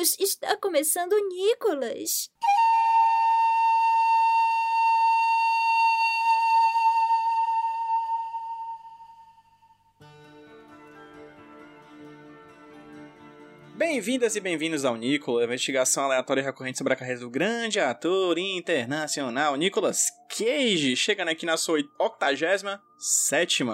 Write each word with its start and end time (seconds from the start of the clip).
Deus, 0.00 0.18
está 0.18 0.56
começando 0.56 1.12
o 1.12 1.28
Nicolas. 1.28 2.30
Bem-vindas 13.76 14.36
e 14.36 14.40
bem-vindos 14.40 14.86
ao 14.86 14.96
Nicolas, 14.96 15.44
investigação 15.44 16.04
aleatória 16.04 16.40
e 16.40 16.44
recorrente 16.44 16.78
sobre 16.78 16.94
a 16.94 16.96
carreira 16.96 17.20
do 17.20 17.28
grande 17.28 17.78
ator 17.78 18.38
internacional 18.38 19.54
Nicolas 19.56 20.06
Cage, 20.30 20.96
chegando 20.96 21.28
aqui 21.28 21.44
na 21.44 21.58
sua 21.58 21.78
87 21.98 23.64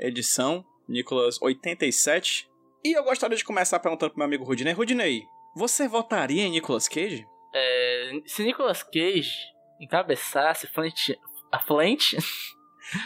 edição, 0.00 0.64
Nicolas 0.88 1.38
87. 1.42 2.48
E 2.82 2.92
eu 2.92 3.04
gostaria 3.04 3.36
de 3.36 3.44
começar 3.44 3.78
perguntando 3.80 4.12
pro 4.12 4.18
meu 4.18 4.26
amigo 4.26 4.44
Rudinei. 4.44 4.72
Rudinei, 4.72 5.24
você 5.54 5.88
votaria 5.88 6.44
em 6.44 6.50
Nicolas 6.50 6.88
Cage? 6.88 7.26
É, 7.54 8.12
se 8.26 8.42
Nicolas 8.42 8.82
Cage 8.82 9.32
encabeçasse 9.80 10.66
frente, 10.68 11.18
a 11.52 11.58
frente, 11.58 12.16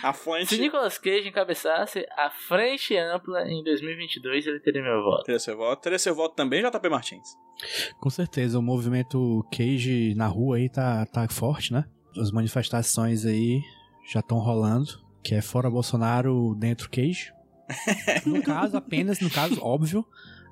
A 0.02 0.12
fonte 0.12 0.46
se 0.46 0.58
Nicolas 0.60 0.98
Cage 0.98 1.28
encabeçasse 1.28 2.06
a 2.16 2.30
frente 2.30 2.96
ampla 2.96 3.48
em 3.48 3.62
2022, 3.62 4.46
ele 4.46 4.60
teria 4.60 4.82
meu 4.82 5.02
voto. 5.02 5.24
teria 5.24 5.38
seu 5.38 5.56
voto. 5.56 5.82
Teria 5.82 5.98
seu 5.98 6.14
voto 6.14 6.34
também, 6.34 6.62
JP 6.62 6.88
Martins. 6.88 7.28
Com 8.00 8.10
certeza, 8.10 8.58
o 8.58 8.62
movimento 8.62 9.44
Cage 9.52 10.14
na 10.14 10.26
rua 10.26 10.56
aí 10.56 10.68
tá, 10.68 11.06
tá 11.06 11.28
forte, 11.28 11.72
né? 11.72 11.84
As 12.20 12.30
manifestações 12.30 13.24
aí 13.24 13.60
já 14.10 14.20
estão 14.20 14.38
rolando, 14.38 14.88
que 15.22 15.34
é 15.34 15.42
fora 15.42 15.70
Bolsonaro, 15.70 16.54
dentro 16.56 16.90
Cage. 16.90 17.32
No 18.24 18.42
caso, 18.42 18.76
apenas, 18.78 19.20
no 19.20 19.28
caso, 19.30 19.60
óbvio, 19.62 20.04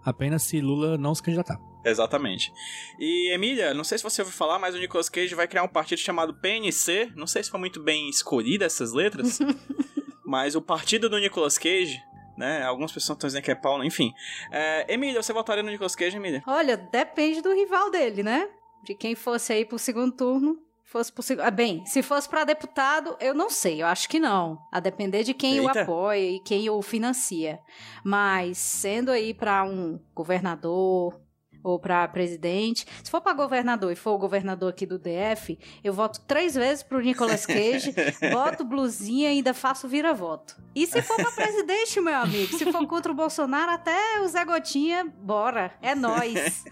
apenas 0.05 0.43
se 0.43 0.61
Lula 0.61 0.99
não 0.99 1.15
se 1.15 1.23
candidatar. 1.23 1.59
Exatamente. 1.87 2.53
E, 2.99 3.33
Emília, 3.33 3.73
não 3.73 3.85
sei 3.85 3.97
se 3.97 4.05
você 4.05 4.21
ouviu 4.21 4.37
falar, 4.37 4.59
mas 4.59 4.75
o 4.75 4.79
Nicolas 4.79 5.09
Cage 5.09 5.35
vai 5.37 5.47
criar 5.47 5.63
um 5.63 5.69
partido 5.69 5.99
chamado 5.99 6.35
PNC. 6.35 7.13
Não 7.15 7.29
sei 7.29 7.45
se 7.45 7.51
foi 7.51 7.61
muito 7.61 7.81
bem 7.81 8.09
escolhida 8.09 8.65
essas 8.65 8.93
letras, 8.93 9.39
mas 10.27 10.57
o 10.57 10.61
partido 10.61 11.09
do 11.09 11.19
Nicolas 11.19 11.57
Cage, 11.57 12.03
né? 12.37 12.65
Algumas 12.65 12.91
pessoas 12.91 13.17
estão 13.17 13.29
dizendo 13.29 13.45
que 13.45 13.53
é 13.53 13.55
Paulo, 13.55 13.85
enfim. 13.85 14.13
É, 14.51 14.93
Emília, 14.93 15.23
você 15.23 15.33
votaria 15.33 15.63
no 15.63 15.71
Nicolas 15.71 15.95
Cage, 15.95 16.17
Emília? 16.17 16.43
Olha, 16.45 16.77
depende 16.77 17.41
do 17.41 17.55
rival 17.55 17.89
dele, 17.89 18.25
né? 18.25 18.49
De 18.83 18.95
quem 18.95 19.15
fosse 19.15 19.53
aí 19.53 19.65
pro 19.65 19.79
segundo 19.79 20.13
turno. 20.13 20.59
Fosse 20.85 21.13
pro 21.13 21.23
seg... 21.23 21.41
ah, 21.41 21.51
bem, 21.51 21.85
se 21.85 22.01
fosse 22.01 22.29
pra 22.29 22.45
deputado, 22.45 23.17
eu 23.21 23.35
não 23.35 23.51
sei, 23.51 23.83
eu 23.83 23.87
acho 23.89 24.09
que 24.09 24.21
não. 24.21 24.57
A 24.73 24.79
depender 24.79 25.25
de 25.25 25.35
quem 25.35 25.59
o 25.61 25.69
Eita. 25.69 25.83
apoia 25.83 26.31
e 26.31 26.41
quem 26.41 26.71
o 26.71 26.81
financia. 26.81 27.59
Mas 28.05 28.57
sendo 28.59 29.11
aí 29.11 29.35
pra 29.35 29.65
um 29.65 30.01
governador 30.15 31.21
ou 31.67 31.81
pra 31.81 32.07
presidente, 32.07 32.87
se 33.03 33.11
for 33.11 33.21
pra 33.21 33.33
governador 33.33 33.91
e 33.91 33.97
for 33.97 34.13
o 34.13 34.19
governador 34.19 34.71
aqui 34.71 34.87
do 34.87 35.01
DF, 35.01 35.59
eu 35.83 35.93
voto 35.93 36.21
três 36.21 36.55
vezes 36.55 36.85
pro 36.85 37.01
Nicolas 37.01 37.45
Cage, 37.45 37.93
boto 38.31 38.65
blusinha 38.65 39.33
e 39.33 39.39
ainda 39.39 39.53
faço 39.53 39.89
vira-voto. 39.89 40.57
E 40.77 40.87
se 40.87 41.03
for 41.03 41.17
pra 41.17 41.33
presidente, 41.33 42.01
meu 42.01 42.15
amigo, 42.15 42.57
se 42.57 42.71
for 42.71 42.87
contra 42.87 43.11
o 43.11 43.15
Bolsonaro, 43.15 43.73
até 43.73 44.21
o 44.21 44.29
Zé 44.29 44.45
Gotinha, 44.45 45.13
bora, 45.21 45.73
é 45.83 45.95
nós. 45.95 46.65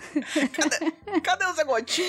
Cadê 1.24 1.44
o 1.46 1.52
Zé 1.54 1.64
Gotinha? 1.64 2.04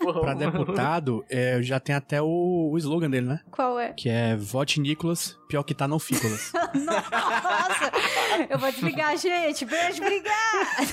Pra 0.20 0.34
deputado, 0.34 1.24
é, 1.28 1.62
já 1.62 1.78
tem 1.78 1.94
até 1.94 2.20
o, 2.20 2.70
o 2.72 2.78
slogan 2.78 3.08
dele, 3.08 3.26
né? 3.26 3.40
Qual 3.50 3.78
é? 3.78 3.92
Que 3.92 4.08
é 4.08 4.34
vote 4.34 4.80
Nicolas, 4.80 5.38
pior 5.46 5.62
que 5.62 5.74
tá 5.74 5.86
não 5.86 5.98
Fícolas. 5.98 6.52
Nossa! 6.74 7.92
Eu 8.48 8.58
vou 8.58 8.70
desligar, 8.72 9.16
gente. 9.16 9.64
Beijo, 9.64 10.02
obrigada! 10.02 10.89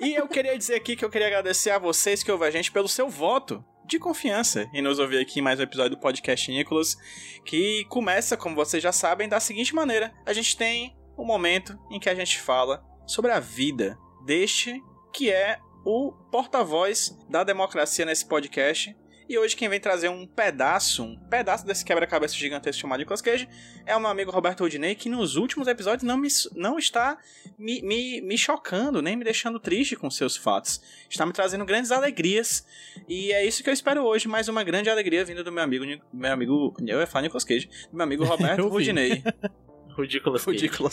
E 0.00 0.14
eu 0.14 0.28
queria 0.28 0.56
dizer 0.56 0.74
aqui 0.74 0.94
que 0.94 1.04
eu 1.04 1.10
queria 1.10 1.26
agradecer 1.26 1.70
a 1.70 1.78
vocês 1.78 2.22
que 2.22 2.30
ouvem 2.30 2.48
a 2.48 2.50
gente 2.50 2.70
pelo 2.70 2.88
seu 2.88 3.08
voto 3.08 3.64
de 3.84 3.98
confiança 3.98 4.68
em 4.72 4.82
nos 4.82 4.98
ouvir 4.98 5.18
aqui 5.18 5.40
em 5.40 5.42
mais 5.42 5.60
um 5.60 5.62
episódio 5.62 5.96
do 5.96 6.00
podcast 6.00 6.50
Nicolas, 6.50 6.96
que 7.44 7.84
começa, 7.86 8.36
como 8.36 8.54
vocês 8.54 8.82
já 8.82 8.92
sabem, 8.92 9.28
da 9.28 9.40
seguinte 9.40 9.74
maneira: 9.74 10.12
a 10.24 10.32
gente 10.32 10.56
tem 10.56 10.96
um 11.16 11.24
momento 11.24 11.78
em 11.90 11.98
que 11.98 12.08
a 12.08 12.14
gente 12.14 12.40
fala 12.40 12.84
sobre 13.06 13.30
a 13.30 13.40
vida 13.40 13.98
deste 14.24 14.82
que 15.12 15.30
é 15.30 15.58
o 15.84 16.12
porta-voz 16.30 17.16
da 17.28 17.44
democracia 17.44 18.04
nesse 18.04 18.26
podcast. 18.26 18.94
E 19.28 19.36
hoje 19.36 19.56
quem 19.56 19.68
vem 19.68 19.80
trazer 19.80 20.08
um 20.08 20.24
pedaço, 20.24 21.02
um 21.02 21.16
pedaço 21.16 21.66
desse 21.66 21.84
quebra-cabeça 21.84 22.34
gigantesco 22.34 22.80
chamado 22.80 23.00
Nicolas 23.00 23.20
Cage 23.20 23.48
é 23.84 23.96
o 23.96 24.00
meu 24.00 24.08
amigo 24.08 24.30
Roberto 24.30 24.60
Rodinei, 24.60 24.94
que 24.94 25.08
nos 25.08 25.34
últimos 25.34 25.66
episódios 25.66 26.04
não, 26.04 26.16
me, 26.16 26.28
não 26.54 26.78
está 26.78 27.18
me, 27.58 27.82
me, 27.82 28.20
me 28.20 28.38
chocando, 28.38 29.02
nem 29.02 29.16
me 29.16 29.24
deixando 29.24 29.58
triste 29.58 29.96
com 29.96 30.08
seus 30.10 30.36
fatos. 30.36 30.80
Está 31.10 31.26
me 31.26 31.32
trazendo 31.32 31.64
grandes 31.64 31.90
alegrias. 31.90 32.64
E 33.08 33.32
é 33.32 33.44
isso 33.44 33.64
que 33.64 33.68
eu 33.68 33.74
espero 33.74 34.04
hoje, 34.04 34.28
mais 34.28 34.48
uma 34.48 34.62
grande 34.62 34.88
alegria 34.88 35.24
vinda 35.24 35.42
do 35.42 35.50
meu 35.50 35.64
amigo, 35.64 35.84
meu 36.12 36.32
amigo, 36.32 36.76
eu 36.86 37.00
ia 37.00 37.06
falar 37.06 37.22
Nicolas 37.22 37.44
Cage, 37.44 37.68
do 37.90 37.96
meu 37.96 38.04
amigo 38.04 38.22
Roberto. 38.26 38.68
Rodinei. 38.68 39.24
Ridículas 39.98 40.44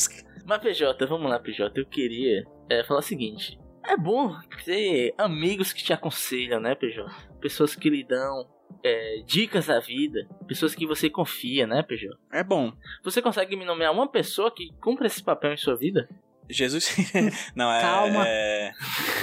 Cage. 0.08 0.26
Mas 0.46 0.60
PJ, 0.60 1.06
vamos 1.06 1.30
lá, 1.30 1.38
PJ. 1.38 1.80
Eu 1.80 1.86
queria 1.86 2.46
é, 2.70 2.84
falar 2.84 3.02
o 3.02 3.04
seguinte: 3.04 3.60
é 3.86 3.98
bom 3.98 4.36
ter 4.66 5.14
amigos 5.18 5.74
que 5.74 5.84
te 5.84 5.94
aconselham, 5.94 6.60
né, 6.60 6.76
PJ? 6.76 7.10
Pessoas 7.40 7.76
que 7.76 7.90
lhe 7.90 8.04
dão 8.04 8.48
é, 8.84 9.22
dicas 9.26 9.68
da 9.68 9.80
vida, 9.80 10.28
pessoas 10.48 10.76
que 10.76 10.86
você 10.86 11.10
confia, 11.10 11.68
né, 11.68 11.84
PJ? 11.84 12.16
É 12.32 12.44
bom. 12.44 12.74
Você 13.04 13.22
consegue 13.22 13.56
me 13.56 13.66
nomear 13.66 13.92
uma 13.92 14.08
pessoa 14.08 14.52
que 14.52 14.74
cumpre 14.82 15.08
esse 15.08 15.24
papel 15.24 15.54
em 15.54 15.58
sua 15.58 15.76
vida? 15.76 16.10
Jesus. 16.50 16.96
não, 17.56 17.72
é. 17.72 17.82
Calma. 17.82 18.24
é 18.28 18.72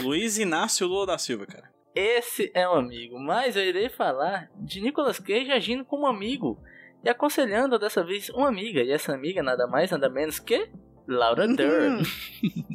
Luiz 0.02 0.38
Inácio 0.38 0.86
Lula 0.86 1.06
da 1.06 1.18
Silva, 1.18 1.46
cara. 1.46 1.70
Esse 1.94 2.50
é 2.54 2.68
um 2.68 2.74
amigo, 2.74 3.18
mas 3.18 3.56
eu 3.56 3.64
irei 3.64 3.88
falar 3.88 4.48
de 4.56 4.80
Nicolas 4.80 5.18
Cage 5.18 5.50
agindo 5.50 5.84
como 5.84 6.06
amigo 6.06 6.58
e 7.02 7.08
aconselhando 7.08 7.78
dessa 7.78 8.04
vez 8.04 8.28
uma 8.30 8.48
amiga, 8.48 8.80
e 8.82 8.92
essa 8.92 9.12
amiga 9.12 9.42
nada 9.42 9.66
mais, 9.66 9.90
nada 9.90 10.08
menos 10.08 10.38
que 10.38 10.70
Laura 11.10 11.46
Dern. 11.48 12.02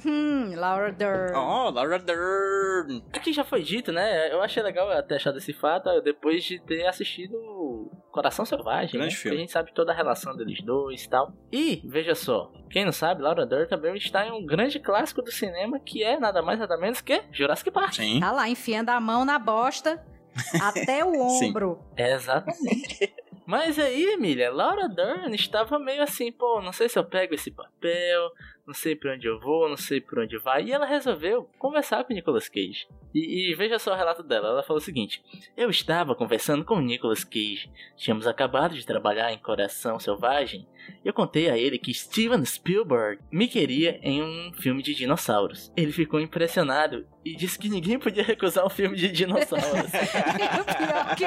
Hum, 0.05 0.53
Laura 0.55 0.91
Dern. 0.91 1.33
Oh, 1.35 1.69
Laura 1.69 1.97
Dern. 1.97 3.01
Aqui 3.13 3.31
já 3.31 3.43
foi 3.43 3.63
dito, 3.63 3.91
né? 3.91 4.31
Eu 4.31 4.41
achei 4.41 4.61
legal 4.61 4.91
eu 4.91 5.01
ter 5.03 5.15
achado 5.15 5.37
esse 5.37 5.53
fato 5.53 6.01
depois 6.01 6.43
de 6.43 6.59
ter 6.59 6.85
assistido 6.85 7.35
Coração 8.11 8.45
Selvagem, 8.45 8.99
Grande 8.99 9.15
né? 9.15 9.19
filme. 9.19 9.35
Que 9.35 9.37
a 9.37 9.41
gente 9.41 9.51
sabe 9.51 9.73
toda 9.73 9.91
a 9.91 9.95
relação 9.95 10.35
deles 10.35 10.61
dois 10.61 11.03
e 11.03 11.09
tal. 11.09 11.33
E, 11.51 11.81
veja 11.85 12.13
só, 12.13 12.51
quem 12.69 12.85
não 12.85 12.91
sabe, 12.91 13.21
Laura 13.21 13.45
Dern 13.45 13.67
também 13.67 13.95
está 13.95 14.27
em 14.27 14.31
um 14.31 14.45
grande 14.45 14.79
clássico 14.79 15.21
do 15.21 15.31
cinema 15.31 15.79
que 15.79 16.03
é 16.03 16.19
nada 16.19 16.41
mais 16.41 16.59
nada 16.59 16.77
menos 16.77 17.01
que 17.01 17.23
Jurassic 17.31 17.71
Park. 17.71 17.93
Sim. 17.93 18.19
Tá 18.19 18.31
lá, 18.31 18.49
enfiando 18.49 18.89
a 18.89 18.99
mão 18.99 19.23
na 19.25 19.39
bosta 19.39 20.03
até 20.61 21.03
o 21.03 21.13
ombro. 21.21 21.79
Exatamente. 21.97 23.13
Mas 23.45 23.77
aí, 23.77 24.05
Emília, 24.05 24.51
Laura 24.51 24.89
Dern 24.89 25.33
estava 25.35 25.77
meio 25.77 26.01
assim, 26.01 26.31
pô, 26.31 26.61
não 26.61 26.73
sei 26.73 26.89
se 26.89 26.97
eu 26.97 27.05
pego 27.05 27.35
esse 27.35 27.51
papel, 27.51 28.31
não 28.65 28.73
sei 28.73 28.95
pra 28.95 29.13
onde 29.13 29.27
eu 29.27 29.39
vou, 29.39 29.69
não 29.69 29.77
sei 29.77 30.01
pra 30.01 30.23
onde 30.23 30.37
vai. 30.37 30.63
E 30.63 30.71
ela 30.71 30.85
resolveu 30.85 31.49
conversar 31.57 32.03
com 32.03 32.11
o 32.11 32.15
Nicolas 32.15 32.49
Cage. 32.49 32.87
E, 33.13 33.51
e 33.51 33.55
veja 33.55 33.77
só 33.77 33.93
o 33.93 33.97
relato 33.97 34.23
dela. 34.23 34.49
Ela 34.49 34.63
falou 34.63 34.81
o 34.81 34.83
seguinte: 34.83 35.23
Eu 35.55 35.69
estava 35.69 36.15
conversando 36.15 36.65
com 36.65 36.75
o 36.75 36.81
Nicolas 36.81 37.23
Cage. 37.23 37.71
Tínhamos 37.95 38.27
acabado 38.27 38.75
de 38.75 38.85
trabalhar 38.85 39.31
em 39.31 39.37
Coração 39.37 39.99
Selvagem. 39.99 40.67
Eu 41.03 41.13
contei 41.13 41.49
a 41.49 41.57
ele 41.57 41.79
que 41.79 41.93
Steven 41.93 42.43
Spielberg 42.45 43.21
me 43.31 43.47
queria 43.47 43.99
em 44.03 44.21
um 44.21 44.51
filme 44.53 44.83
de 44.83 44.93
dinossauros. 44.93 45.71
Ele 45.75 45.91
ficou 45.91 46.19
impressionado 46.19 47.07
e 47.23 47.35
disse 47.35 47.57
que 47.57 47.69
ninguém 47.69 47.97
podia 47.97 48.23
recusar 48.23 48.65
um 48.65 48.69
filme 48.69 48.95
de 48.95 49.11
dinossauros. 49.11 49.91
Pior 49.91 51.15
que, 51.15 51.25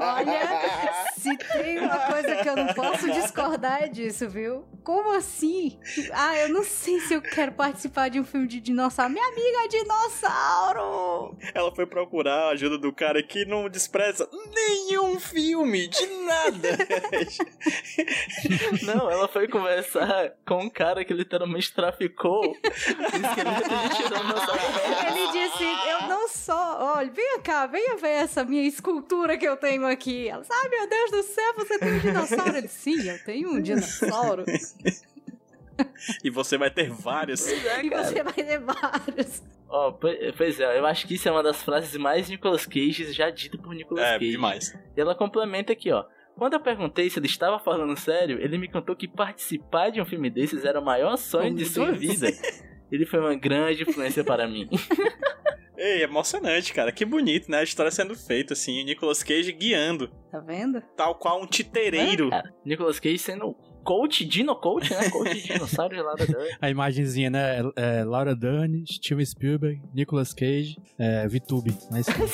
olha, 0.00 1.09
Se 1.20 1.36
tem 1.36 1.78
uma 1.78 1.98
coisa 1.98 2.36
que 2.36 2.48
eu 2.48 2.56
não 2.56 2.68
posso 2.68 3.10
discordar 3.12 3.82
é 3.82 3.88
disso, 3.88 4.26
viu? 4.26 4.64
Como 4.82 5.12
assim? 5.12 5.78
Ah, 6.12 6.38
eu 6.38 6.48
não 6.48 6.64
sei 6.64 6.98
se 7.00 7.12
eu 7.12 7.20
quero 7.20 7.52
participar 7.52 8.08
de 8.08 8.18
um 8.18 8.24
filme 8.24 8.46
de 8.46 8.58
dinossauro. 8.58 9.12
Minha 9.12 9.26
amiga 9.26 9.64
é 9.64 9.68
dinossauro! 9.68 11.36
Ela 11.54 11.74
foi 11.74 11.84
procurar 11.84 12.44
a 12.44 12.48
ajuda 12.52 12.78
do 12.78 12.90
cara 12.90 13.22
que 13.22 13.44
não 13.44 13.68
despreza 13.68 14.26
nenhum 14.54 15.20
filme, 15.20 15.88
de 15.88 16.06
nada. 16.06 16.70
Não, 18.82 19.10
ela 19.10 19.28
foi 19.28 19.46
conversar 19.46 20.32
com 20.46 20.64
um 20.64 20.70
cara 20.70 21.04
que 21.04 21.12
literalmente 21.12 21.74
traficou. 21.74 22.42
Ele 25.06 25.32
disse: 25.32 25.64
Eu 25.88 26.08
não 26.08 26.28
sou. 26.28 26.54
Olha, 26.54 27.10
venha 27.10 27.38
cá, 27.40 27.66
venha 27.66 27.96
ver 27.96 28.08
essa 28.10 28.44
minha 28.44 28.62
escultura 28.62 29.36
que 29.36 29.46
eu 29.46 29.56
tenho 29.56 29.86
aqui. 29.86 30.28
Ela 30.28 30.40
disse: 30.42 30.52
Ai, 30.52 30.68
meu 30.68 30.88
Deus 30.88 31.09
do 31.10 31.22
céu, 31.22 31.54
você 31.56 31.78
tem 31.78 31.92
um 31.92 31.98
dinossauro? 31.98 32.50
Ele 32.56 32.62
disse: 32.62 32.78
Sim, 32.96 33.08
eu 33.08 33.18
tenho 33.24 33.50
um 33.50 33.60
dinossauro. 33.60 34.44
e 36.24 36.30
você 36.30 36.56
vai 36.58 36.70
ter 36.70 36.90
vários. 36.90 37.46
É, 37.46 37.84
E 37.84 37.90
você 37.90 38.22
vai 38.22 38.32
ter 38.32 38.58
vários. 38.60 39.42
Ó, 39.68 39.92
po- 39.92 40.08
pois 40.36 40.58
é, 40.58 40.78
eu 40.78 40.84
acho 40.86 41.06
que 41.06 41.14
isso 41.14 41.28
é 41.28 41.32
uma 41.32 41.42
das 41.42 41.62
frases 41.62 41.96
mais 41.96 42.28
Nicolas 42.28 42.66
Cage 42.66 43.12
já 43.12 43.30
dita 43.30 43.56
por 43.56 43.74
Nicolas 43.74 44.04
É, 44.04 44.18
Cage. 44.18 44.30
demais. 44.30 44.74
E 44.96 45.00
ela 45.00 45.14
complementa 45.14 45.72
aqui, 45.72 45.92
ó. 45.92 46.04
Quando 46.36 46.54
eu 46.54 46.60
perguntei 46.60 47.08
se 47.10 47.18
ele 47.18 47.26
estava 47.26 47.58
falando 47.58 47.96
sério, 47.98 48.40
ele 48.40 48.56
me 48.58 48.66
contou 48.68 48.96
que 48.96 49.06
participar 49.06 49.90
de 49.90 50.00
um 50.00 50.06
filme 50.06 50.30
desses 50.30 50.64
era 50.64 50.80
o 50.80 50.84
maior 50.84 51.16
sonho 51.16 51.52
Oh, 51.52 51.56
de 51.56 51.64
sua 51.66 51.86
Deus. 51.92 51.98
vida. 51.98 52.28
Ele 52.90 53.04
foi 53.06 53.20
uma 53.20 53.34
grande 53.34 53.82
influência 53.82 54.24
para 54.24 54.48
mim. 54.48 54.68
Ei, 55.82 56.02
emocionante, 56.02 56.74
cara. 56.74 56.92
Que 56.92 57.06
bonito, 57.06 57.50
né? 57.50 57.60
A 57.60 57.62
história 57.62 57.90
sendo 57.90 58.14
feita, 58.14 58.52
assim. 58.52 58.82
O 58.82 58.84
Nicolas 58.84 59.22
Cage 59.22 59.50
guiando, 59.52 60.08
Tá 60.30 60.38
vendo? 60.38 60.82
tal 60.94 61.14
qual 61.14 61.42
um 61.42 61.46
titereiro. 61.46 62.26
É, 62.26 62.30
cara. 62.30 62.54
Nicolas 62.66 63.00
Cage 63.00 63.16
sendo 63.18 63.54
coach, 63.82 64.24
dino 64.26 64.54
coach, 64.54 64.90
né? 64.92 65.08
Coach 65.08 65.34
de 65.34 65.42
dinossauro 65.54 65.96
de 65.96 66.02
Laura 66.02 66.26
Dern. 66.26 66.48
A 66.60 66.68
imagenzinha, 66.68 67.30
né? 67.30 67.60
É, 67.76 68.00
é 68.00 68.04
Laura 68.04 68.36
Dern, 68.36 68.84
Steven 68.86 69.24
Spielberg, 69.24 69.80
Nicolas 69.94 70.34
Cage, 70.34 70.76
é, 70.98 71.26
VTube. 71.26 71.74
Mas 71.90 72.06
Bloco 72.06 72.30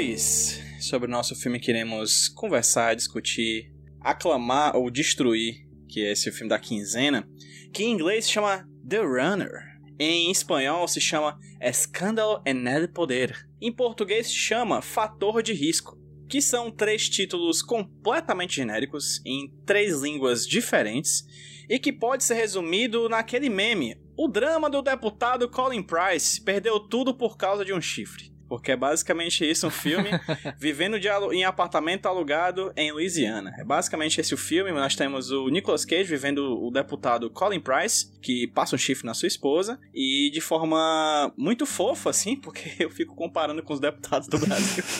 2. 0.00 0.62
Sobre 0.80 1.06
o 1.06 1.10
nosso 1.10 1.36
filme 1.36 1.60
que 1.60 1.70
iremos 1.70 2.26
conversar, 2.30 2.96
discutir, 2.96 3.70
aclamar 4.00 4.74
ou 4.74 4.90
destruir, 4.90 5.66
que 5.86 6.00
é 6.00 6.12
esse 6.12 6.32
filme 6.32 6.48
da 6.48 6.58
quinzena, 6.58 7.28
que 7.70 7.84
em 7.84 7.92
inglês 7.92 8.24
se 8.24 8.32
chama 8.32 8.66
The 8.88 9.00
Runner. 9.00 9.60
Em 9.98 10.30
espanhol 10.30 10.88
se 10.88 11.02
chama 11.02 11.38
Escândalo 11.60 12.42
en 12.46 12.66
el 12.66 12.88
Poder. 12.88 13.46
Em 13.60 13.70
português 13.70 14.28
se 14.28 14.34
chama 14.34 14.80
Fator 14.80 15.42
de 15.42 15.52
Risco. 15.52 15.98
Que 16.30 16.40
são 16.40 16.70
três 16.70 17.06
títulos 17.06 17.60
completamente 17.60 18.56
genéricos, 18.56 19.20
em 19.26 19.52
três 19.66 20.00
línguas 20.00 20.46
diferentes, 20.46 21.24
e 21.68 21.78
que 21.78 21.92
pode 21.92 22.24
ser 22.24 22.34
resumido 22.34 23.06
naquele 23.08 23.50
meme: 23.50 24.00
O 24.16 24.28
drama 24.28 24.70
do 24.70 24.80
deputado 24.80 25.50
Colin 25.50 25.82
Price 25.82 26.40
perdeu 26.42 26.80
tudo 26.80 27.14
por 27.14 27.36
causa 27.36 27.66
de 27.66 27.74
um 27.74 27.82
chifre. 27.82 28.29
Porque 28.50 28.72
é 28.72 28.76
basicamente 28.76 29.48
isso 29.48 29.68
um 29.68 29.70
filme 29.70 30.10
vivendo 30.58 30.98
de 30.98 31.06
em 31.32 31.44
apartamento 31.44 32.06
alugado 32.06 32.72
em 32.76 32.90
Louisiana. 32.90 33.54
É 33.56 33.62
basicamente 33.62 34.20
esse 34.20 34.34
o 34.34 34.36
filme. 34.36 34.72
Nós 34.72 34.96
temos 34.96 35.30
o 35.30 35.48
Nicolas 35.48 35.84
Cage 35.84 36.10
vivendo 36.10 36.60
o 36.60 36.68
deputado 36.72 37.30
Colin 37.30 37.60
Price, 37.60 38.10
que 38.20 38.48
passa 38.48 38.74
um 38.74 38.78
chifre 38.78 39.06
na 39.06 39.14
sua 39.14 39.28
esposa, 39.28 39.78
e 39.94 40.30
de 40.32 40.40
forma 40.40 41.32
muito 41.38 41.64
fofa, 41.64 42.10
assim, 42.10 42.34
porque 42.34 42.72
eu 42.82 42.90
fico 42.90 43.14
comparando 43.14 43.62
com 43.62 43.72
os 43.72 43.78
deputados 43.78 44.26
do 44.26 44.36
Brasil. 44.36 44.82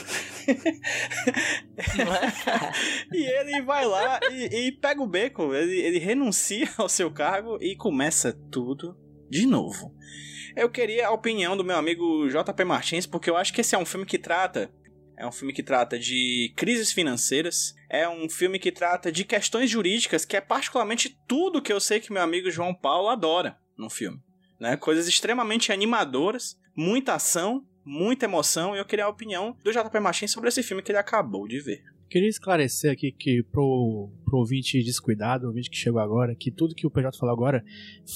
É? 1.81 3.17
E 3.17 3.23
ele 3.23 3.63
vai 3.63 3.85
lá 3.87 4.19
e, 4.33 4.67
e 4.67 4.73
pega 4.73 5.01
o 5.01 5.07
beco, 5.07 5.55
ele, 5.55 5.79
ele 5.79 5.99
renuncia 5.99 6.69
ao 6.77 6.89
seu 6.89 7.11
cargo 7.11 7.57
e 7.61 7.77
começa 7.77 8.33
tudo 8.51 8.97
de 9.29 9.47
novo. 9.47 9.95
Eu 10.57 10.69
queria 10.69 11.09
a 11.09 11.13
opinião 11.13 11.57
do 11.57 11.65
meu 11.65 11.77
amigo 11.77 12.29
JP 12.29 12.65
Martins, 12.65 13.07
porque 13.07 13.31
eu 13.31 13.37
acho 13.37 13.53
que 13.53 13.61
esse 13.61 13.75
é 13.75 13.79
um 13.79 13.85
filme 13.85 14.07
que 14.07 14.19
trata. 14.19 14.71
É 15.17 15.27
um 15.27 15.33
filme 15.33 15.53
que 15.53 15.63
trata 15.63 15.99
de 15.99 16.53
crises 16.57 16.93
financeiras, 16.93 17.75
é 17.91 18.09
um 18.09 18.29
filme 18.29 18.59
que 18.59 18.73
trata 18.73 19.13
de 19.13 19.23
questões 19.23 19.69
jurídicas, 19.69 20.25
que 20.25 20.35
é 20.35 20.41
particularmente 20.41 21.15
tudo 21.29 21.61
que 21.61 21.73
eu 21.73 21.79
sei 21.79 22.01
que 22.01 22.13
meu 22.13 22.23
amigo 22.23 22.51
João 22.51 22.75
Paulo 22.75 23.09
adora 23.09 23.59
no 23.77 23.91
filme. 23.91 24.19
Né? 24.59 24.79
Coisas 24.79 25.07
extremamente 25.07 25.73
animadoras, 25.73 26.57
muita 26.75 27.15
ação, 27.15 27.67
muita 27.85 28.25
emoção, 28.25 28.75
e 28.75 28.79
eu 28.79 28.85
queria 28.87 29.05
a 29.05 29.11
opinião 29.11 29.55
do 29.63 29.71
JP 29.71 30.01
Martins 30.01 30.33
sobre 30.33 30.49
esse 30.49 30.63
filme 30.63 30.83
que 30.83 30.91
ele 30.91 30.99
acabou 30.99 31.47
de 31.47 31.61
ver. 31.61 31.83
Queria 32.11 32.29
esclarecer 32.29 32.91
aqui 32.91 33.13
que 33.13 33.41
pro, 33.41 34.11
pro 34.25 34.39
ouvinte 34.39 34.83
descuidado, 34.83 35.47
ouvinte 35.47 35.71
que 35.71 35.77
chegou 35.77 36.01
agora, 36.01 36.35
que 36.35 36.51
tudo 36.51 36.75
que 36.75 36.85
o 36.85 36.91
PJ 36.91 37.17
falou 37.17 37.33
agora 37.33 37.65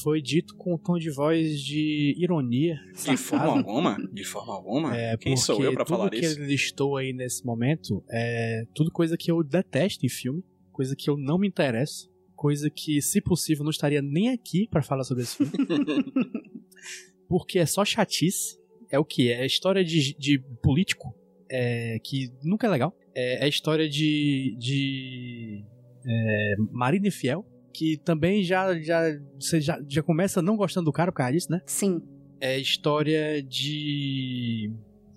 foi 0.03 0.21
dito 0.21 0.57
com 0.57 0.75
um 0.75 0.77
tom 0.77 0.99
de 0.99 1.11
voz 1.11 1.61
de 1.61 2.13
ironia. 2.19 2.77
De 2.93 3.17
forma 3.17 3.59
alguma? 3.59 3.97
De 4.13 4.25
forma 4.25 4.53
alguma? 4.53 4.97
É, 4.97 5.17
Quem 5.17 5.37
sou 5.37 5.63
eu 5.63 5.73
pra 5.73 5.85
tudo 5.85 5.97
falar 5.97 6.11
que 6.11 6.19
isso? 6.19 6.41
ele 6.41 6.49
listou 6.49 6.97
aí 6.97 7.13
nesse 7.13 7.47
momento 7.47 8.03
é 8.11 8.67
tudo 8.75 8.91
coisa 8.91 9.17
que 9.17 9.31
eu 9.31 9.45
detesto 9.45 10.05
em 10.05 10.09
filme, 10.09 10.43
coisa 10.73 10.97
que 10.97 11.09
eu 11.09 11.17
não 11.17 11.39
me 11.39 11.47
interesso, 11.47 12.11
coisa 12.35 12.69
que, 12.69 13.01
se 13.01 13.21
possível, 13.21 13.63
não 13.63 13.71
estaria 13.71 14.03
nem 14.03 14.31
aqui 14.31 14.67
pra 14.69 14.83
falar 14.83 15.05
sobre 15.05 15.23
esse 15.23 15.37
filme. 15.37 15.53
porque 17.29 17.61
é 17.61 17.67
só 17.67 17.85
chatice, 17.85 18.59
é 18.91 18.99
o 18.99 19.05
que? 19.05 19.31
É 19.31 19.47
história 19.47 19.85
de, 19.85 20.15
de 20.19 20.39
político, 20.61 21.15
é, 21.55 22.01
que 22.03 22.33
nunca 22.43 22.67
é 22.67 22.71
legal. 22.71 22.97
É, 23.15 23.47
é 23.47 23.49
história 23.49 23.89
de, 23.89 24.57
de 24.59 25.65
é, 26.05 26.57
marido 26.73 27.07
infiel, 27.07 27.47
que 27.73 27.97
também 27.97 28.43
já, 28.43 28.77
já, 28.81 29.03
você 29.39 29.61
já, 29.61 29.81
já 29.89 30.03
começa 30.03 30.43
não 30.43 30.57
gostando 30.57 30.87
do 30.87 30.93
cara 30.93 31.13
por 31.13 31.19
causa 31.19 31.33
disso, 31.33 31.53
né? 31.53 31.63
Sim. 31.65 32.03
é 32.41 32.59
história 32.59 33.41
de 33.41 34.73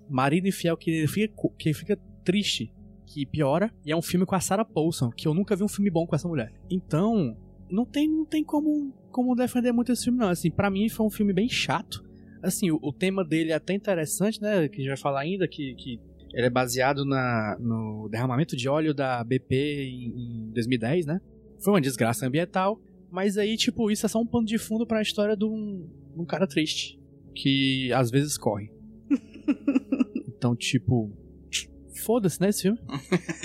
marido 0.08 0.48
infiel 0.48 0.78
que 0.78 1.08
fica, 1.08 1.34
que 1.58 1.74
fica 1.74 1.98
triste, 2.24 2.72
que 3.08 3.26
piora, 3.26 3.74
e 3.84 3.92
é 3.92 3.98
um 3.98 4.02
filme 4.02 4.26
com 4.26 4.36
a 4.36 4.40
Sarah 4.40 4.66
Paulson, 4.66 5.10
que 5.10 5.28
eu 5.28 5.34
nunca 5.34 5.56
vi 5.56 5.64
um 5.64 5.68
filme 5.68 5.90
bom 5.90 6.06
com 6.06 6.16
essa 6.16 6.28
mulher. 6.28 6.54
Então, 6.70 7.36
não 7.68 7.84
tem, 7.84 8.08
não 8.08 8.26
tem 8.26 8.44
como, 8.44 8.94
como 9.12 9.36
defender 9.36 9.72
muito 9.72 9.92
esse 9.92 10.04
filme, 10.04 10.20
não. 10.20 10.30
Assim, 10.30 10.52
pra 10.52 10.70
mim 10.70 10.88
foi 10.88 11.06
um 11.06 11.10
filme 11.10 11.34
bem 11.34 11.50
chato. 11.50 12.06
Assim, 12.44 12.70
o, 12.70 12.78
o 12.80 12.94
tema 12.94 13.26
dele 13.26 13.52
é 13.52 13.56
até 13.56 13.74
interessante, 13.74 14.40
né? 14.40 14.68
Que 14.68 14.76
a 14.76 14.80
gente 14.80 14.88
vai 14.90 14.98
falar 14.98 15.22
ainda, 15.22 15.48
que, 15.48 15.74
que 15.74 16.00
ele 16.34 16.48
é 16.48 16.50
baseado 16.50 17.06
na, 17.06 17.58
no 17.60 18.08
derramamento 18.10 18.56
de 18.56 18.68
óleo 18.68 18.94
da 18.94 19.24
BP 19.24 19.56
em, 19.56 20.48
em 20.48 20.52
2010, 20.52 21.06
né? 21.06 21.20
Foi 21.60 21.74
uma 21.74 21.82
desgraça 21.82 22.26
ambiental, 22.26 22.80
mas 23.10 23.38
aí, 23.38 23.58
tipo, 23.58 23.90
isso 23.90 24.06
é 24.06 24.10
só 24.10 24.20
um 24.20 24.28
pano 24.28 24.46
de 24.46 24.58
fundo 24.58 24.86
pra 24.86 25.02
história 25.02 25.36
de 25.36 25.46
um, 25.46 25.88
de 26.14 26.22
um 26.22 26.26
cara 26.26 26.48
triste 26.48 27.00
que 27.34 27.92
às 27.94 28.10
vezes 28.10 28.38
corre. 28.38 28.72
então, 30.28 30.56
tipo, 30.56 31.12
foda-se, 32.04 32.42
né, 32.42 32.50
esse 32.50 32.64
filme? 32.64 32.80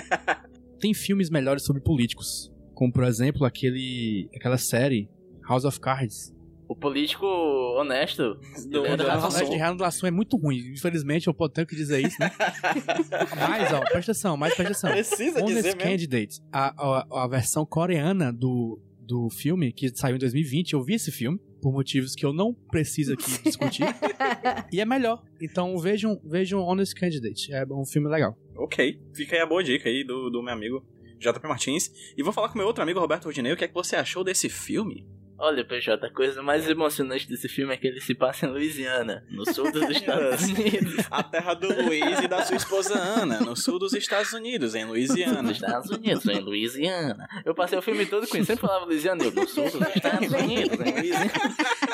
Tem 0.81 0.93
filmes 0.93 1.31
melhores 1.31 1.63
sobre 1.65 1.81
políticos, 1.81 2.53
como 2.75 2.93
por 2.93 3.05
exemplo 3.05 3.45
aquele 3.45 4.29
aquela 4.35 4.59
série 4.59 5.09
House 5.49 5.65
of 5.65 5.79
Cards. 5.79 6.35
O 6.69 6.77
político 6.77 7.27
honesto. 7.27 8.35
Do- 8.71 8.87
ele 8.87 8.97
do 8.97 9.03
era- 9.03 9.15
Rafa 9.19 9.39
A 9.41 9.45
de 9.45 9.51
Renato 9.57 9.83
Laçon 9.83 10.07
é 10.07 10.11
muito 10.11 10.37
ruim. 10.37 10.59
Infelizmente, 10.73 11.27
eu 11.27 11.35
tenho 11.49 11.67
que 11.67 11.77
dizer 11.77 12.01
isso, 12.07 12.17
né? 12.19 12.31
mas, 13.39 13.73
ó, 13.73 13.81
presta 13.81 14.13
atenção, 14.13 14.37
mas 14.37 14.55
presta 14.55 14.89
atenção. 14.89 14.91
Precisa 14.91 15.39
Honest 15.41 15.55
dizer 15.55 15.77
mesmo. 15.77 15.81
Candidates, 15.81 16.41
a, 16.53 16.75
a, 16.77 17.25
a 17.25 17.29
versão 17.29 17.67
coreana 17.67 18.33
do, 18.33 18.81
do 19.01 19.29
filme, 19.31 19.73
que 19.73 19.95
saiu 19.95 20.17
em 20.17 20.19
2020, 20.19 20.73
eu 20.73 20.83
vi 20.83 20.95
esse 20.95 21.11
filme, 21.11 21.39
por 21.61 21.73
motivos 21.73 22.15
que 22.15 22.25
eu 22.25 22.33
não 22.33 22.53
preciso 22.55 23.13
aqui 23.13 23.43
discutir, 23.45 23.85
e 24.73 24.81
é 24.81 24.85
melhor. 24.85 25.23
Então 25.41 25.77
vejam, 25.79 26.21
vejam 26.25 26.61
Honest 26.61 26.95
Candidate, 26.95 27.53
é 27.53 27.65
um 27.71 27.85
filme 27.85 28.09
legal. 28.09 28.37
Ok, 28.57 29.01
fica 29.15 29.37
aí 29.37 29.43
a 29.43 29.47
boa 29.47 29.63
dica 29.63 29.89
aí 29.89 30.05
do, 30.05 30.31
do 30.31 30.43
meu 30.43 30.53
amigo 30.53 30.85
JP 31.19 31.47
Martins, 31.47 31.93
e 32.17 32.23
vou 32.23 32.33
falar 32.33 32.49
com 32.49 32.59
meu 32.59 32.67
outro 32.67 32.83
amigo 32.83 32.99
Roberto 32.99 33.27
Rodinei 33.27 33.53
o 33.53 33.57
que 33.57 33.65
é 33.65 33.69
que 33.69 33.75
você 33.75 33.95
achou 33.95 34.25
desse 34.25 34.49
filme. 34.49 35.07
Olha, 35.39 35.65
PJ, 35.65 36.07
a 36.07 36.11
coisa 36.11 36.41
mais 36.43 36.69
emocionante 36.69 37.29
desse 37.29 37.49
filme 37.49 37.75
é 37.75 37.77
que 37.77 37.87
ele 37.89 38.01
se 38.01 38.15
passa 38.15 38.47
em 38.47 38.51
Louisiana, 38.51 39.25
no 39.29 39.45
sul 39.53 39.73
dos 39.73 39.83
Estados 39.91 40.43
Unidos. 40.45 41.05
A 41.11 41.23
terra 41.23 41.55
do 41.55 41.67
Luiz 41.85 42.21
e 42.21 42.29
da 42.29 42.45
sua 42.45 42.57
esposa 42.57 42.95
Ana, 42.97 43.41
no 43.41 43.57
sul 43.57 43.79
dos 43.79 43.93
Estados 43.93 44.33
Unidos, 44.33 44.75
em 44.77 44.85
Louisiana. 44.85 45.43
Nos 45.43 45.53
Estados 45.57 45.91
Unidos, 45.91 46.25
em 46.27 46.39
Louisiana. 46.39 47.27
Eu 47.45 47.55
passei 47.57 47.77
o 47.77 47.83
filme 47.83 48.07
todo 48.07 48.29
com 48.29 48.37
isso, 48.37 48.47
sempre 48.47 48.61
falava 48.67 48.85
Louisiana, 48.85 49.25
eu 49.25 49.33
no 49.33 49.49
sul 49.49 49.65
dos 49.65 49.81
Estados 49.97 50.31
Unidos, 50.31 50.79
em 50.79 50.93
Louisiana. 50.93 51.31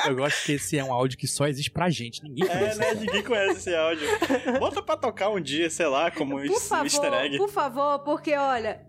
Eu 0.07 0.17
gosto 0.17 0.45
que 0.45 0.53
esse 0.53 0.77
é 0.79 0.85
um 0.85 0.93
áudio 0.93 1.17
que 1.17 1.27
só 1.27 1.47
existe 1.47 1.71
pra 1.71 1.89
gente. 1.89 2.23
Ninguém 2.23 2.45
É, 2.45 2.49
conhece. 2.59 2.79
né? 2.79 2.95
Ninguém 2.95 3.23
conhece 3.23 3.59
esse 3.59 3.75
áudio. 3.75 4.07
Bota 4.59 4.83
pra 4.83 4.97
tocar 4.97 5.31
um 5.31 5.41
dia, 5.41 5.71
sei 5.71 5.87
lá, 5.87 6.11
como 6.11 6.37
um 6.37 6.43
Por 6.43 6.51
easter 6.51 6.69
favor, 7.01 7.15
egg. 7.25 7.39
por 7.39 7.49
favor, 7.49 7.99
porque 8.01 8.35
olha, 8.37 8.81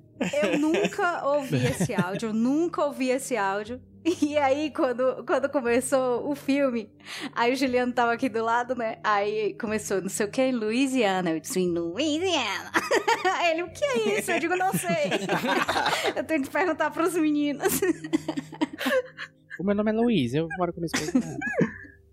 eu 0.41 0.59
nunca 0.59 1.25
ouvi 1.25 1.65
esse 1.65 1.93
áudio, 1.93 2.29
eu 2.29 2.33
nunca 2.33 2.85
ouvi 2.85 3.09
esse 3.09 3.35
áudio. 3.37 3.81
E 4.21 4.37
aí, 4.37 4.71
quando, 4.71 5.23
quando 5.25 5.49
começou 5.49 6.29
o 6.29 6.33
filme, 6.33 6.89
aí 7.33 7.51
o 7.51 7.55
Juliano 7.55 7.91
tava 7.91 8.13
aqui 8.13 8.29
do 8.29 8.43
lado, 8.43 8.73
né? 8.73 8.97
Aí 9.03 9.53
começou, 9.55 10.01
não 10.01 10.09
sei 10.09 10.25
o 10.25 10.31
que, 10.31 10.41
em 10.41 10.53
Louisiana. 10.53 11.31
Eu 11.31 11.39
disse, 11.39 11.59
em 11.59 11.69
Louisiana. 11.69 12.71
Aí 13.35 13.51
ele, 13.51 13.63
o 13.63 13.69
que 13.69 13.83
é 13.83 14.19
isso? 14.19 14.31
Eu 14.31 14.39
digo, 14.39 14.55
não 14.55 14.71
sei. 14.71 15.11
eu 16.15 16.23
tenho 16.23 16.43
que 16.43 16.49
perguntar 16.49 16.91
pros 16.91 17.13
meninos. 17.13 17.81
O 19.59 19.63
meu 19.63 19.75
nome 19.75 19.91
é 19.91 19.93
Luiz, 19.93 20.33
eu 20.33 20.47
moro 20.57 20.71
com 20.71 20.79
minha 20.79 20.89
esposa. 20.93 21.37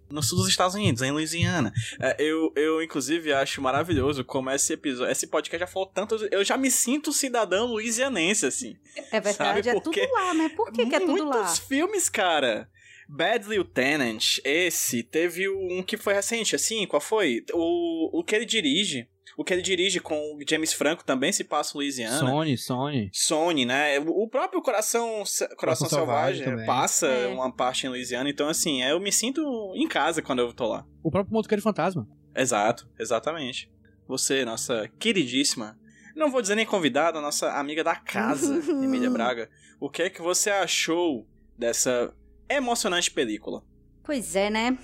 No 0.08 0.22
sul 0.22 0.38
dos 0.38 0.48
Estados 0.48 0.74
Unidos, 0.74 1.02
em 1.02 1.10
Louisiana. 1.10 1.72
É, 2.00 2.16
eu, 2.18 2.52
eu, 2.54 2.82
inclusive, 2.82 3.32
acho 3.32 3.60
maravilhoso 3.60 4.24
como 4.24 4.50
esse 4.50 4.72
episódio, 4.72 5.10
esse 5.10 5.26
podcast 5.26 5.60
já 5.60 5.66
falou 5.66 5.86
tanto. 5.86 6.14
Eu 6.30 6.44
já 6.44 6.56
me 6.56 6.70
sinto 6.70 7.12
cidadão 7.12 7.66
louisianense, 7.66 8.46
assim. 8.46 8.76
É 9.10 9.20
verdade, 9.20 9.64
Sabe 9.64 9.68
é 9.68 9.72
por 9.72 9.82
tudo 9.82 10.12
lá, 10.12 10.34
né? 10.34 10.48
Por 10.50 10.72
que, 10.72 10.86
que 10.86 10.94
é 10.94 11.00
tudo 11.00 11.24
lá? 11.24 11.36
Muitos 11.38 11.58
filmes, 11.58 12.08
cara. 12.08 12.68
Bad 13.08 13.48
Lieutenant, 13.48 14.38
esse, 14.44 15.02
teve 15.02 15.48
um 15.48 15.82
que 15.82 15.96
foi 15.96 16.14
recente, 16.14 16.56
assim, 16.56 16.86
qual 16.86 17.00
foi? 17.00 17.44
O, 17.52 18.20
o 18.20 18.24
que 18.24 18.34
ele 18.34 18.44
dirige. 18.44 19.08
O 19.36 19.44
que 19.44 19.52
ele 19.52 19.60
dirige 19.60 20.00
com 20.00 20.14
o 20.34 20.38
James 20.48 20.72
Franco 20.72 21.04
também 21.04 21.30
se 21.30 21.44
passa 21.44 21.72
em 21.74 21.78
Louisiana. 21.78 22.18
Sony, 22.18 22.56
Sony. 22.56 23.10
Sony, 23.12 23.66
né? 23.66 23.98
O 24.00 24.26
próprio 24.28 24.62
Coração, 24.62 25.22
Coração, 25.58 25.88
Selvagem 25.88 26.38
Selvagem, 26.38 26.44
também. 26.44 26.66
passa 26.66 27.06
É. 27.06 27.26
uma 27.26 27.52
parte 27.52 27.86
em 27.86 27.90
Louisiana. 27.90 28.30
Então, 28.30 28.48
assim, 28.48 28.82
eu 28.82 28.98
me 28.98 29.12
sinto 29.12 29.42
em 29.76 29.86
casa 29.86 30.22
quando 30.22 30.38
eu 30.38 30.52
tô 30.54 30.66
lá. 30.66 30.86
O 31.02 31.10
próprio 31.10 31.34
Motoqueiro 31.34 31.60
Fantasma. 31.62 32.08
Exato, 32.34 32.88
exatamente. 32.98 33.70
Você, 34.08 34.42
nossa 34.44 34.88
queridíssima, 34.98 35.78
não 36.14 36.30
vou 36.30 36.40
dizer 36.40 36.54
nem 36.54 36.64
convidada, 36.64 37.20
nossa 37.20 37.52
amiga 37.58 37.84
da 37.84 37.94
casa, 37.96 38.54
Emília 38.82 39.10
Braga, 39.10 39.50
o 39.78 39.90
que 39.90 40.02
é 40.02 40.08
que 40.10 40.22
você 40.22 40.48
achou 40.48 41.26
dessa 41.58 42.10
emocionante 42.48 43.10
película? 43.10 43.62
Pois 44.02 44.36
é, 44.36 44.48
né? 44.48 44.78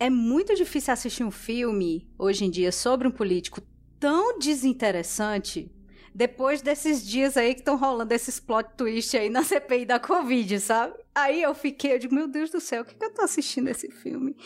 É 0.00 0.08
muito 0.08 0.54
difícil 0.54 0.92
assistir 0.92 1.24
um 1.24 1.30
filme 1.30 2.08
hoje 2.16 2.44
em 2.44 2.50
dia 2.50 2.70
sobre 2.70 3.08
um 3.08 3.10
político 3.10 3.60
tão 3.98 4.38
desinteressante 4.38 5.70
depois 6.14 6.62
desses 6.62 7.06
dias 7.06 7.36
aí 7.36 7.54
que 7.54 7.60
estão 7.60 7.76
rolando 7.76 8.12
esses 8.14 8.40
plot 8.40 8.70
twist 8.76 9.16
aí 9.16 9.28
na 9.28 9.42
CPI 9.44 9.84
da 9.84 9.98
Covid, 9.98 10.58
sabe? 10.60 10.94
Aí 11.14 11.42
eu 11.42 11.52
fiquei, 11.52 11.94
eu 11.94 11.98
digo, 11.98 12.14
meu 12.14 12.28
Deus 12.28 12.50
do 12.50 12.60
céu, 12.60 12.82
o 12.82 12.84
que, 12.84 12.94
que 12.94 13.04
eu 13.04 13.12
tô 13.12 13.22
assistindo 13.22 13.66
esse 13.68 13.90
filme? 13.90 14.36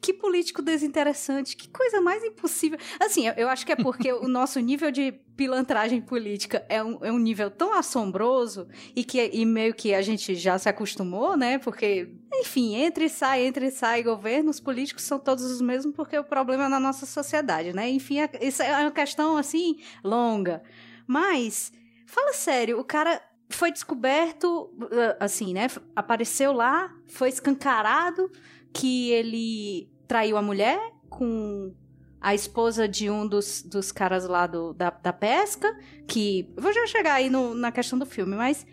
Que 0.00 0.14
político 0.14 0.62
desinteressante, 0.62 1.54
que 1.54 1.68
coisa 1.68 2.00
mais 2.00 2.24
impossível. 2.24 2.78
Assim, 2.98 3.26
eu, 3.26 3.34
eu 3.34 3.48
acho 3.50 3.66
que 3.66 3.72
é 3.72 3.76
porque 3.76 4.10
o 4.10 4.26
nosso 4.28 4.58
nível 4.58 4.90
de 4.90 5.12
pilantragem 5.36 6.00
política 6.00 6.64
é 6.70 6.82
um, 6.82 7.04
é 7.04 7.12
um 7.12 7.18
nível 7.18 7.50
tão 7.50 7.74
assombroso 7.74 8.66
e 8.96 9.04
que 9.04 9.30
e 9.32 9.44
meio 9.44 9.74
que 9.74 9.92
a 9.92 10.00
gente 10.00 10.34
já 10.34 10.58
se 10.58 10.68
acostumou, 10.68 11.36
né? 11.36 11.58
Porque, 11.58 12.08
enfim, 12.34 12.76
entra 12.76 13.04
e 13.04 13.10
sai, 13.10 13.44
entra 13.44 13.66
e 13.66 13.70
sai 13.70 14.02
governo, 14.02 14.50
os 14.50 14.60
políticos 14.60 15.04
são 15.04 15.18
todos 15.18 15.44
os 15.44 15.60
mesmos 15.60 15.94
porque 15.94 16.16
o 16.18 16.24
problema 16.24 16.64
é 16.64 16.68
na 16.68 16.80
nossa 16.80 17.04
sociedade, 17.04 17.74
né? 17.74 17.90
Enfim, 17.90 18.20
é- 18.20 18.30
isso 18.40 18.62
é 18.62 18.82
uma 18.82 18.90
questão, 18.90 19.36
assim, 19.36 19.76
longa. 20.02 20.62
Mas, 21.06 21.72
fala 22.06 22.32
sério, 22.32 22.78
o 22.78 22.84
cara 22.84 23.20
foi 23.50 23.70
descoberto, 23.72 24.70
uh, 24.80 25.16
assim, 25.20 25.52
né? 25.52 25.66
Apareceu 25.94 26.52
lá, 26.52 26.92
foi 27.08 27.28
escancarado 27.28 28.30
que 28.72 29.10
ele 29.10 29.90
traiu 30.08 30.36
a 30.36 30.42
mulher 30.42 30.78
com 31.10 31.74
a 32.20 32.34
esposa 32.34 32.86
de 32.88 33.10
um 33.10 33.26
dos, 33.26 33.62
dos 33.62 33.90
caras 33.92 34.26
lá 34.26 34.46
do, 34.46 34.72
da, 34.72 34.90
da 34.90 35.12
pesca, 35.12 35.76
que. 36.08 36.52
Vou 36.56 36.72
já 36.72 36.86
chegar 36.86 37.14
aí 37.14 37.28
no- 37.28 37.54
na 37.54 37.70
questão 37.72 37.98
do 37.98 38.06
filme, 38.06 38.36
mas. 38.36 38.64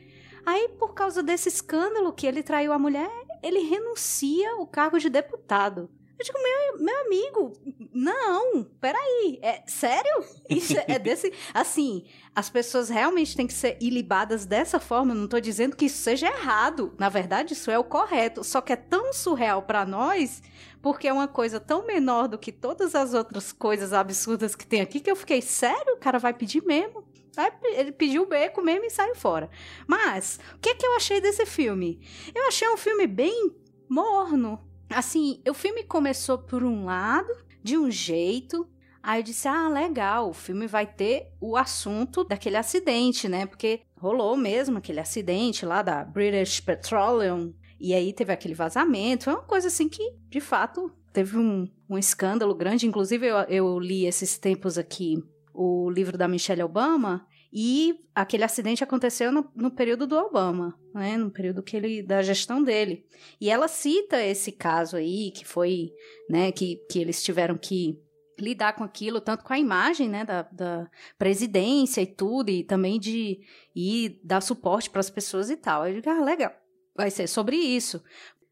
Aí, 0.45 0.69
por 0.79 0.93
causa 0.93 1.21
desse 1.21 1.49
escândalo 1.49 2.13
que 2.13 2.25
ele 2.25 2.41
traiu 2.41 2.71
a 2.71 2.79
mulher, 2.79 3.09
ele 3.43 3.59
renuncia 3.59 4.55
o 4.57 4.65
cargo 4.65 4.97
de 4.97 5.09
deputado. 5.09 5.89
Eu 6.19 6.25
digo, 6.25 6.37
meu, 6.43 6.83
meu 6.83 7.01
amigo, 7.05 7.53
não, 7.93 8.65
peraí, 8.81 9.39
é 9.41 9.63
sério? 9.65 10.21
Isso 10.49 10.77
é, 10.77 10.83
é 10.89 10.99
desse. 10.99 11.31
Assim, 11.53 12.03
as 12.35 12.49
pessoas 12.49 12.89
realmente 12.89 13.37
têm 13.37 13.47
que 13.47 13.53
ser 13.53 13.77
ilibadas 13.79 14.45
dessa 14.45 14.81
forma. 14.81 15.13
Eu 15.13 15.15
não 15.15 15.29
tô 15.29 15.39
dizendo 15.39 15.77
que 15.77 15.85
isso 15.85 16.03
seja 16.03 16.27
errado. 16.27 16.93
Na 16.97 17.07
verdade, 17.07 17.53
isso 17.53 17.71
é 17.71 17.79
o 17.79 17.85
correto. 17.85 18.43
Só 18.43 18.59
que 18.59 18.73
é 18.73 18.75
tão 18.75 19.13
surreal 19.13 19.61
pra 19.61 19.85
nós, 19.85 20.43
porque 20.81 21.07
é 21.07 21.13
uma 21.13 21.27
coisa 21.27 21.57
tão 21.57 21.85
menor 21.87 22.27
do 22.27 22.37
que 22.37 22.51
todas 22.51 22.95
as 22.95 23.13
outras 23.13 23.53
coisas 23.53 23.93
absurdas 23.93 24.55
que 24.55 24.67
tem 24.67 24.81
aqui, 24.81 24.99
que 24.99 25.09
eu 25.09 25.15
fiquei, 25.15 25.41
sério? 25.41 25.93
O 25.93 25.99
cara 25.99 26.19
vai 26.19 26.33
pedir 26.33 26.61
mesmo? 26.65 27.01
Aí 27.37 27.49
Ele 27.63 27.93
pediu 27.93 28.23
o 28.23 28.27
beco 28.27 28.61
mesmo 28.61 28.83
e 28.83 28.89
saiu 28.89 29.15
fora. 29.15 29.49
Mas, 29.87 30.37
o 30.55 30.59
que, 30.59 30.75
que 30.75 30.85
eu 30.85 30.97
achei 30.97 31.21
desse 31.21 31.45
filme? 31.45 32.01
Eu 32.35 32.45
achei 32.49 32.67
um 32.67 32.75
filme 32.75 33.07
bem 33.07 33.55
morno. 33.87 34.68
Assim, 34.89 35.41
o 35.47 35.53
filme 35.53 35.83
começou 35.83 36.37
por 36.37 36.63
um 36.63 36.85
lado, 36.85 37.29
de 37.63 37.77
um 37.77 37.91
jeito. 37.91 38.67
Aí 39.01 39.19
eu 39.19 39.23
disse: 39.23 39.47
ah, 39.47 39.69
legal, 39.69 40.29
o 40.29 40.33
filme 40.33 40.67
vai 40.67 40.85
ter 40.85 41.31
o 41.39 41.55
assunto 41.55 42.23
daquele 42.23 42.57
acidente, 42.57 43.27
né? 43.27 43.45
Porque 43.45 43.81
rolou 43.97 44.35
mesmo 44.35 44.77
aquele 44.77 44.99
acidente 44.99 45.65
lá 45.65 45.81
da 45.81 46.03
British 46.03 46.59
Petroleum. 46.59 47.53
E 47.79 47.93
aí 47.93 48.11
teve 48.11 48.33
aquele 48.33 48.53
vazamento. 48.53 49.25
Foi 49.25 49.33
uma 49.33 49.43
coisa 49.43 49.67
assim 49.67 49.87
que, 49.87 50.13
de 50.29 50.41
fato, 50.41 50.91
teve 51.13 51.37
um, 51.37 51.69
um 51.89 51.97
escândalo 51.97 52.53
grande. 52.53 52.87
Inclusive, 52.87 53.25
eu, 53.25 53.37
eu 53.47 53.79
li 53.79 54.05
esses 54.05 54.37
tempos 54.37 54.77
aqui 54.77 55.23
o 55.53 55.89
livro 55.89 56.17
da 56.17 56.27
Michelle 56.27 56.63
Obama. 56.63 57.27
E 57.51 57.99
aquele 58.13 58.43
acidente 58.43 58.83
aconteceu 58.83 59.31
no, 59.31 59.51
no 59.55 59.71
período 59.71 60.05
do 60.05 60.15
Obama, 60.15 60.79
né? 60.93 61.17
No 61.17 61.31
período 61.31 61.63
que 61.63 61.75
ele, 61.75 62.03
da 62.03 62.21
gestão 62.21 62.63
dele. 62.63 63.05
E 63.41 63.49
ela 63.49 63.67
cita 63.67 64.23
esse 64.23 64.51
caso 64.51 64.95
aí, 64.97 65.31
que 65.31 65.45
foi, 65.45 65.91
né, 66.29 66.51
que, 66.51 66.75
que 66.89 66.99
eles 66.99 67.23
tiveram 67.23 67.57
que 67.57 67.99
lidar 68.39 68.73
com 68.73 68.83
aquilo, 68.83 69.19
tanto 69.19 69.43
com 69.43 69.51
a 69.51 69.59
imagem, 69.59 70.07
né, 70.07 70.23
da, 70.23 70.43
da 70.43 70.89
presidência 71.17 72.01
e 72.01 72.07
tudo, 72.07 72.49
e 72.49 72.63
também 72.63 72.99
de 72.99 73.39
ir 73.75 74.19
dar 74.23 74.41
suporte 74.41 74.89
para 74.89 74.99
as 75.01 75.09
pessoas 75.09 75.49
e 75.49 75.57
tal. 75.57 75.87
Eu 75.87 75.95
digo, 75.95 76.09
ah, 76.09 76.23
legal, 76.23 76.53
vai 76.95 77.09
ser 77.09 77.27
sobre 77.27 77.57
isso. 77.57 78.01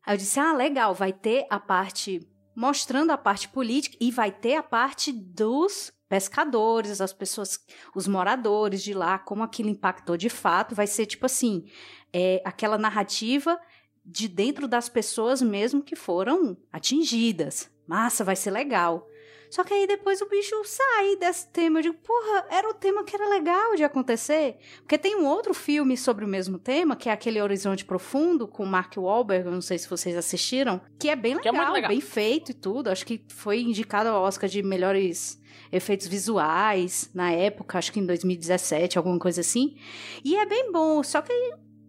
Aí 0.06 0.16
eu 0.16 0.18
disse, 0.18 0.39
ah, 0.39 0.54
legal, 0.54 0.94
vai 0.94 1.13
ter 1.13 1.46
a 1.50 1.60
parte, 1.60 2.27
mostrando 2.56 3.12
a 3.12 3.18
parte 3.18 3.48
política, 3.48 3.96
e 4.00 4.12
vai 4.12 4.32
ter 4.32 4.56
a 4.56 4.63
parte 4.63 5.12
dos 5.12 5.92
pescadores, 6.08 7.02
as 7.02 7.14
pessoas, 7.14 7.60
os 7.96 8.08
moradores 8.08 8.82
de 8.82 8.94
lá, 8.94 9.20
como 9.20 9.44
aquilo 9.44 9.70
impactou 9.70 10.18
de 10.18 10.30
fato, 10.30 10.76
vai 10.76 10.88
ser 10.88 11.06
tipo 11.06 11.26
assim, 11.26 11.66
é, 12.14 12.42
aquela 12.46 12.78
narrativa 12.78 13.60
de 14.06 14.28
dentro 14.28 14.68
das 14.68 14.88
pessoas 14.88 15.42
mesmo 15.42 15.84
que 15.84 15.96
foram 15.96 16.58
atingidas. 16.72 17.70
Massa, 17.86 18.24
vai 18.24 18.36
ser 18.36 18.52
legal. 18.52 19.08
Só 19.50 19.64
que 19.64 19.74
aí 19.74 19.88
depois 19.88 20.22
o 20.22 20.28
bicho 20.28 20.56
sai 20.66 21.16
desse 21.16 21.48
tema. 21.48 21.80
Eu 21.80 21.84
digo, 21.84 21.98
porra, 22.04 22.46
era 22.50 22.70
o 22.70 22.74
tema 22.74 23.04
que 23.04 23.16
era 23.16 23.30
legal 23.30 23.76
de 23.76 23.84
acontecer. 23.84 24.58
Porque 24.80 24.98
tem 24.98 25.16
um 25.16 25.26
outro 25.26 25.54
filme 25.54 25.96
sobre 25.98 26.26
o 26.26 26.28
mesmo 26.28 26.60
tema, 26.60 26.96
que 26.96 27.10
é 27.10 27.12
aquele 27.12 27.42
Horizonte 27.42 27.86
Profundo, 27.86 28.48
com 28.48 28.66
Mark 28.66 28.96
Wahlberg, 28.98 29.46
eu 29.46 29.52
não 29.52 29.62
sei 29.62 29.78
se 29.78 29.90
vocês 29.90 30.18
assistiram, 30.18 30.82
que 31.00 31.10
é 31.10 31.16
bem 31.16 31.34
é 31.34 31.38
legal, 31.38 31.54
muito 31.54 31.74
legal. 31.74 31.90
bem 31.90 32.02
feito 32.02 32.52
e 32.52 32.54
tudo. 32.54 32.90
Acho 32.90 33.06
que 33.06 33.24
foi 33.30 33.62
indicado 33.62 34.10
ao 34.10 34.24
Oscar 34.24 34.50
de 34.50 34.62
melhores 34.62 35.40
efeitos 35.72 36.08
visuais 36.08 37.10
na 37.14 37.32
época, 37.32 37.78
acho 37.78 37.92
que 37.92 38.00
em 38.00 38.06
2017, 38.06 38.98
alguma 38.98 39.20
coisa 39.20 39.42
assim. 39.42 39.76
E 40.24 40.36
é 40.36 40.46
bem 40.46 40.72
bom, 40.72 41.04
só 41.04 41.22
que 41.22 41.34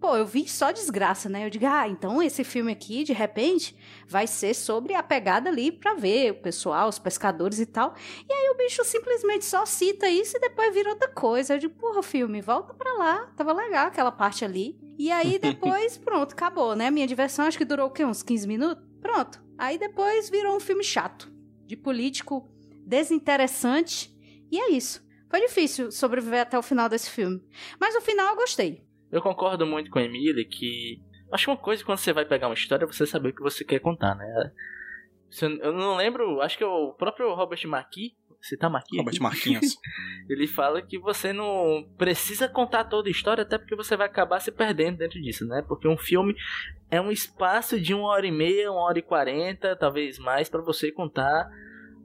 Pô, 0.01 0.17
eu 0.17 0.25
vi 0.25 0.49
só 0.49 0.71
desgraça, 0.71 1.29
né? 1.29 1.45
Eu 1.45 1.51
digo, 1.51 1.67
ah, 1.67 1.89
então 1.89 2.23
esse 2.23 2.45
filme 2.45 2.71
aqui, 2.71 3.03
de 3.03 3.13
repente, 3.13 3.77
vai 4.07 4.29
ser 4.29 4.55
sobre 4.55 4.95
a 4.95 5.03
pegada 5.03 5.51
ali 5.51 5.73
pra 5.73 5.95
ver 5.95 6.31
o 6.31 6.35
pessoal, 6.37 6.89
os 6.89 7.01
pescadores 7.01 7.59
e 7.59 7.67
tal. 7.67 7.95
E 8.29 8.33
aí 8.33 8.51
o 8.51 8.57
bicho 8.57 8.85
simplesmente 8.85 9.45
só 9.45 9.67
cita 9.67 10.09
isso 10.09 10.37
e 10.37 10.41
depois 10.41 10.73
vira 10.73 10.91
outra 10.91 11.09
coisa. 11.09 11.55
Eu 11.55 11.59
digo, 11.59 11.75
porra, 11.75 12.01
filme, 12.01 12.41
volta 12.41 12.73
pra 12.75 12.93
lá. 12.93 13.27
Tava 13.37 13.53
legal 13.53 13.89
aquela 13.89 14.13
parte 14.13 14.45
ali. 14.45 14.79
E 14.97 15.11
aí 15.11 15.37
depois, 15.37 15.99
pronto, 15.99 16.33
acabou, 16.33 16.77
né? 16.77 16.93
Minha 16.93 17.07
diversão 17.07 17.47
acho 17.47 17.59
que 17.59 17.65
durou 17.65 17.89
o 17.89 17.91
quê? 17.91 18.05
Uns 18.05 18.23
15 18.23 18.47
minutos? 18.47 18.85
Pronto. 19.01 19.43
Aí 19.59 19.79
depois 19.79 20.31
virou 20.31 20.55
um 20.55 20.61
filme 20.61 20.85
chato. 20.85 21.29
De 21.67 21.77
político 21.77 22.49
desinteressante. 22.89 24.11
E 24.51 24.59
é 24.59 24.71
isso. 24.71 25.07
Foi 25.31 25.41
difícil 25.41 25.93
sobreviver 25.93 26.41
até 26.41 26.59
o 26.59 26.63
final 26.63 26.89
desse 26.89 27.11
filme. 27.11 27.41
Mas 27.79 27.95
no 27.95 28.01
final 28.01 28.31
eu 28.31 28.37
gostei. 28.37 28.83
Eu 29.13 29.21
concordo 29.21 29.67
muito 29.67 29.91
com 29.91 29.99
a 29.99 30.03
Emília 30.03 30.45
que. 30.45 31.03
Acho 31.31 31.45
que 31.45 31.51
uma 31.51 31.57
coisa 31.59 31.85
quando 31.85 31.99
você 31.99 32.13
vai 32.13 32.25
pegar 32.25 32.49
uma 32.49 32.55
história 32.55 32.85
é 32.85 32.87
você 32.87 33.07
saber 33.07 33.29
o 33.29 33.35
que 33.35 33.43
você 33.43 33.63
quer 33.63 33.81
contar, 33.81 34.15
né? 34.15 34.53
Eu 35.43 35.75
não 35.75 35.95
lembro, 35.95 36.41
acho 36.41 36.57
que 36.57 36.65
é 36.65 36.67
o 36.67 36.95
próprio 36.95 37.35
Robert 37.35 37.61
McKee, 37.67 38.17
você 38.41 38.57
tá 38.57 38.71
Marquinhos? 38.71 39.05
Robert 39.05 39.21
Marquinhos. 39.23 39.77
ele 40.27 40.47
fala 40.47 40.81
que 40.81 40.99
você 40.99 41.33
não 41.33 41.87
precisa 41.99 42.49
contar 42.49 42.85
toda 42.85 43.09
a 43.09 43.11
história, 43.11 43.43
até 43.43 43.59
porque 43.59 43.77
você 43.77 43.95
vai 43.95 44.07
acabar 44.07 44.41
se 44.41 44.51
perdendo 44.51 44.97
dentro 44.97 45.21
disso, 45.21 45.45
né? 45.47 45.63
Porque 45.69 45.87
um 45.87 45.99
filme 45.99 46.35
é 46.91 46.99
um 46.99 47.11
espaço 47.11 47.79
de 47.79 47.93
uma 47.93 48.09
hora 48.09 48.27
e 48.27 48.31
meia, 48.31 48.73
uma 48.73 48.81
hora 48.81 48.99
e 48.99 49.03
quarenta, 49.03 49.77
talvez 49.77 50.19
mais, 50.19 50.49
para 50.49 50.63
você 50.63 50.91
contar 50.91 51.51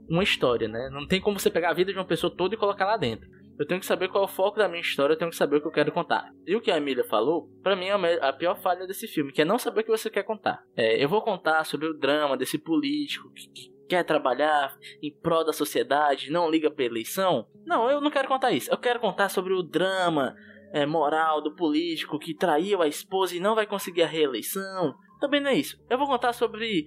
uma 0.09 0.23
história, 0.23 0.67
né? 0.67 0.89
Não 0.91 1.07
tem 1.07 1.21
como 1.21 1.39
você 1.39 1.49
pegar 1.49 1.69
a 1.69 1.73
vida 1.73 1.91
de 1.91 1.97
uma 1.97 2.05
pessoa 2.05 2.35
toda 2.35 2.55
e 2.55 2.57
colocar 2.57 2.85
lá 2.85 2.97
dentro. 2.97 3.27
Eu 3.57 3.67
tenho 3.67 3.79
que 3.79 3.85
saber 3.85 4.07
qual 4.07 4.23
é 4.23 4.25
o 4.25 4.29
foco 4.29 4.57
da 4.57 4.67
minha 4.67 4.81
história, 4.81 5.13
eu 5.13 5.17
tenho 5.17 5.29
que 5.29 5.37
saber 5.37 5.57
o 5.57 5.61
que 5.61 5.67
eu 5.67 5.71
quero 5.71 5.91
contar. 5.91 6.31
E 6.45 6.55
o 6.55 6.61
que 6.61 6.71
a 6.71 6.77
Emília 6.77 7.03
falou, 7.03 7.49
para 7.61 7.75
mim 7.75 7.85
é 7.85 8.27
a 8.27 8.33
pior 8.33 8.59
falha 8.59 8.87
desse 8.87 9.07
filme, 9.07 9.31
que 9.31 9.41
é 9.41 9.45
não 9.45 9.59
saber 9.59 9.81
o 9.81 9.83
que 9.83 9.91
você 9.91 10.09
quer 10.09 10.23
contar. 10.23 10.63
É, 10.75 11.03
eu 11.03 11.07
vou 11.07 11.21
contar 11.21 11.63
sobre 11.63 11.87
o 11.87 11.93
drama 11.93 12.35
desse 12.35 12.57
político 12.57 13.31
que, 13.31 13.47
que 13.49 13.73
quer 13.87 14.03
trabalhar 14.03 14.75
em 15.01 15.15
prol 15.21 15.45
da 15.45 15.53
sociedade, 15.53 16.31
não 16.31 16.49
liga 16.49 16.71
pra 16.71 16.85
eleição. 16.85 17.47
Não, 17.63 17.89
eu 17.89 18.01
não 18.01 18.09
quero 18.09 18.27
contar 18.27 18.51
isso. 18.51 18.71
Eu 18.71 18.77
quero 18.77 18.99
contar 18.99 19.29
sobre 19.29 19.53
o 19.53 19.61
drama 19.61 20.35
é, 20.73 20.85
moral 20.85 21.41
do 21.41 21.55
político 21.55 22.17
que 22.17 22.33
traiu 22.33 22.81
a 22.81 22.87
esposa 22.87 23.35
e 23.35 23.39
não 23.39 23.53
vai 23.53 23.67
conseguir 23.67 24.01
a 24.01 24.07
reeleição. 24.07 24.95
Também 25.19 25.39
não 25.39 25.51
é 25.51 25.55
isso. 25.55 25.77
Eu 25.89 25.97
vou 25.97 26.07
contar 26.07 26.33
sobre 26.33 26.85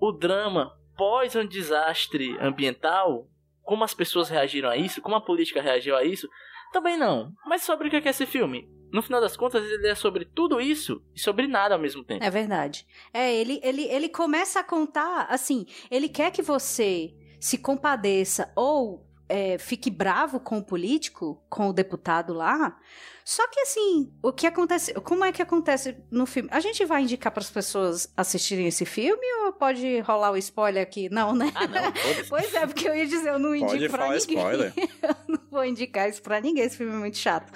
o 0.00 0.12
drama 0.12 0.70
pós 0.96 1.34
um 1.36 1.46
desastre 1.46 2.36
ambiental 2.40 3.28
como 3.62 3.84
as 3.84 3.92
pessoas 3.92 4.28
reagiram 4.28 4.68
a 4.68 4.76
isso, 4.76 5.02
como 5.02 5.16
a 5.16 5.20
política 5.20 5.60
reagiu 5.60 5.96
a 5.96 6.04
isso, 6.04 6.28
também 6.72 6.96
não. 6.96 7.32
Mas 7.44 7.62
sobre 7.62 7.88
o 7.88 7.90
que 7.90 7.96
é 7.96 8.10
esse 8.10 8.24
filme? 8.24 8.68
No 8.92 9.02
final 9.02 9.20
das 9.20 9.36
contas, 9.36 9.64
ele 9.64 9.88
é 9.88 9.94
sobre 9.94 10.24
tudo 10.24 10.60
isso 10.60 11.02
e 11.14 11.20
sobre 11.20 11.46
nada 11.46 11.74
ao 11.74 11.80
mesmo 11.80 12.04
tempo. 12.04 12.24
É 12.24 12.30
verdade. 12.30 12.86
É, 13.12 13.34
ele, 13.34 13.60
ele, 13.62 13.82
ele 13.84 14.08
começa 14.08 14.60
a 14.60 14.64
contar, 14.64 15.26
assim, 15.28 15.66
ele 15.90 16.08
quer 16.08 16.30
que 16.30 16.42
você 16.42 17.12
se 17.40 17.58
compadeça 17.58 18.52
ou 18.56 19.05
é, 19.28 19.58
fique 19.58 19.90
bravo 19.90 20.38
com 20.38 20.58
o 20.58 20.64
político, 20.64 21.42
com 21.48 21.68
o 21.68 21.72
deputado 21.72 22.32
lá. 22.32 22.78
Só 23.24 23.46
que 23.48 23.60
assim, 23.60 24.12
o 24.22 24.32
que 24.32 24.46
acontece, 24.46 24.94
como 24.94 25.24
é 25.24 25.32
que 25.32 25.42
acontece 25.42 25.96
no 26.10 26.26
filme? 26.26 26.48
A 26.52 26.60
gente 26.60 26.84
vai 26.84 27.02
indicar 27.02 27.32
para 27.32 27.42
as 27.42 27.50
pessoas 27.50 28.12
assistirem 28.16 28.68
esse 28.68 28.84
filme 28.84 29.26
ou 29.44 29.52
pode 29.52 29.98
rolar 30.00 30.30
o 30.30 30.36
spoiler 30.36 30.82
aqui? 30.82 31.08
Não, 31.10 31.34
né? 31.34 31.50
Ah, 31.54 31.66
não. 31.66 31.92
pois 32.28 32.54
é, 32.54 32.66
porque 32.66 32.88
eu 32.88 32.94
ia 32.94 33.06
dizer, 33.06 33.30
eu 33.30 33.38
não 33.38 33.54
indico 33.54 33.90
para 33.90 34.04
ninguém. 34.10 34.18
Spoiler. 34.18 34.72
eu 35.02 35.16
não 35.26 35.40
vou 35.50 35.64
indicar 35.64 36.08
isso 36.08 36.22
para 36.22 36.40
ninguém, 36.40 36.64
esse 36.64 36.76
filme 36.76 36.92
é 36.92 36.98
muito 36.98 37.18
chato. 37.18 37.52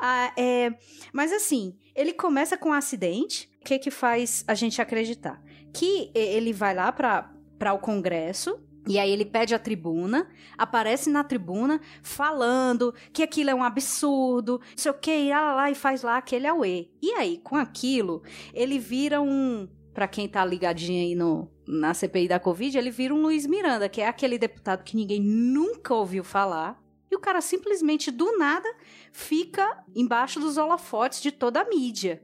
Ah, 0.00 0.32
é, 0.36 0.72
mas 1.12 1.32
assim, 1.32 1.76
ele 1.96 2.12
começa 2.12 2.56
com 2.56 2.68
um 2.68 2.72
acidente, 2.72 3.50
o 3.60 3.64
que 3.64 3.80
que 3.80 3.90
faz 3.90 4.44
a 4.46 4.54
gente 4.54 4.80
acreditar? 4.80 5.42
Que 5.72 6.12
ele 6.14 6.52
vai 6.52 6.74
lá 6.74 6.92
para 6.92 7.32
para 7.58 7.74
o 7.74 7.78
Congresso 7.78 8.58
e 8.86 8.98
aí 8.98 9.10
ele 9.10 9.24
pede 9.24 9.54
a 9.54 9.58
tribuna, 9.58 10.28
aparece 10.56 11.10
na 11.10 11.22
tribuna 11.22 11.80
falando 12.02 12.94
que 13.12 13.22
aquilo 13.22 13.50
é 13.50 13.54
um 13.54 13.62
absurdo, 13.62 14.60
não 14.60 14.76
sei 14.76 14.90
o 14.90 14.94
que, 14.94 15.10
e 15.10 15.30
lá, 15.30 15.54
lá 15.54 15.70
e 15.70 15.74
faz 15.74 16.02
lá 16.02 16.16
aquele 16.16 16.46
auê. 16.46 16.88
E 17.02 17.12
aí, 17.12 17.38
com 17.38 17.56
aquilo, 17.56 18.22
ele 18.54 18.78
vira 18.78 19.20
um. 19.20 19.68
Pra 19.92 20.06
quem 20.06 20.28
tá 20.28 20.44
ligadinho 20.44 21.02
aí 21.02 21.14
no, 21.16 21.50
na 21.66 21.92
CPI 21.92 22.28
da 22.28 22.38
Covid, 22.38 22.78
ele 22.78 22.92
vira 22.92 23.12
um 23.12 23.20
Luiz 23.20 23.44
Miranda, 23.44 23.88
que 23.88 24.00
é 24.00 24.06
aquele 24.06 24.38
deputado 24.38 24.84
que 24.84 24.96
ninguém 24.96 25.20
nunca 25.20 25.92
ouviu 25.92 26.22
falar. 26.22 26.80
E 27.10 27.16
o 27.16 27.18
cara 27.18 27.40
simplesmente, 27.40 28.10
do 28.10 28.38
nada, 28.38 28.72
fica 29.12 29.84
embaixo 29.94 30.38
dos 30.38 30.56
holofotes 30.56 31.20
de 31.20 31.32
toda 31.32 31.60
a 31.60 31.68
mídia. 31.68 32.22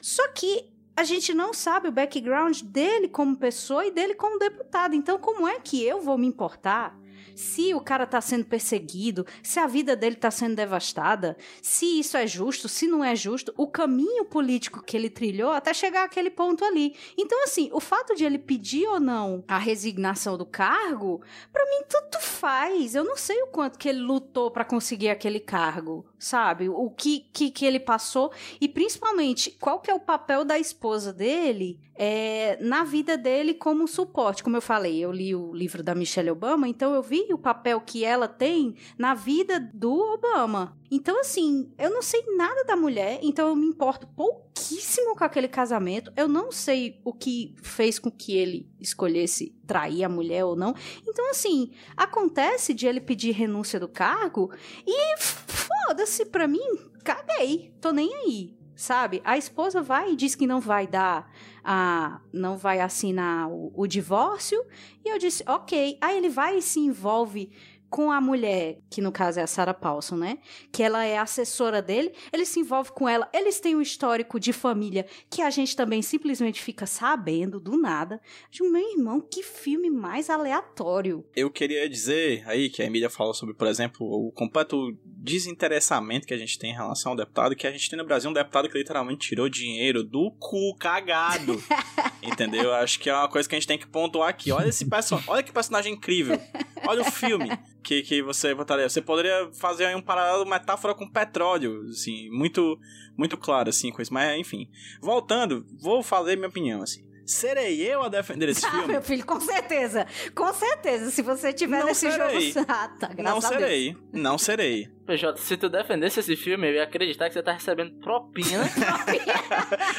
Só 0.00 0.26
que 0.28 0.73
a 0.96 1.02
gente 1.02 1.34
não 1.34 1.52
sabe 1.52 1.88
o 1.88 1.92
background 1.92 2.62
dele 2.62 3.08
como 3.08 3.36
pessoa 3.36 3.84
e 3.84 3.90
dele 3.90 4.14
como 4.14 4.38
deputado. 4.38 4.94
Então, 4.94 5.18
como 5.18 5.46
é 5.46 5.58
que 5.58 5.82
eu 5.82 6.00
vou 6.00 6.16
me 6.16 6.26
importar 6.26 6.96
se 7.34 7.74
o 7.74 7.80
cara 7.80 8.06
tá 8.06 8.20
sendo 8.20 8.44
perseguido, 8.44 9.26
se 9.42 9.58
a 9.58 9.66
vida 9.66 9.96
dele 9.96 10.16
tá 10.16 10.30
sendo 10.30 10.54
devastada, 10.54 11.36
se 11.62 11.98
isso 11.98 12.16
é 12.16 12.26
justo, 12.26 12.68
se 12.68 12.86
não 12.86 13.04
é 13.04 13.14
justo, 13.16 13.52
o 13.56 13.66
caminho 13.66 14.24
político 14.24 14.82
que 14.82 14.96
ele 14.96 15.10
trilhou 15.10 15.50
até 15.52 15.72
chegar 15.72 16.04
àquele 16.04 16.30
ponto 16.30 16.64
ali. 16.64 16.94
Então, 17.16 17.42
assim, 17.44 17.70
o 17.72 17.80
fato 17.80 18.14
de 18.14 18.24
ele 18.24 18.38
pedir 18.38 18.86
ou 18.86 19.00
não 19.00 19.44
a 19.48 19.58
resignação 19.58 20.36
do 20.36 20.46
cargo, 20.46 21.20
para 21.52 21.64
mim 21.64 21.84
tudo 21.88 22.22
faz. 22.22 22.94
Eu 22.94 23.04
não 23.04 23.16
sei 23.16 23.42
o 23.42 23.48
quanto 23.48 23.78
que 23.78 23.88
ele 23.88 24.00
lutou 24.00 24.50
para 24.50 24.64
conseguir 24.64 25.08
aquele 25.08 25.40
cargo, 25.40 26.06
sabe? 26.18 26.68
O 26.68 26.90
que, 26.90 27.26
que 27.32 27.50
que 27.50 27.64
ele 27.64 27.80
passou 27.80 28.32
e 28.60 28.68
principalmente 28.68 29.50
qual 29.60 29.80
que 29.80 29.90
é 29.90 29.94
o 29.94 30.00
papel 30.00 30.44
da 30.44 30.58
esposa 30.58 31.12
dele 31.12 31.80
é, 31.96 32.58
na 32.60 32.84
vida 32.84 33.16
dele 33.16 33.54
como 33.54 33.86
suporte. 33.86 34.42
Como 34.42 34.56
eu 34.56 34.62
falei, 34.62 34.98
eu 34.98 35.12
li 35.12 35.34
o 35.34 35.52
livro 35.52 35.82
da 35.82 35.94
Michelle 35.94 36.30
Obama, 36.30 36.68
então 36.68 36.94
eu 36.94 37.02
vi 37.02 37.13
o 37.30 37.38
papel 37.38 37.80
que 37.80 38.04
ela 38.04 38.28
tem 38.28 38.74
na 38.98 39.14
vida 39.14 39.58
do 39.60 39.92
Obama. 39.92 40.76
Então, 40.90 41.20
assim, 41.20 41.72
eu 41.78 41.90
não 41.90 42.02
sei 42.02 42.22
nada 42.36 42.64
da 42.64 42.76
mulher, 42.76 43.18
então 43.22 43.48
eu 43.48 43.56
me 43.56 43.66
importo 43.66 44.06
pouquíssimo 44.06 45.16
com 45.16 45.24
aquele 45.24 45.48
casamento. 45.48 46.12
Eu 46.16 46.28
não 46.28 46.52
sei 46.52 47.00
o 47.04 47.12
que 47.12 47.54
fez 47.62 47.98
com 47.98 48.10
que 48.10 48.36
ele 48.36 48.68
escolhesse 48.80 49.56
trair 49.66 50.04
a 50.04 50.08
mulher 50.08 50.44
ou 50.44 50.56
não. 50.56 50.74
Então, 51.06 51.30
assim, 51.30 51.72
acontece 51.96 52.72
de 52.74 52.86
ele 52.86 53.00
pedir 53.00 53.32
renúncia 53.32 53.80
do 53.80 53.88
cargo 53.88 54.52
e 54.86 55.16
foda-se 55.18 56.26
pra 56.26 56.46
mim, 56.46 56.90
caguei, 57.02 57.74
tô 57.80 57.90
nem 57.90 58.14
aí 58.14 58.64
sabe? 58.76 59.22
A 59.24 59.38
esposa 59.38 59.82
vai 59.82 60.12
e 60.12 60.16
diz 60.16 60.34
que 60.34 60.46
não 60.46 60.60
vai 60.60 60.86
dar 60.86 61.30
a 61.64 62.20
não 62.32 62.56
vai 62.58 62.80
assinar 62.80 63.48
o, 63.48 63.72
o 63.74 63.86
divórcio 63.86 64.62
e 65.04 65.08
eu 65.08 65.18
disse, 65.18 65.42
ok. 65.46 65.96
Aí 66.00 66.16
ele 66.16 66.28
vai 66.28 66.58
e 66.58 66.62
se 66.62 66.78
envolve 66.78 67.50
com 67.94 68.10
a 68.10 68.20
mulher, 68.20 68.80
que 68.90 69.00
no 69.00 69.12
caso 69.12 69.38
é 69.38 69.44
a 69.44 69.46
Sarah 69.46 69.72
Paulson, 69.72 70.16
né? 70.16 70.38
Que 70.72 70.82
ela 70.82 71.04
é 71.04 71.16
assessora 71.16 71.80
dele, 71.80 72.12
ele 72.32 72.44
se 72.44 72.58
envolve 72.58 72.90
com 72.90 73.08
ela, 73.08 73.30
eles 73.32 73.60
têm 73.60 73.76
um 73.76 73.80
histórico 73.80 74.40
de 74.40 74.52
família 74.52 75.06
que 75.30 75.40
a 75.40 75.48
gente 75.48 75.76
também 75.76 76.02
simplesmente 76.02 76.60
fica 76.60 76.86
sabendo 76.86 77.60
do 77.60 77.76
nada. 77.76 78.20
De 78.50 78.64
meu 78.64 78.82
irmão, 78.82 79.20
que 79.20 79.44
filme 79.44 79.88
mais 79.88 80.28
aleatório. 80.28 81.24
Eu 81.36 81.48
queria 81.52 81.88
dizer 81.88 82.42
aí 82.48 82.68
que 82.68 82.82
a 82.82 82.84
Emília 82.84 83.08
falou 83.08 83.32
sobre, 83.32 83.54
por 83.54 83.68
exemplo, 83.68 84.04
o 84.04 84.32
completo 84.32 84.98
desinteressamento 85.04 86.26
que 86.26 86.34
a 86.34 86.38
gente 86.38 86.58
tem 86.58 86.72
em 86.72 86.74
relação 86.74 87.12
ao 87.12 87.16
deputado, 87.16 87.54
que 87.54 87.64
a 87.64 87.70
gente 87.70 87.88
tem 87.88 87.96
no 87.96 88.04
Brasil 88.04 88.28
um 88.28 88.34
deputado 88.34 88.68
que 88.68 88.76
literalmente 88.76 89.28
tirou 89.28 89.48
dinheiro 89.48 90.02
do 90.02 90.32
cu 90.32 90.74
cagado. 90.80 91.62
entendeu? 92.20 92.74
Acho 92.74 92.98
que 92.98 93.08
é 93.08 93.14
uma 93.14 93.28
coisa 93.28 93.48
que 93.48 93.54
a 93.54 93.58
gente 93.58 93.68
tem 93.68 93.78
que 93.78 93.86
pontuar 93.86 94.30
aqui. 94.30 94.50
Olha 94.50 94.68
esse 94.68 94.84
personagem, 94.84 95.30
olha 95.30 95.44
que 95.44 95.52
personagem 95.52 95.92
incrível. 95.92 96.40
Olha 96.88 97.02
o 97.02 97.04
filme 97.04 97.50
que, 97.84 98.02
que 98.02 98.22
você 98.22 98.54
botaria. 98.54 98.88
Você 98.88 99.00
poderia 99.00 99.50
fazer 99.52 99.84
aí 99.84 99.94
um 99.94 100.02
paralelo, 100.02 100.44
metáfora 100.46 100.94
com 100.94 101.08
petróleo, 101.08 101.86
assim, 101.90 102.28
muito, 102.30 102.78
muito 103.16 103.36
claro, 103.36 103.68
assim, 103.68 103.92
com 103.92 104.02
isso. 104.02 104.12
Mas, 104.12 104.36
enfim. 104.38 104.68
Voltando, 105.00 105.64
vou 105.80 106.02
fazer 106.02 106.34
minha 106.36 106.48
opinião, 106.48 106.82
assim. 106.82 107.04
Serei 107.26 107.80
eu 107.80 108.02
a 108.02 108.08
defender 108.08 108.48
esse 108.50 108.64
ah, 108.66 108.70
filme? 108.70 108.86
meu 108.88 109.02
filho, 109.02 109.24
com 109.24 109.40
certeza. 109.40 110.06
Com 110.34 110.52
certeza. 110.52 111.10
Se 111.10 111.22
você 111.22 111.52
tiver 111.52 111.78
Não 111.78 111.86
nesse 111.86 112.10
serei. 112.10 112.50
jogo. 112.52 112.66
Ah, 112.68 112.88
tá, 112.88 113.08
graças 113.08 113.24
Não 113.24 113.48
a 113.48 113.50
Deus. 113.50 113.62
serei. 113.62 113.96
Não 114.12 114.38
serei. 114.38 114.88
PJ, 115.06 115.38
se 115.40 115.56
tu 115.56 115.68
defendesse 115.68 116.20
esse 116.20 116.36
filme, 116.36 116.68
eu 116.68 116.74
ia 116.74 116.84
acreditar 116.84 117.28
que 117.28 117.34
você 117.34 117.42
tá 117.42 117.52
recebendo 117.52 117.98
propina. 118.00 118.64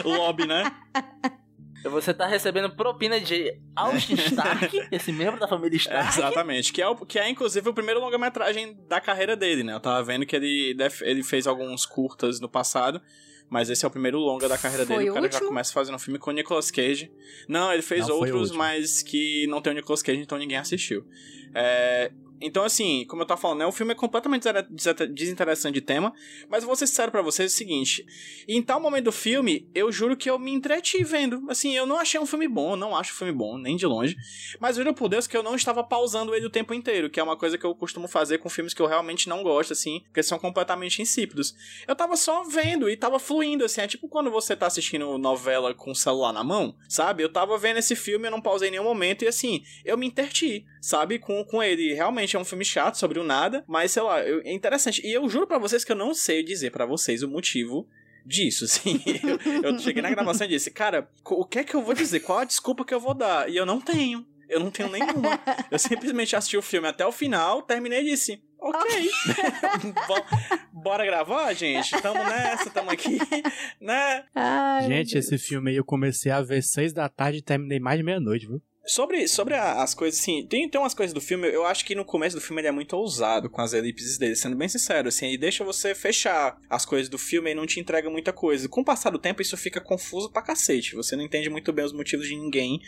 Lobby, 0.03 0.45
né? 0.47 0.63
Você 1.89 2.13
tá 2.13 2.25
recebendo 2.27 2.75
propina 2.75 3.19
de 3.19 3.57
Austin 3.75 4.15
Stark, 4.15 4.87
esse 4.91 5.11
membro 5.11 5.39
da 5.39 5.47
família 5.47 5.77
Stark. 5.77 6.17
Exatamente. 6.17 6.73
Que 6.73 6.81
é, 6.81 6.87
o, 6.87 6.95
que 7.05 7.19
é, 7.19 7.29
inclusive, 7.29 7.67
o 7.69 7.73
primeiro 7.73 7.99
longa-metragem 7.99 8.77
da 8.87 8.99
carreira 8.99 9.35
dele, 9.35 9.63
né? 9.63 9.73
Eu 9.73 9.79
tava 9.79 10.03
vendo 10.03 10.25
que 10.25 10.35
ele, 10.35 10.75
ele 11.01 11.23
fez 11.23 11.47
alguns 11.47 11.85
curtas 11.85 12.39
no 12.39 12.49
passado. 12.49 13.01
Mas 13.47 13.69
esse 13.69 13.85
é 13.85 13.87
o 13.87 13.91
primeiro 13.91 14.17
longa 14.17 14.49
da 14.49 14.57
carreira 14.57 14.87
Foi 14.87 14.97
dele. 14.97 15.11
o 15.11 15.13
cara 15.13 15.27
já 15.27 15.33
último? 15.33 15.49
começa 15.49 15.71
fazendo 15.71 15.95
um 15.95 15.99
filme 15.99 16.17
com 16.17 16.31
o 16.31 16.33
Nicolas 16.33 16.71
Cage. 16.71 17.11
Não, 17.47 17.71
ele 17.71 17.83
fez 17.83 18.07
Não, 18.07 18.15
outros, 18.15 18.49
mas 18.51 19.03
que 19.03 19.45
não 19.47 19.61
tem 19.61 19.71
o 19.71 19.75
Nicolas 19.75 20.01
Cage, 20.01 20.19
então 20.19 20.35
ninguém 20.39 20.57
assistiu. 20.57 21.05
É, 21.53 22.11
Então, 22.41 22.63
assim, 22.63 23.05
como 23.07 23.21
eu 23.21 23.25
tava 23.25 23.39
falando, 23.39 23.59
né, 23.59 23.65
o 23.65 23.71
filme 23.71 23.93
é 23.93 23.95
completamente 23.95 24.45
desinteressante 25.11 25.73
de 25.73 25.81
tema, 25.81 26.13
mas 26.49 26.63
eu 26.63 26.67
vou 26.67 26.75
ser 26.75 26.87
sincero 26.87 27.11
pra 27.11 27.21
vocês 27.21 27.53
o 27.53 27.55
seguinte: 27.55 28.05
em 28.47 28.61
tal 28.61 28.79
momento 28.79 29.05
do 29.05 29.11
filme, 29.11 29.69
eu 29.73 29.91
juro 29.91 30.17
que 30.17 30.29
eu 30.29 30.37
me 30.37 30.51
entreti 30.51 31.03
vendo. 31.03 31.43
Assim, 31.49 31.75
eu 31.75 31.85
não 31.85 31.97
achei 31.97 32.19
um 32.19 32.25
filme 32.25 32.47
bom, 32.47 32.75
não 32.75 32.95
acho 32.95 33.13
um 33.13 33.15
filme 33.15 33.33
bom, 33.33 33.57
nem 33.57 33.75
de 33.75 33.85
longe, 33.85 34.15
mas 34.59 34.75
juro 34.75 34.93
por 34.93 35.09
Deus 35.09 35.27
que 35.27 35.35
eu 35.35 35.43
não 35.43 35.55
estava 35.55 35.83
pausando 35.83 36.35
ele 36.35 36.45
o 36.45 36.49
tempo 36.49 36.73
inteiro, 36.73 37.09
que 37.09 37.19
é 37.19 37.23
uma 37.23 37.37
coisa 37.37 37.57
que 37.57 37.65
eu 37.65 37.75
costumo 37.75 38.07
fazer 38.07 38.37
com 38.39 38.49
filmes 38.49 38.73
que 38.73 38.81
eu 38.81 38.87
realmente 38.87 39.29
não 39.29 39.43
gosto, 39.43 39.73
assim, 39.73 40.01
porque 40.05 40.23
são 40.23 40.39
completamente 40.39 41.01
insípidos. 41.01 41.55
Eu 41.87 41.95
tava 41.95 42.15
só 42.15 42.43
vendo 42.43 42.89
e 42.89 42.97
tava 42.97 43.19
fluindo, 43.19 43.65
assim, 43.65 43.81
é 43.81 43.87
tipo 43.87 44.07
quando 44.07 44.31
você 44.31 44.55
tá 44.55 44.67
assistindo 44.67 45.17
novela 45.17 45.73
com 45.73 45.91
o 45.91 45.95
celular 45.95 46.31
na 46.31 46.43
mão, 46.43 46.75
sabe? 46.87 47.23
Eu 47.23 47.31
tava 47.31 47.57
vendo 47.57 47.77
esse 47.77 47.95
filme, 47.95 48.27
eu 48.27 48.31
não 48.31 48.41
pausei 48.41 48.69
em 48.69 48.71
nenhum 48.71 48.83
momento 48.83 49.23
e, 49.23 49.27
assim, 49.27 49.63
eu 49.83 49.97
me 49.97 50.07
interti, 50.07 50.65
sabe? 50.81 51.19
Com, 51.19 51.43
com 51.43 51.61
ele. 51.61 51.93
Realmente, 51.93 52.24
realmente 52.25 52.35
é 52.35 52.39
um 52.39 52.45
filme 52.45 52.65
chato 52.65 52.95
sobre 52.95 53.19
o 53.19 53.23
nada, 53.23 53.63
mas 53.67 53.91
sei 53.91 54.01
lá, 54.03 54.21
eu- 54.21 54.41
é 54.43 54.51
interessante. 54.51 55.05
E 55.05 55.13
eu 55.13 55.27
juro 55.29 55.47
pra 55.47 55.57
vocês 55.57 55.83
que 55.83 55.91
eu 55.91 55.95
não 55.95 56.13
sei 56.13 56.43
dizer 56.43 56.71
pra 56.71 56.85
vocês 56.85 57.21
o 57.23 57.27
motivo 57.29 57.87
disso, 58.25 58.65
assim. 58.65 59.01
Eu, 59.63 59.71
eu 59.71 59.79
cheguei 59.79 60.01
na 60.01 60.09
gravação 60.09 60.45
e 60.47 60.49
disse, 60.49 60.71
cara, 60.71 61.07
o 61.25 61.45
que 61.45 61.59
é 61.59 61.63
que 61.63 61.75
eu 61.75 61.81
vou 61.83 61.93
dizer? 61.93 62.19
Qual 62.21 62.39
a 62.39 62.45
desculpa 62.45 62.83
que 62.83 62.93
eu 62.93 62.99
vou 62.99 63.13
dar? 63.13 63.49
E 63.49 63.55
eu 63.55 63.65
não 63.65 63.79
tenho. 63.79 64.25
Eu 64.47 64.59
não 64.59 64.69
tenho 64.69 64.89
nenhuma. 64.91 65.39
Eu 65.71 65.79
simplesmente 65.79 66.35
assisti 66.35 66.55
o 66.55 66.61
filme 66.61 66.87
até 66.87 67.03
o 67.05 67.11
final, 67.11 67.63
terminei 67.63 68.01
e 68.01 68.11
disse, 68.11 68.39
ok. 68.59 69.09
Bom, 70.07 70.19
bora 70.71 71.03
gravar, 71.03 71.51
gente? 71.53 71.99
Tamo 71.99 72.23
nessa, 72.23 72.69
tamo 72.69 72.91
aqui, 72.91 73.17
né? 73.81 74.23
Ai, 74.35 74.87
Gente, 74.87 75.17
esse 75.17 75.37
filme 75.39 75.71
aí 75.71 75.77
eu 75.77 75.83
comecei 75.83 76.31
a 76.31 76.41
ver 76.43 76.61
seis 76.61 76.93
da 76.93 77.09
tarde 77.09 77.39
e 77.39 77.41
terminei 77.41 77.79
mais 77.79 77.97
de 77.97 78.03
meia-noite, 78.03 78.45
viu? 78.45 78.61
Sobre, 78.87 79.27
sobre 79.27 79.55
a- 79.55 79.81
as 79.81 79.95
coisas, 79.95 80.19
assim, 80.19 80.45
tem, 80.45 80.69
tem 80.69 80.79
umas 80.79 80.93
coisas 80.93 81.13
do 81.13 81.19
filme, 81.19 81.47
eu 81.47 81.65
acho 81.65 81.83
que 81.83 81.95
no 81.95 82.05
começo 82.05 82.35
do 82.35 82.41
filme 82.41 82.61
ele 82.61 82.67
é 82.67 82.71
muito 82.71 82.95
ousado 82.95 83.49
com 83.49 83.59
as 83.61 83.73
elipses 83.73 84.17
dele, 84.17 84.35
sendo 84.35 84.55
bem 84.55 84.69
sincero, 84.69 85.07
assim, 85.07 85.25
ele 85.27 85.37
deixa 85.39 85.63
você 85.63 85.95
fechar 85.95 86.55
as 86.69 86.85
coisas 86.85 87.09
do 87.09 87.17
filme 87.17 87.49
e 87.51 87.55
não 87.55 87.65
te 87.65 87.79
entrega 87.79 88.09
muita 88.11 88.31
coisa. 88.31 88.69
Com 88.69 88.81
o 88.81 88.85
passar 88.85 89.09
do 89.09 89.17
tempo, 89.17 89.41
isso 89.41 89.57
fica 89.57 89.81
confuso 89.81 90.31
pra 90.31 90.43
cacete, 90.43 90.93
você 90.95 91.15
não 91.15 91.23
entende 91.23 91.49
muito 91.49 91.73
bem 91.73 91.83
os 91.83 91.93
motivos 91.93 92.27
de 92.27 92.35
ninguém. 92.35 92.79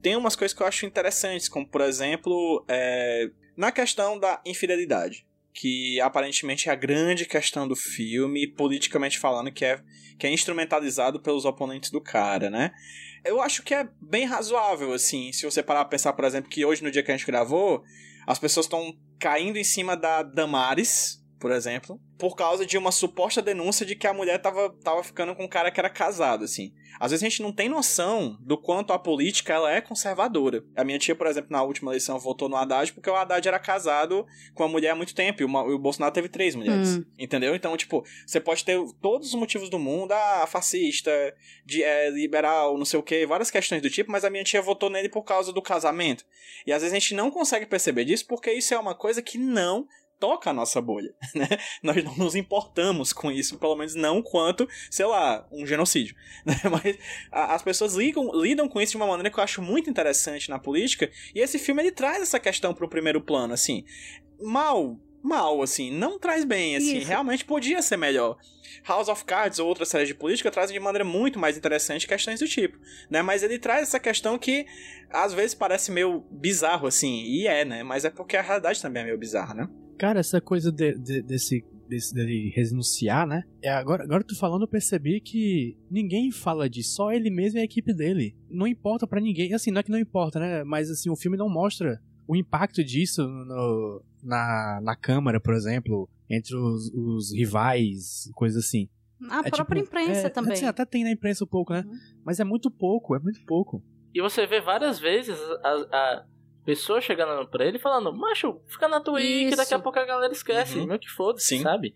Tem 0.00 0.16
umas 0.16 0.34
coisas 0.34 0.56
que 0.56 0.62
eu 0.62 0.66
acho 0.66 0.86
interessantes, 0.86 1.48
como, 1.48 1.66
por 1.68 1.80
exemplo, 1.82 2.64
é, 2.66 3.30
na 3.56 3.70
questão 3.70 4.18
da 4.18 4.40
infidelidade. 4.46 5.26
Que 5.52 6.00
aparentemente 6.00 6.68
é 6.68 6.72
a 6.72 6.74
grande 6.74 7.24
questão 7.26 7.68
do 7.68 7.76
filme, 7.76 8.46
politicamente 8.48 9.18
falando, 9.20 9.52
que 9.52 9.64
é, 9.64 9.80
que 10.18 10.26
é 10.26 10.30
instrumentalizado 10.32 11.20
pelos 11.20 11.44
oponentes 11.44 11.90
do 11.90 12.00
cara, 12.00 12.50
né? 12.50 12.72
Eu 13.24 13.40
acho 13.40 13.62
que 13.62 13.74
é 13.74 13.88
bem 14.00 14.26
razoável, 14.26 14.92
assim, 14.92 15.32
se 15.32 15.44
você 15.44 15.62
parar 15.62 15.80
pra 15.84 15.90
pensar, 15.90 16.12
por 16.12 16.24
exemplo, 16.24 16.50
que 16.50 16.64
hoje, 16.64 16.82
no 16.84 16.90
dia 16.90 17.02
que 17.02 17.10
a 17.10 17.16
gente 17.16 17.26
gravou, 17.26 17.82
as 18.26 18.38
pessoas 18.38 18.66
estão 18.66 18.94
caindo 19.18 19.56
em 19.56 19.64
cima 19.64 19.96
da 19.96 20.22
Damares, 20.22 21.23
por 21.44 21.52
exemplo, 21.52 22.00
por 22.18 22.34
causa 22.34 22.64
de 22.64 22.78
uma 22.78 22.90
suposta 22.90 23.42
denúncia 23.42 23.84
de 23.84 23.94
que 23.94 24.06
a 24.06 24.14
mulher 24.14 24.38
tava, 24.40 24.70
tava 24.82 25.04
ficando 25.04 25.34
com 25.36 25.44
um 25.44 25.48
cara 25.48 25.70
que 25.70 25.78
era 25.78 25.90
casado, 25.90 26.42
assim. 26.42 26.72
Às 26.98 27.10
vezes 27.10 27.22
a 27.22 27.28
gente 27.28 27.42
não 27.42 27.52
tem 27.52 27.68
noção 27.68 28.38
do 28.40 28.56
quanto 28.56 28.94
a 28.94 28.98
política 28.98 29.52
ela 29.52 29.70
é 29.70 29.82
conservadora. 29.82 30.64
A 30.74 30.82
minha 30.84 30.98
tia, 30.98 31.14
por 31.14 31.26
exemplo, 31.26 31.50
na 31.52 31.62
última 31.62 31.90
eleição 31.90 32.18
votou 32.18 32.48
no 32.48 32.56
Haddad 32.56 32.90
porque 32.94 33.10
o 33.10 33.14
Haddad 33.14 33.46
era 33.46 33.58
casado 33.58 34.24
com 34.54 34.62
uma 34.62 34.70
mulher 34.70 34.92
há 34.92 34.94
muito 34.94 35.14
tempo 35.14 35.42
e 35.42 35.44
o, 35.44 35.48
Ma- 35.50 35.64
e 35.66 35.72
o 35.74 35.78
Bolsonaro 35.78 36.14
teve 36.14 36.30
três 36.30 36.54
mulheres. 36.54 36.96
Hum. 36.96 37.04
Entendeu? 37.18 37.54
Então, 37.54 37.76
tipo, 37.76 38.02
você 38.26 38.40
pode 38.40 38.64
ter 38.64 38.80
todos 39.02 39.28
os 39.28 39.34
motivos 39.34 39.68
do 39.68 39.78
mundo, 39.78 40.12
ah, 40.12 40.46
fascista, 40.48 41.10
de, 41.66 41.82
é, 41.82 42.08
liberal, 42.08 42.78
não 42.78 42.86
sei 42.86 42.98
o 42.98 43.02
que, 43.02 43.26
várias 43.26 43.50
questões 43.50 43.82
do 43.82 43.90
tipo, 43.90 44.10
mas 44.10 44.24
a 44.24 44.30
minha 44.30 44.44
tia 44.44 44.62
votou 44.62 44.88
nele 44.88 45.10
por 45.10 45.24
causa 45.24 45.52
do 45.52 45.60
casamento. 45.60 46.24
E 46.66 46.72
às 46.72 46.80
vezes 46.80 46.96
a 46.96 46.98
gente 46.98 47.14
não 47.14 47.30
consegue 47.30 47.66
perceber 47.66 48.06
disso 48.06 48.24
porque 48.26 48.50
isso 48.50 48.72
é 48.72 48.78
uma 48.78 48.94
coisa 48.94 49.20
que 49.20 49.36
não 49.36 49.86
toca 50.24 50.48
a 50.48 50.52
nossa 50.54 50.80
bolha, 50.80 51.14
né? 51.36 51.46
Nós 51.82 52.02
não 52.02 52.16
nos 52.16 52.34
importamos 52.34 53.12
com 53.12 53.30
isso, 53.30 53.58
pelo 53.58 53.76
menos 53.76 53.94
não 53.94 54.22
quanto, 54.22 54.66
sei 54.90 55.04
lá, 55.04 55.46
um 55.52 55.66
genocídio. 55.66 56.16
né? 56.46 56.54
Mas 56.70 56.96
a- 57.30 57.54
as 57.54 57.62
pessoas 57.62 57.94
ligam, 57.94 58.30
lidam 58.34 58.66
com 58.66 58.80
isso 58.80 58.92
de 58.92 58.96
uma 58.96 59.06
maneira 59.06 59.28
que 59.30 59.38
eu 59.38 59.44
acho 59.44 59.60
muito 59.60 59.90
interessante 59.90 60.48
na 60.48 60.58
política, 60.58 61.10
e 61.34 61.40
esse 61.40 61.58
filme 61.58 61.82
ele 61.82 61.92
traz 61.92 62.22
essa 62.22 62.40
questão 62.40 62.72
pro 62.72 62.88
primeiro 62.88 63.20
plano, 63.20 63.52
assim. 63.52 63.84
Mal, 64.40 64.98
mal, 65.22 65.60
assim, 65.60 65.90
não 65.90 66.18
traz 66.18 66.42
bem, 66.42 66.74
assim, 66.76 66.96
Isso. 66.98 67.06
realmente 67.08 67.44
podia 67.44 67.82
ser 67.82 67.98
melhor. 67.98 68.38
House 68.88 69.08
of 69.08 69.24
Cards 69.26 69.58
ou 69.58 69.68
outras 69.68 69.88
séries 69.88 70.08
de 70.08 70.14
política 70.14 70.50
trazem 70.50 70.72
de 70.74 70.80
maneira 70.80 71.04
muito 71.04 71.38
mais 71.38 71.56
interessante 71.56 72.06
questões 72.06 72.40
do 72.40 72.48
tipo, 72.48 72.78
né? 73.10 73.20
Mas 73.22 73.42
ele 73.42 73.58
traz 73.58 73.82
essa 73.88 74.00
questão 74.00 74.38
que 74.38 74.66
às 75.10 75.32
vezes 75.34 75.54
parece 75.54 75.90
meio 75.92 76.20
bizarro, 76.30 76.86
assim, 76.86 77.22
e 77.24 77.46
é, 77.46 77.64
né? 77.64 77.82
Mas 77.82 78.04
é 78.04 78.10
porque 78.10 78.36
a 78.36 78.42
realidade 78.42 78.80
também 78.82 79.02
é 79.02 79.06
meio 79.06 79.18
bizarra, 79.18 79.54
né? 79.54 79.68
Cara, 79.98 80.20
essa 80.20 80.40
coisa 80.40 80.70
de- 80.72 80.98
de- 80.98 81.22
desse, 81.22 81.64
desse 81.88 82.14
dele 82.14 82.50
renunciar, 82.54 83.26
né? 83.26 83.44
É, 83.62 83.70
agora, 83.70 84.02
agora 84.04 84.24
tu 84.24 84.36
falando, 84.36 84.62
eu 84.62 84.68
percebi 84.68 85.20
que 85.20 85.76
ninguém 85.90 86.30
fala 86.30 86.68
disso, 86.68 86.94
só 86.94 87.12
ele 87.12 87.30
mesmo 87.30 87.58
e 87.58 87.62
a 87.62 87.64
equipe 87.64 87.92
dele. 87.94 88.36
Não 88.50 88.66
importa 88.66 89.06
pra 89.06 89.20
ninguém. 89.20 89.52
Assim, 89.54 89.70
não 89.70 89.80
é 89.80 89.82
que 89.82 89.90
não 89.90 89.98
importa, 89.98 90.38
né? 90.40 90.64
Mas 90.64 90.90
assim, 90.90 91.10
o 91.10 91.16
filme 91.16 91.36
não 91.36 91.48
mostra 91.48 92.00
o 92.26 92.34
impacto 92.34 92.82
disso 92.82 93.22
no- 93.26 94.02
na, 94.22 94.80
na 94.82 94.96
Câmara, 94.96 95.38
por 95.40 95.54
exemplo, 95.54 96.08
entre 96.30 96.56
os, 96.56 96.90
os 96.94 97.32
rivais, 97.34 98.30
coisa 98.34 98.58
assim. 98.58 98.88
A 99.30 99.40
É 99.46 99.50
própria 99.50 99.82
tipo, 99.82 99.96
imprensa 99.96 100.26
é, 100.26 100.30
também. 100.30 100.52
Assim, 100.54 100.64
até 100.66 100.84
tem 100.84 101.04
na 101.04 101.10
imprensa 101.10 101.44
um 101.44 101.46
pouco, 101.46 101.72
né? 101.72 101.84
Uhum. 101.86 101.94
Mas 102.24 102.40
é 102.40 102.44
muito 102.44 102.70
pouco, 102.70 103.14
é 103.14 103.18
muito 103.18 103.42
pouco. 103.46 103.82
E 104.14 104.20
você 104.20 104.46
vê 104.46 104.60
várias 104.60 104.98
vezes 104.98 105.36
a, 105.62 105.68
a 105.92 106.26
pessoa 106.64 107.00
chegando 107.00 107.46
pra 107.48 107.64
ele 107.64 107.78
falando, 107.78 108.12
macho, 108.12 108.60
fica 108.66 108.88
na 108.88 109.00
tua 109.00 109.18
aí 109.18 109.48
que 109.50 109.56
daqui 109.56 109.74
a 109.74 109.78
pouco 109.78 109.98
a 109.98 110.04
galera 110.04 110.32
esquece, 110.32 110.78
Uhum. 110.78 110.86
meu 110.86 110.98
que 110.98 111.10
foda-se, 111.10 111.46
Sim. 111.46 111.62
sabe? 111.62 111.94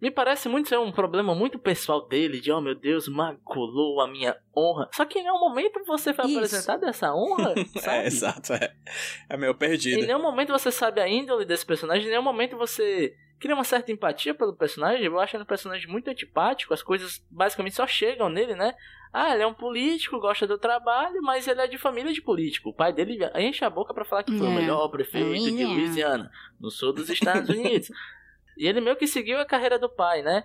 Me 0.00 0.10
parece 0.10 0.48
muito 0.48 0.68
ser 0.68 0.78
um 0.78 0.92
problema 0.92 1.34
muito 1.34 1.58
pessoal 1.58 2.06
dele, 2.06 2.40
de 2.40 2.52
oh 2.52 2.60
meu 2.60 2.74
Deus, 2.74 3.08
maculou 3.08 4.00
a 4.00 4.08
minha 4.08 4.36
honra. 4.54 4.88
Só 4.92 5.04
que 5.04 5.18
em 5.18 5.22
nenhum 5.22 5.38
momento 5.38 5.80
você 5.86 6.12
foi 6.12 6.26
Isso. 6.26 6.36
apresentado 6.36 6.84
essa 6.84 7.14
honra, 7.14 7.54
sabe? 7.80 7.98
É, 7.98 8.06
exato, 8.06 8.52
é. 8.52 8.74
É 9.28 9.36
meio 9.36 9.54
perdido. 9.54 10.02
Em 10.02 10.06
nenhum 10.06 10.20
momento 10.22 10.52
você 10.52 10.70
sabe 10.70 11.00
a 11.00 11.08
índole 11.08 11.44
desse 11.44 11.64
personagem, 11.64 12.06
em 12.06 12.10
nenhum 12.10 12.22
momento 12.22 12.56
você 12.56 13.14
cria 13.40 13.54
uma 13.54 13.64
certa 13.64 13.92
empatia 13.92 14.34
pelo 14.34 14.54
personagem. 14.54 15.04
Eu 15.04 15.18
acho 15.18 15.36
ele 15.36 15.42
um 15.42 15.46
personagem 15.46 15.88
muito 15.88 16.08
antipático, 16.10 16.74
as 16.74 16.82
coisas 16.82 17.24
basicamente 17.30 17.76
só 17.76 17.86
chegam 17.86 18.28
nele, 18.28 18.54
né? 18.54 18.74
Ah, 19.12 19.32
ele 19.32 19.44
é 19.44 19.46
um 19.46 19.54
político, 19.54 20.18
gosta 20.18 20.44
do 20.44 20.58
trabalho, 20.58 21.22
mas 21.22 21.46
ele 21.46 21.60
é 21.60 21.68
de 21.68 21.78
família 21.78 22.12
de 22.12 22.20
político. 22.20 22.70
O 22.70 22.74
pai 22.74 22.92
dele 22.92 23.16
enche 23.36 23.64
a 23.64 23.70
boca 23.70 23.94
pra 23.94 24.04
falar 24.04 24.24
que 24.24 24.36
foi 24.36 24.48
o 24.48 24.50
É. 24.50 24.54
melhor 24.56 24.88
prefeito 24.88 25.32
de 25.52 25.62
É. 25.62 25.66
Louisiana, 25.66 26.30
no 26.60 26.68
sul 26.68 26.92
dos 26.92 27.08
Estados 27.08 27.48
Unidos. 27.56 27.90
E 28.56 28.66
ele 28.66 28.80
meio 28.80 28.96
que 28.96 29.06
seguiu 29.06 29.38
a 29.38 29.44
carreira 29.44 29.78
do 29.78 29.88
pai, 29.88 30.22
né? 30.22 30.44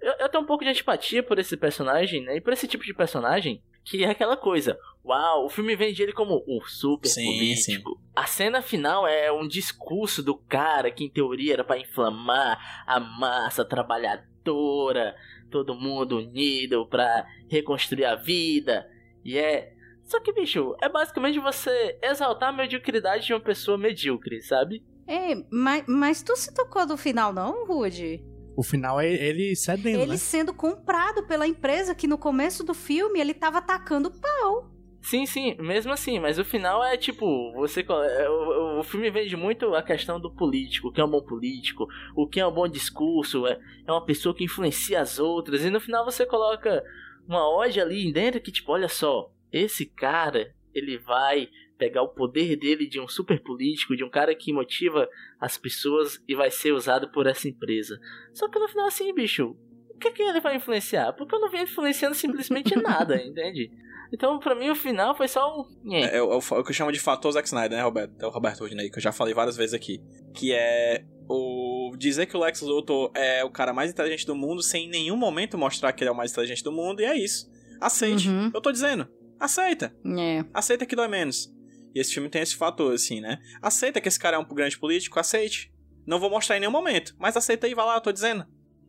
Eu, 0.00 0.12
eu 0.20 0.28
tenho 0.28 0.44
um 0.44 0.46
pouco 0.46 0.64
de 0.64 0.70
antipatia 0.70 1.22
por 1.22 1.38
esse 1.38 1.56
personagem, 1.56 2.22
né? 2.22 2.36
E 2.36 2.40
por 2.40 2.52
esse 2.52 2.68
tipo 2.68 2.84
de 2.84 2.94
personagem, 2.94 3.62
que 3.84 4.04
é 4.04 4.10
aquela 4.10 4.36
coisa. 4.36 4.78
Uau, 5.04 5.46
o 5.46 5.48
filme 5.48 5.76
vende 5.76 6.02
ele 6.02 6.12
como 6.12 6.44
um 6.46 6.60
super 6.62 7.08
Sim, 7.08 7.24
político. 7.24 8.00
A 8.14 8.26
cena 8.26 8.60
final 8.60 9.06
é 9.06 9.30
um 9.30 9.46
discurso 9.46 10.22
do 10.22 10.34
cara 10.36 10.90
que, 10.90 11.04
em 11.04 11.10
teoria, 11.10 11.54
era 11.54 11.64
pra 11.64 11.78
inflamar 11.78 12.84
a 12.86 12.98
massa 12.98 13.64
trabalhadora, 13.64 15.14
todo 15.50 15.76
mundo 15.76 16.18
unido 16.18 16.86
pra 16.86 17.26
reconstruir 17.48 18.04
a 18.04 18.16
vida. 18.16 18.90
E 19.24 19.38
é. 19.38 19.72
Só 20.04 20.20
que, 20.20 20.32
bicho, 20.32 20.76
é 20.80 20.88
basicamente 20.88 21.38
você 21.38 21.98
exaltar 22.02 22.48
a 22.48 22.52
mediocridade 22.52 23.26
de 23.26 23.32
uma 23.32 23.40
pessoa 23.40 23.78
medíocre, 23.78 24.40
sabe? 24.40 24.84
Ei, 25.06 25.46
mas, 25.50 25.84
mas 25.86 26.22
tu 26.22 26.36
se 26.36 26.52
tocou 26.52 26.86
do 26.86 26.96
final, 26.96 27.32
não, 27.32 27.66
Rude? 27.66 28.22
O 28.56 28.62
final 28.62 28.98
é 28.98 29.12
ele 29.12 29.54
cedendo, 29.54 30.00
Ele 30.00 30.12
né? 30.12 30.16
sendo 30.16 30.52
comprado 30.54 31.26
pela 31.26 31.46
empresa 31.46 31.94
que 31.94 32.06
no 32.06 32.16
começo 32.16 32.64
do 32.64 32.72
filme 32.72 33.20
ele 33.20 33.34
tava 33.34 33.58
atacando 33.58 34.10
pau. 34.10 34.70
Sim, 35.02 35.24
sim, 35.24 35.54
mesmo 35.60 35.92
assim, 35.92 36.18
mas 36.18 36.36
o 36.36 36.44
final 36.44 36.82
é 36.82 36.96
tipo, 36.96 37.52
você 37.52 37.86
é, 37.88 38.28
o, 38.28 38.80
o 38.80 38.82
filme 38.82 39.08
vende 39.08 39.36
muito 39.36 39.72
a 39.74 39.82
questão 39.82 40.18
do 40.18 40.34
político, 40.34 40.88
o 40.88 40.92
que 40.92 41.00
é 41.00 41.04
um 41.04 41.10
bom 41.10 41.22
político, 41.22 41.86
o 42.16 42.26
que 42.26 42.40
é 42.40 42.46
um 42.46 42.52
bom 42.52 42.66
discurso, 42.66 43.46
é, 43.46 43.56
é 43.86 43.92
uma 43.92 44.04
pessoa 44.04 44.34
que 44.34 44.42
influencia 44.42 45.00
as 45.00 45.20
outras, 45.20 45.64
e 45.64 45.70
no 45.70 45.78
final 45.78 46.04
você 46.04 46.26
coloca 46.26 46.82
uma 47.28 47.48
ode 47.56 47.80
ali 47.80 48.12
dentro 48.12 48.40
que 48.40 48.50
tipo, 48.50 48.72
olha 48.72 48.88
só, 48.88 49.30
esse 49.52 49.86
cara, 49.86 50.52
ele 50.74 50.98
vai 50.98 51.48
pegar 51.78 52.02
o 52.02 52.08
poder 52.08 52.56
dele 52.56 52.86
de 52.86 53.00
um 53.00 53.08
super 53.08 53.40
político, 53.42 53.96
de 53.96 54.04
um 54.04 54.10
cara 54.10 54.34
que 54.34 54.52
motiva 54.52 55.08
as 55.40 55.56
pessoas 55.58 56.22
e 56.26 56.34
vai 56.34 56.50
ser 56.50 56.72
usado 56.72 57.10
por 57.10 57.26
essa 57.26 57.48
empresa. 57.48 57.98
Só 58.32 58.48
que 58.48 58.58
no 58.58 58.68
final 58.68 58.86
assim, 58.86 59.12
bicho, 59.14 59.56
o 59.90 59.98
que 59.98 60.10
que 60.10 60.22
ele 60.22 60.40
vai 60.40 60.56
influenciar? 60.56 61.12
Porque 61.12 61.34
eu 61.34 61.40
não 61.40 61.50
vi 61.50 61.62
influenciando 61.62 62.14
simplesmente 62.14 62.76
nada, 62.80 63.16
entende? 63.16 63.70
Então, 64.12 64.38
pra 64.38 64.54
mim, 64.54 64.70
o 64.70 64.74
final 64.74 65.16
foi 65.16 65.26
só 65.26 65.60
um. 65.60 65.92
É, 65.92 66.18
é 66.18 66.22
o, 66.22 66.32
é 66.32 66.36
o 66.36 66.64
que 66.64 66.70
eu 66.70 66.74
chamo 66.74 66.92
de 66.92 67.00
fator 67.00 67.32
Zack 67.32 67.46
Snyder, 67.48 67.76
né, 67.76 67.82
Roberto? 67.82 68.14
É 68.22 68.26
o 68.26 68.30
Roberto 68.30 68.60
Rodney, 68.60 68.90
que 68.90 68.98
eu 68.98 69.02
já 69.02 69.10
falei 69.10 69.34
várias 69.34 69.56
vezes 69.56 69.74
aqui. 69.74 70.00
Que 70.32 70.52
é 70.52 71.04
o 71.28 71.92
dizer 71.98 72.26
que 72.26 72.36
o 72.36 72.40
Lex 72.40 72.60
Luthor 72.60 73.10
é 73.14 73.44
o 73.44 73.50
cara 73.50 73.72
mais 73.72 73.90
inteligente 73.90 74.24
do 74.24 74.36
mundo 74.36 74.62
sem 74.62 74.86
em 74.86 74.90
nenhum 74.90 75.16
momento 75.16 75.58
mostrar 75.58 75.92
que 75.92 76.04
ele 76.04 76.08
é 76.08 76.12
o 76.12 76.16
mais 76.16 76.30
inteligente 76.30 76.62
do 76.62 76.70
mundo, 76.70 77.00
e 77.00 77.04
é 77.04 77.16
isso. 77.16 77.50
Aceite. 77.80 78.28
Uhum. 78.28 78.50
Eu 78.54 78.60
tô 78.60 78.70
dizendo. 78.70 79.08
Aceita. 79.38 79.94
É. 80.18 80.44
Aceita 80.54 80.86
que 80.86 80.96
dói 80.96 81.08
menos. 81.08 81.52
E 81.96 81.98
esse 81.98 82.12
filme 82.12 82.28
tem 82.28 82.42
esse 82.42 82.54
fator, 82.54 82.92
assim, 82.92 83.22
né? 83.22 83.40
Aceita 83.62 84.02
que 84.02 84.06
esse 84.06 84.18
cara 84.18 84.36
é 84.36 84.38
um 84.38 84.44
grande 84.44 84.78
político, 84.78 85.18
aceite. 85.18 85.72
Não 86.06 86.20
vou 86.20 86.28
mostrar 86.28 86.58
em 86.58 86.60
nenhum 86.60 86.70
momento, 86.70 87.16
mas 87.18 87.38
aceita 87.38 87.66
aí, 87.66 87.74
vai 87.74 87.86
lá, 87.86 87.94
eu 87.94 88.02
tô 88.02 88.12
dizendo. 88.12 88.44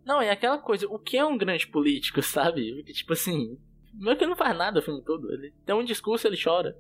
Não, 0.06 0.22
é 0.22 0.30
aquela 0.30 0.58
coisa, 0.58 0.86
o 0.90 1.00
que 1.00 1.16
é 1.16 1.24
um 1.24 1.38
grande 1.38 1.68
político, 1.68 2.20
sabe? 2.22 2.76
Porque, 2.76 2.92
tipo 2.92 3.14
assim, 3.14 3.58
meio 3.94 4.18
que 4.18 4.26
ele 4.26 4.32
não 4.32 4.36
faz 4.38 4.58
nada 4.58 4.80
o 4.80 4.84
filme 4.84 5.02
todo. 5.06 5.32
Ele 5.32 5.54
tem 5.66 5.74
um 5.74 5.86
discurso, 5.86 6.28
ele 6.28 6.38
chora. 6.38 6.78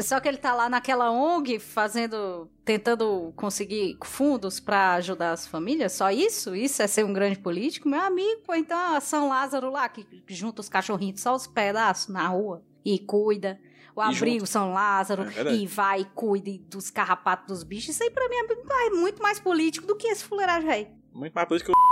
Só 0.00 0.18
que 0.18 0.26
ele 0.26 0.38
tá 0.38 0.52
lá 0.52 0.68
naquela 0.68 1.12
ONG 1.12 1.60
fazendo, 1.60 2.50
tentando 2.64 3.32
conseguir 3.36 3.96
fundos 4.02 4.58
pra 4.58 4.94
ajudar 4.94 5.30
as 5.30 5.46
famílias, 5.46 5.92
só 5.92 6.10
isso? 6.10 6.56
Isso 6.56 6.82
é 6.82 6.88
ser 6.88 7.04
um 7.04 7.12
grande 7.12 7.38
político? 7.38 7.88
Meu 7.88 8.00
amigo, 8.00 8.42
pô, 8.44 8.52
então 8.52 8.96
a 8.96 9.00
São 9.00 9.28
Lázaro 9.28 9.70
lá, 9.70 9.88
que 9.88 10.04
junta 10.26 10.60
os 10.60 10.68
cachorrinhos 10.68 11.20
só 11.20 11.36
os 11.36 11.46
pedaços 11.46 12.12
na 12.12 12.26
rua 12.26 12.64
e 12.84 12.98
cuida. 12.98 13.60
O 13.98 14.00
abrigo 14.00 14.38
junto. 14.40 14.46
São 14.46 14.72
Lázaro, 14.72 15.24
É 15.36 15.52
e 15.54 15.66
vai 15.66 16.00
e 16.00 16.04
cuide 16.04 16.58
dos 16.70 16.90
carrapatos 16.90 17.46
dos 17.46 17.62
bichos. 17.64 17.90
Isso 17.94 18.02
aí 18.02 18.10
pra 18.10 18.28
mim 18.28 18.36
é 18.36 18.86
é 18.86 18.90
muito 18.90 19.22
mais 19.22 19.38
político 19.40 19.86
do 19.86 19.96
que 19.96 20.06
esse 20.08 20.24
fuleiragem 20.24 20.70
aí. 20.70 20.88
Muito 21.12 21.32
mais 21.34 21.46
político 21.48 21.72
que 21.72 21.78
o. 21.78 21.78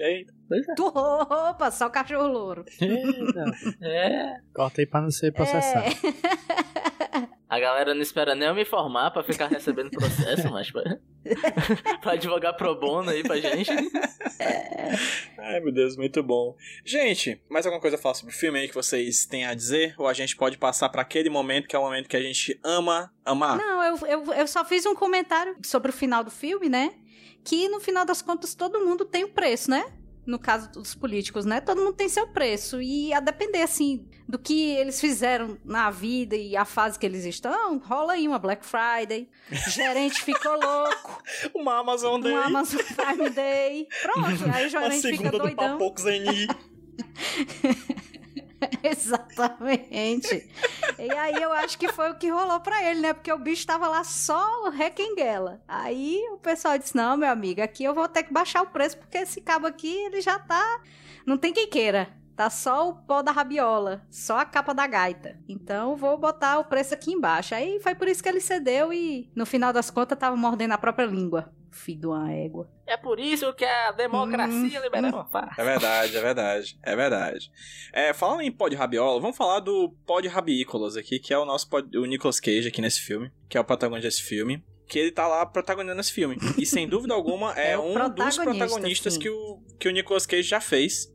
Eita. 0.00 0.32
Tu, 0.76 0.86
opa, 0.94 1.70
só 1.70 1.88
cachorro 1.90 2.28
louro. 2.28 2.64
Eita, 2.80 3.44
É. 3.82 4.36
corta 4.54 4.80
aí 4.80 4.86
pra 4.86 5.00
não 5.00 5.10
ser 5.10 5.32
processado. 5.32 5.86
É. 5.86 6.97
A 7.48 7.58
galera 7.58 7.94
não 7.94 8.02
espera 8.02 8.34
nem 8.34 8.46
eu 8.46 8.54
me 8.54 8.64
formar 8.64 9.10
pra 9.10 9.22
ficar 9.22 9.46
recebendo 9.46 9.90
processo, 9.90 10.50
mas 10.50 10.70
pra, 10.70 10.98
pra 12.02 12.12
advogar 12.12 12.54
pro 12.54 12.78
bono 12.78 13.08
aí 13.08 13.22
pra 13.22 13.40
gente. 13.40 13.70
Ai, 15.38 15.58
meu 15.60 15.72
Deus, 15.72 15.96
muito 15.96 16.22
bom. 16.22 16.54
Gente, 16.84 17.40
mais 17.48 17.64
alguma 17.64 17.80
coisa 17.80 17.96
a 17.96 17.98
falar 17.98 18.14
sobre 18.14 18.34
o 18.34 18.36
filme 18.36 18.58
aí 18.58 18.68
que 18.68 18.74
vocês 18.74 19.24
têm 19.24 19.46
a 19.46 19.54
dizer? 19.54 19.94
Ou 19.96 20.06
a 20.06 20.12
gente 20.12 20.36
pode 20.36 20.58
passar 20.58 20.90
pra 20.90 21.00
aquele 21.00 21.30
momento 21.30 21.66
que 21.66 21.74
é 21.74 21.78
o 21.78 21.82
momento 21.82 22.06
que 22.06 22.16
a 22.18 22.22
gente 22.22 22.60
ama 22.62 23.10
amar? 23.24 23.56
Não, 23.56 23.82
eu, 23.82 24.06
eu, 24.06 24.34
eu 24.34 24.46
só 24.46 24.62
fiz 24.62 24.84
um 24.84 24.94
comentário 24.94 25.56
sobre 25.62 25.90
o 25.90 25.94
final 25.94 26.22
do 26.22 26.30
filme, 26.30 26.68
né? 26.68 26.92
Que 27.42 27.66
no 27.70 27.80
final 27.80 28.04
das 28.04 28.20
contas 28.20 28.54
todo 28.54 28.84
mundo 28.84 29.06
tem 29.06 29.24
o 29.24 29.28
preço, 29.28 29.70
né? 29.70 29.86
No 30.28 30.38
caso 30.38 30.70
dos 30.70 30.94
políticos, 30.94 31.46
né? 31.46 31.60
Todo 31.60 31.80
mundo 31.80 31.94
tem 31.94 32.08
seu 32.08 32.28
preço. 32.28 32.82
E 32.82 33.12
a 33.14 33.20
depender, 33.20 33.62
assim, 33.62 34.06
do 34.28 34.38
que 34.38 34.72
eles 34.72 35.00
fizeram 35.00 35.56
na 35.64 35.90
vida 35.90 36.36
e 36.36 36.54
a 36.54 36.66
fase 36.66 36.98
que 36.98 37.06
eles 37.06 37.24
estão, 37.24 37.78
rola 37.78 38.12
aí 38.12 38.28
uma 38.28 38.38
Black 38.38 38.64
Friday. 38.64 39.26
O 39.50 39.70
gerente 39.70 40.22
ficou 40.22 40.52
louco. 40.60 41.22
Uma 41.54 41.78
Amazon 41.78 42.20
Day. 42.20 42.32
Um 42.32 42.36
Amazon 42.36 42.82
Prime 42.82 43.30
Day. 43.30 43.88
Pronto, 44.02 44.44
aí 44.52 44.66
o 44.66 44.68
uma 44.68 44.68
gerente 44.68 44.96
fica 44.96 45.08
segunda 45.08 45.30
do 45.30 45.38
doidão. 45.38 45.78
Papocos. 45.78 46.04
Exatamente. 48.82 50.48
e 50.98 51.10
aí 51.12 51.42
eu 51.42 51.52
acho 51.52 51.78
que 51.78 51.92
foi 51.92 52.10
o 52.10 52.16
que 52.16 52.28
rolou 52.28 52.60
pra 52.60 52.82
ele, 52.84 53.00
né? 53.00 53.12
Porque 53.12 53.32
o 53.32 53.38
bicho 53.38 53.66
tava 53.66 53.88
lá 53.88 54.04
só 54.04 54.68
requenguela. 54.70 55.60
Aí 55.66 56.20
o 56.32 56.38
pessoal 56.38 56.78
disse: 56.78 56.96
Não, 56.96 57.16
meu 57.16 57.28
amigo, 57.28 57.62
aqui 57.62 57.84
eu 57.84 57.94
vou 57.94 58.08
ter 58.08 58.24
que 58.24 58.32
baixar 58.32 58.62
o 58.62 58.66
preço, 58.66 58.98
porque 58.98 59.18
esse 59.18 59.40
cabo 59.40 59.66
aqui, 59.66 59.94
ele 60.06 60.20
já 60.20 60.38
tá. 60.38 60.80
Não 61.26 61.36
tem 61.36 61.52
quem 61.52 61.68
queira. 61.68 62.08
Tá 62.38 62.48
só 62.48 62.88
o 62.88 62.94
pó 62.94 63.20
da 63.20 63.32
rabiola, 63.32 64.06
só 64.08 64.38
a 64.38 64.44
capa 64.44 64.72
da 64.72 64.86
gaita. 64.86 65.36
Então 65.48 65.96
vou 65.96 66.16
botar 66.16 66.60
o 66.60 66.64
preço 66.64 66.94
aqui 66.94 67.10
embaixo. 67.10 67.52
Aí 67.52 67.80
foi 67.80 67.96
por 67.96 68.06
isso 68.06 68.22
que 68.22 68.28
ele 68.28 68.40
cedeu 68.40 68.92
e 68.92 69.28
no 69.34 69.44
final 69.44 69.72
das 69.72 69.90
contas 69.90 70.16
tava 70.16 70.36
mordendo 70.36 70.70
a 70.70 70.78
própria 70.78 71.06
língua. 71.06 71.52
Filho 71.70 72.00
de 72.00 72.06
uma 72.06 72.32
égua. 72.32 72.70
É 72.86 72.96
por 72.96 73.20
isso 73.20 73.52
que 73.54 73.64
a 73.64 73.92
democracia 73.92 74.80
uma 74.90 75.24
paz. 75.24 75.58
É 75.58 75.64
verdade, 75.64 76.16
é 76.16 76.20
verdade, 76.20 76.78
é 76.82 76.96
verdade. 76.96 77.50
É, 77.92 78.12
falando 78.14 78.40
em 78.42 78.50
pó 78.52 78.68
de 78.68 78.76
rabiola, 78.76 79.20
vamos 79.20 79.36
falar 79.36 79.60
do 79.60 79.90
pó 80.06 80.20
de 80.20 80.28
rabícolas 80.28 80.96
aqui, 80.96 81.18
que 81.18 81.32
é 81.34 81.38
o 81.38 81.44
nosso 81.44 81.68
pod- 81.68 81.96
o 81.96 82.04
Nicolas 82.06 82.40
Cage 82.40 82.68
aqui 82.68 82.80
nesse 82.80 83.00
filme, 83.00 83.30
que 83.48 83.56
é 83.58 83.60
o 83.60 83.64
protagonista 83.64 84.08
desse 84.08 84.22
filme. 84.22 84.64
Que 84.88 84.98
ele 84.98 85.10
tá 85.12 85.28
lá 85.28 85.44
protagonizando 85.44 86.00
esse 86.00 86.12
filme. 86.12 86.36
E 86.56 86.64
sem 86.64 86.86
dúvida 86.88 87.12
alguma 87.12 87.52
é, 87.58 87.72
É 87.72 87.78
um 87.78 87.88
dos 87.88 87.92
protagonista, 87.94 88.42
protagonistas 88.42 89.14
sim. 89.14 89.20
que 89.20 89.28
o, 89.28 89.60
que 89.78 89.88
o 89.88 89.92
Nicolas 89.92 90.24
Cage 90.24 90.48
já 90.48 90.60
fez. 90.60 91.12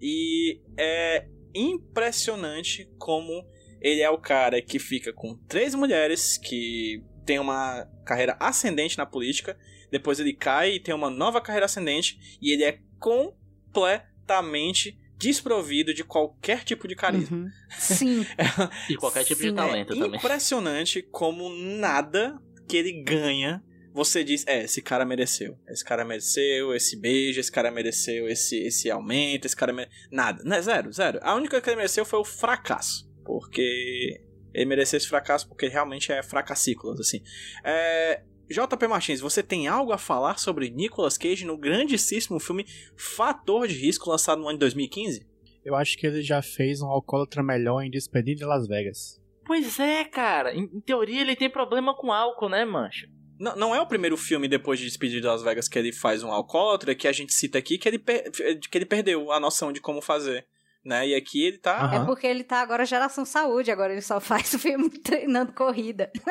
E 0.00 0.60
é 0.78 1.26
impressionante 1.54 2.88
como 2.98 3.46
ele 3.80 4.00
é 4.00 4.08
o 4.10 4.18
cara 4.18 4.62
que 4.62 4.78
fica 4.78 5.12
com 5.12 5.36
três 5.48 5.74
mulheres, 5.74 6.38
que 6.38 7.02
tem 7.26 7.38
uma 7.38 7.86
carreira 8.04 8.36
ascendente 8.40 8.96
na 8.96 9.04
política, 9.06 9.58
depois 9.92 10.18
ele 10.18 10.32
cai 10.32 10.72
e 10.72 10.80
tem 10.80 10.92
uma 10.92 11.08
nova 11.08 11.40
carreira 11.40 11.66
ascendente, 11.66 12.38
e 12.42 12.52
ele 12.52 12.64
é 12.64 12.80
completamente 12.98 14.98
desprovido 15.16 15.94
de 15.94 16.02
qualquer 16.02 16.64
tipo 16.64 16.88
de 16.88 16.96
carisma. 16.96 17.36
Uhum. 17.36 17.48
Sim. 17.78 18.26
E 18.90 18.96
qualquer 18.96 19.22
tipo 19.22 19.40
de 19.40 19.50
Sim, 19.50 19.54
talento 19.54 19.92
é 19.92 19.96
também. 19.96 20.18
impressionante 20.18 21.00
como 21.02 21.48
nada 21.48 22.42
que 22.66 22.76
ele 22.76 23.04
ganha 23.04 23.62
você 23.94 24.24
diz, 24.24 24.44
é, 24.46 24.64
esse 24.64 24.80
cara 24.80 25.04
mereceu. 25.04 25.58
Esse 25.68 25.84
cara 25.84 26.04
mereceu 26.04 26.74
esse 26.74 26.98
beijo, 26.98 27.38
esse 27.38 27.52
cara 27.52 27.70
mereceu 27.70 28.26
esse, 28.26 28.58
esse 28.58 28.90
aumento, 28.90 29.44
esse 29.44 29.54
cara 29.54 29.72
mereceu... 29.72 29.94
Nada, 30.10 30.42
né? 30.44 30.62
Zero, 30.62 30.90
zero. 30.90 31.18
A 31.22 31.34
única 31.34 31.50
coisa 31.50 31.62
que 31.62 31.70
ele 31.70 31.76
mereceu 31.76 32.04
foi 32.04 32.18
o 32.18 32.24
fracasso. 32.24 33.08
Porque 33.22 34.22
ele 34.54 34.64
mereceu 34.64 34.96
esse 34.96 35.08
fracasso 35.08 35.46
porque 35.46 35.66
ele 35.66 35.72
realmente 35.72 36.10
é 36.10 36.22
fracassícolas, 36.22 37.00
assim. 37.00 37.22
É... 37.62 38.22
JP 38.52 38.86
Martins, 38.86 39.20
você 39.20 39.42
tem 39.42 39.66
algo 39.66 39.92
a 39.92 39.98
falar 39.98 40.38
sobre 40.38 40.70
Nicolas 40.70 41.18
Cage 41.18 41.44
no 41.44 41.56
grandíssimo 41.56 42.38
filme 42.38 42.66
Fator 42.96 43.66
de 43.66 43.74
Risco, 43.74 44.10
lançado 44.10 44.40
no 44.40 44.48
ano 44.48 44.58
de 44.58 44.60
2015? 44.60 45.26
Eu 45.64 45.74
acho 45.74 45.96
que 45.96 46.06
ele 46.06 46.22
já 46.22 46.42
fez 46.42 46.82
um 46.82 46.88
alcoólatra 46.88 47.42
melhor 47.42 47.82
em 47.82 47.90
Despedido 47.90 48.40
de 48.40 48.44
Las 48.44 48.66
Vegas. 48.66 49.20
Pois 49.44 49.78
é, 49.78 50.04
cara. 50.04 50.54
Em, 50.54 50.64
em 50.64 50.80
teoria 50.80 51.20
ele 51.20 51.36
tem 51.36 51.48
problema 51.48 51.96
com 51.96 52.12
álcool, 52.12 52.48
né, 52.48 52.64
mancho? 52.64 53.06
Não, 53.38 53.56
não 53.56 53.74
é 53.74 53.80
o 53.80 53.86
primeiro 53.86 54.16
filme 54.16 54.46
depois 54.46 54.78
de 54.78 54.86
Despedir 54.86 55.20
de 55.20 55.26
Las 55.26 55.42
Vegas 55.42 55.68
que 55.68 55.78
ele 55.78 55.92
faz 55.92 56.22
um 56.22 56.30
alcoólatra, 56.30 56.94
que 56.94 57.08
a 57.08 57.12
gente 57.12 57.32
cita 57.32 57.58
aqui, 57.58 57.76
que 57.76 57.88
ele, 57.88 57.98
que 57.98 58.78
ele 58.78 58.86
perdeu 58.86 59.32
a 59.32 59.40
noção 59.40 59.72
de 59.72 59.80
como 59.80 60.00
fazer. 60.00 60.46
Né? 60.84 61.08
E 61.08 61.14
aqui 61.14 61.44
ele 61.44 61.58
tá. 61.58 61.76
Aham. 61.84 62.02
É 62.02 62.06
porque 62.06 62.26
ele 62.26 62.42
tá 62.42 62.60
agora 62.60 62.84
geração 62.84 63.24
saúde, 63.24 63.70
agora 63.70 63.92
ele 63.92 64.02
só 64.02 64.18
faz 64.20 64.52
o 64.54 64.58
filme 64.58 64.90
treinando 64.90 65.52
corrida. 65.52 66.10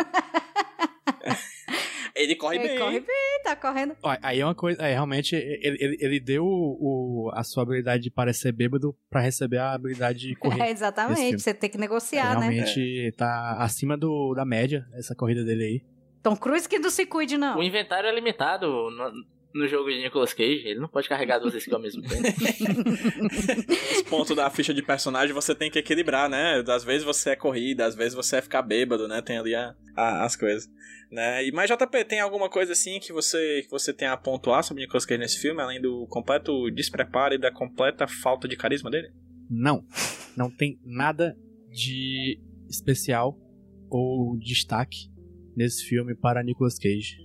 Ele 2.21 2.35
corre 2.35 2.57
ele 2.57 2.67
bem. 2.69 2.77
corre 2.79 2.99
bem, 2.99 3.41
tá 3.43 3.55
correndo. 3.55 3.95
Ó, 4.03 4.15
aí 4.21 4.39
é 4.39 4.45
uma 4.45 4.55
coisa, 4.55 4.81
é, 4.81 4.93
realmente, 4.93 5.35
ele, 5.35 5.77
ele, 5.79 5.97
ele 5.99 6.19
deu 6.19 6.45
o, 6.45 7.27
o- 7.27 7.31
a 7.33 7.43
sua 7.43 7.63
habilidade 7.63 8.03
de 8.03 8.11
parecer 8.11 8.51
bêbado 8.51 8.95
pra 9.09 9.21
receber 9.21 9.57
a 9.57 9.73
habilidade 9.73 10.19
de 10.19 10.35
correr. 10.39 10.61
É, 10.63 10.69
exatamente, 10.71 11.39
você 11.41 11.53
tem 11.53 11.69
que 11.69 11.77
negociar, 11.77 12.35
né? 12.39 12.49
realmente 12.49 13.11
tá 13.17 13.57
acima 13.59 13.97
do, 13.97 14.33
da 14.33 14.45
média, 14.45 14.85
essa 14.93 15.15
corrida 15.15 15.43
dele 15.43 15.63
aí. 15.63 15.81
Tom 16.23 16.35
Cruise 16.35 16.69
que 16.69 16.77
não 16.77 16.89
se 16.91 17.05
cuide, 17.05 17.37
não. 17.37 17.57
O 17.57 17.63
inventário 17.63 18.07
é 18.07 18.13
limitado 18.13 18.67
no, 18.67 19.11
no 19.53 19.67
jogo 19.67 19.89
de 19.89 20.01
Nicolas 20.01 20.33
Cage. 20.33 20.63
Ele 20.67 20.79
não 20.79 20.87
pode 20.87 21.07
carregar 21.09 21.39
duas 21.39 21.53
skills 21.55 21.75
ao 21.75 21.81
mesmo 21.81 22.01
tempo. 22.01 22.23
Os 23.95 24.01
pontos 24.03 24.35
da 24.35 24.49
ficha 24.49 24.73
de 24.73 24.81
personagem 24.81 25.33
você 25.33 25.53
tem 25.55 25.69
que 25.69 25.79
equilibrar, 25.79 26.29
né? 26.29 26.63
Às 26.67 26.83
vezes 26.83 27.03
você 27.03 27.31
é 27.31 27.35
corrida, 27.35 27.85
às 27.85 27.95
vezes 27.95 28.13
você 28.13 28.37
é 28.37 28.41
ficar 28.41 28.61
bêbado, 28.61 29.07
né? 29.07 29.21
Tem 29.21 29.37
ali 29.37 29.53
a- 29.55 29.75
a- 29.95 30.25
as 30.25 30.35
coisas. 30.35 30.69
Né? 31.11 31.45
E, 31.45 31.51
mas 31.51 31.69
JP, 31.69 32.05
tem 32.05 32.21
alguma 32.21 32.49
coisa 32.49 32.71
assim 32.71 32.99
que 32.99 33.11
você, 33.11 33.63
que 33.63 33.69
você 33.69 33.91
tem 33.93 34.07
a 34.07 34.15
pontuar 34.15 34.63
sobre 34.63 34.83
Nicolas 34.83 35.05
Cage 35.05 35.19
nesse 35.19 35.39
filme, 35.41 35.61
além 35.61 35.81
do 35.81 36.07
completo 36.07 36.71
despreparo 36.71 37.33
e 37.33 37.37
da 37.37 37.51
completa 37.51 38.07
falta 38.07 38.47
de 38.47 38.55
carisma 38.55 38.89
dele? 38.89 39.09
Não, 39.49 39.83
não 40.37 40.49
tem 40.49 40.79
nada 40.85 41.35
de 41.69 42.39
especial 42.69 43.37
ou 43.89 44.37
destaque 44.39 45.09
nesse 45.53 45.83
filme 45.85 46.15
para 46.15 46.41
Nicolas 46.41 46.77
Cage. 46.79 47.17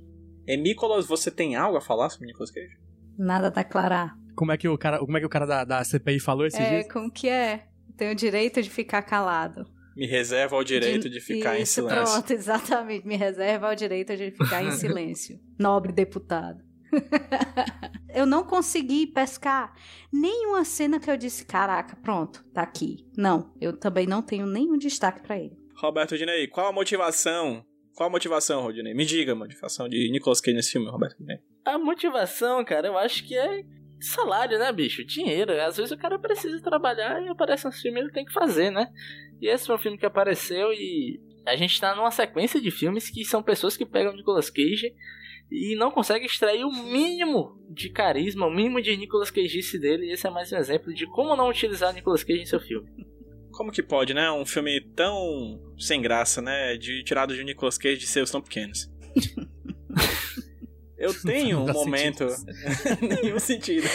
E 0.46 0.56
Nicolas, 0.56 1.06
você 1.06 1.30
tem 1.30 1.56
algo 1.56 1.76
a 1.76 1.80
falar 1.80 2.08
sobre 2.10 2.26
Nicolas 2.26 2.50
Cage? 2.50 2.76
Nada 3.18 3.48
a 3.48 3.50
declarar. 3.50 4.16
Como 4.34 4.52
é 4.52 4.56
que 4.56 4.68
o 4.68 4.76
cara, 4.78 4.98
como 4.98 5.16
é 5.16 5.20
que 5.20 5.26
o 5.26 5.30
cara 5.30 5.46
da, 5.46 5.64
da 5.64 5.82
CPI 5.84 6.20
falou 6.20 6.46
esses 6.46 6.60
É, 6.60 6.68
dias? 6.80 6.92
como 6.92 7.10
que 7.10 7.28
é? 7.28 7.66
Tem 7.96 8.10
o 8.10 8.14
direito 8.14 8.60
de 8.62 8.68
ficar 8.68 9.02
calado. 9.02 9.64
Me 9.96 10.06
reserva 10.06 10.54
o 10.56 10.62
direito 10.62 11.08
de, 11.08 11.20
ficar 11.20 11.58
em 11.58 11.62
Isso, 11.62 11.72
silêncio. 11.74 12.04
Pronto, 12.12 12.30
exatamente. 12.34 13.06
Me 13.06 13.16
reserva 13.16 13.70
o 13.70 13.74
direito 13.74 14.14
de 14.14 14.30
ficar 14.30 14.62
em 14.62 14.70
silêncio. 14.72 15.40
Nobre 15.58 15.90
deputado. 15.92 16.62
eu 18.14 18.26
não 18.26 18.44
consegui 18.44 19.06
pescar 19.06 19.72
nenhuma 20.12 20.64
cena 20.64 21.00
que 21.00 21.10
eu 21.10 21.16
disse, 21.16 21.44
caraca, 21.46 21.96
pronto, 21.96 22.44
tá 22.52 22.62
aqui. 22.62 22.98
Não, 23.16 23.52
eu 23.60 23.76
também 23.76 24.06
não 24.06 24.22
tenho 24.22 24.46
nenhum 24.46 24.76
destaque 24.78 25.22
pra 25.22 25.38
ele. 25.38 25.56
Roberto 25.76 26.16
Dinei, 26.16 26.46
qual 26.46 26.68
a 26.68 26.72
motivação? 26.72 27.64
Qual 27.96 28.10
a 28.10 28.12
motivação, 28.12 28.60
Rodinei? 28.60 28.92
Me 28.92 29.06
diga 29.06 29.32
a 29.32 29.34
motivação 29.34 29.88
de 29.88 30.10
Nicolas 30.10 30.38
Cage 30.38 30.54
nesse 30.54 30.72
filme, 30.72 30.86
Roberto 30.90 31.16
Dinei. 31.16 31.38
A 31.64 31.78
motivação, 31.78 32.62
cara, 32.62 32.88
eu 32.88 32.98
acho 32.98 33.26
que 33.26 33.34
é 33.34 33.64
salário, 33.98 34.58
né, 34.58 34.70
bicho? 34.70 35.02
Dinheiro. 35.02 35.58
Às 35.62 35.78
vezes 35.78 35.92
o 35.92 35.96
cara 35.96 36.18
precisa 36.18 36.60
trabalhar 36.62 37.22
e 37.22 37.28
aparece 37.28 37.66
um 37.66 37.72
filme 37.72 37.98
ele 37.98 38.12
tem 38.12 38.26
que 38.26 38.34
fazer, 38.34 38.70
né? 38.70 38.86
E 39.40 39.48
esse 39.48 39.64
foi 39.64 39.76
um 39.76 39.78
filme 39.78 39.96
que 39.96 40.04
apareceu 40.04 40.74
e 40.74 41.18
a 41.46 41.56
gente 41.56 41.80
tá 41.80 41.94
numa 41.94 42.10
sequência 42.10 42.60
de 42.60 42.70
filmes 42.70 43.08
que 43.08 43.24
são 43.24 43.42
pessoas 43.42 43.78
que 43.78 43.86
pegam 43.86 44.14
Nicolas 44.14 44.50
Cage 44.50 44.94
e 45.50 45.74
não 45.74 45.90
conseguem 45.90 46.26
extrair 46.26 46.66
o 46.66 46.70
mínimo 46.70 47.58
de 47.70 47.88
carisma, 47.88 48.46
o 48.46 48.54
mínimo 48.54 48.82
de 48.82 48.94
Nicolas 48.94 49.30
Cage 49.30 49.78
dele. 49.78 50.08
E 50.08 50.12
esse 50.12 50.26
é 50.26 50.30
mais 50.30 50.52
um 50.52 50.58
exemplo 50.58 50.92
de 50.92 51.06
como 51.06 51.34
não 51.34 51.48
utilizar 51.48 51.94
Nicolas 51.94 52.22
Cage 52.22 52.42
em 52.42 52.46
seu 52.46 52.60
filme. 52.60 53.15
Como 53.56 53.72
que 53.72 53.82
pode, 53.82 54.12
né? 54.12 54.30
Um 54.30 54.44
filme 54.44 54.80
tão 54.94 55.58
sem 55.78 56.02
graça, 56.02 56.42
né? 56.42 56.76
De 56.76 57.02
tirado 57.02 57.34
de 57.34 57.42
Nicolas 57.42 57.78
Cage 57.78 57.96
de 57.96 58.06
seus 58.06 58.30
tão 58.30 58.42
pequenos. 58.42 58.90
Eu 60.98 61.12
tenho 61.22 61.60
um 61.60 61.72
momento. 61.72 62.26
Nenhum 63.22 63.38
sentido. 63.38 63.86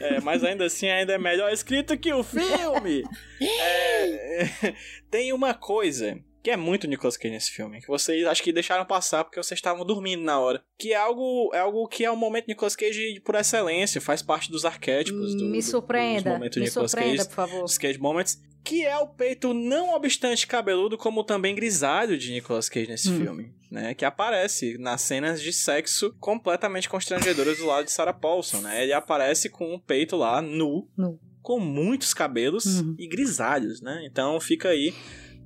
É, 0.00 0.20
mas 0.20 0.42
ainda 0.42 0.64
assim, 0.64 0.88
ainda 0.88 1.12
é 1.12 1.18
melhor 1.18 1.52
escrito 1.52 1.96
que 1.96 2.12
o 2.12 2.22
filme. 2.22 3.02
É, 3.40 4.74
tem 5.08 5.32
uma 5.32 5.54
coisa 5.54 6.18
que 6.42 6.50
é 6.50 6.56
muito 6.56 6.86
Nicolas 6.86 7.16
Cage 7.16 7.34
nesse 7.34 7.50
filme, 7.50 7.80
que 7.80 7.88
vocês 7.88 8.24
acho 8.26 8.42
que 8.42 8.52
deixaram 8.52 8.84
passar 8.84 9.24
porque 9.24 9.42
vocês 9.42 9.58
estavam 9.58 9.84
dormindo 9.84 10.22
na 10.22 10.38
hora. 10.38 10.62
Que 10.78 10.92
é 10.92 10.96
algo, 10.96 11.50
é 11.52 11.58
algo 11.58 11.86
que 11.88 12.04
é 12.04 12.10
um 12.10 12.16
momento 12.16 12.46
Nicolas 12.46 12.76
Cage 12.76 13.20
por 13.24 13.34
excelência, 13.34 14.00
faz 14.00 14.22
parte 14.22 14.50
dos 14.50 14.64
arquétipos 14.64 15.34
do, 15.34 15.44
me 15.46 15.58
do- 15.58 15.62
surpreenda, 15.64 16.30
momentos 16.32 16.56
me 16.58 16.64
Nicolas 16.64 16.90
surpreenda, 16.90 17.16
Cage, 17.18 17.28
por 17.28 17.34
favor. 17.34 17.78
Cage 17.78 17.98
Moments, 17.98 18.40
que 18.64 18.84
é 18.84 18.96
o 18.98 19.06
peito 19.08 19.52
não 19.54 19.94
obstante 19.94 20.46
cabeludo, 20.46 20.96
como 20.98 21.24
também 21.24 21.54
grisalho 21.54 22.16
de 22.18 22.30
Nicolas 22.32 22.68
Cage 22.68 22.88
nesse 22.88 23.10
Hum. 23.10 23.20
filme, 23.20 23.52
né? 23.70 23.94
Que 23.94 24.04
aparece 24.04 24.76
nas 24.78 25.00
cenas 25.02 25.40
de 25.42 25.52
sexo 25.52 26.14
completamente 26.20 26.88
constrangedoras 26.88 27.58
do 27.58 27.66
lado 27.66 27.84
de 27.86 27.92
Sarah 27.92 28.12
Paulson, 28.12 28.58
né? 28.60 28.82
Ele 28.82 28.92
aparece 28.92 29.48
com 29.48 29.74
o 29.74 29.80
peito 29.80 30.16
lá 30.16 30.40
nu, 30.42 30.88
Nu. 30.96 31.18
com 31.42 31.58
muitos 31.58 32.12
cabelos 32.12 32.64
Uhum. 32.80 32.94
e 32.98 33.08
grisalhos, 33.08 33.80
né? 33.80 34.02
Então 34.10 34.38
fica 34.40 34.68
aí 34.68 34.92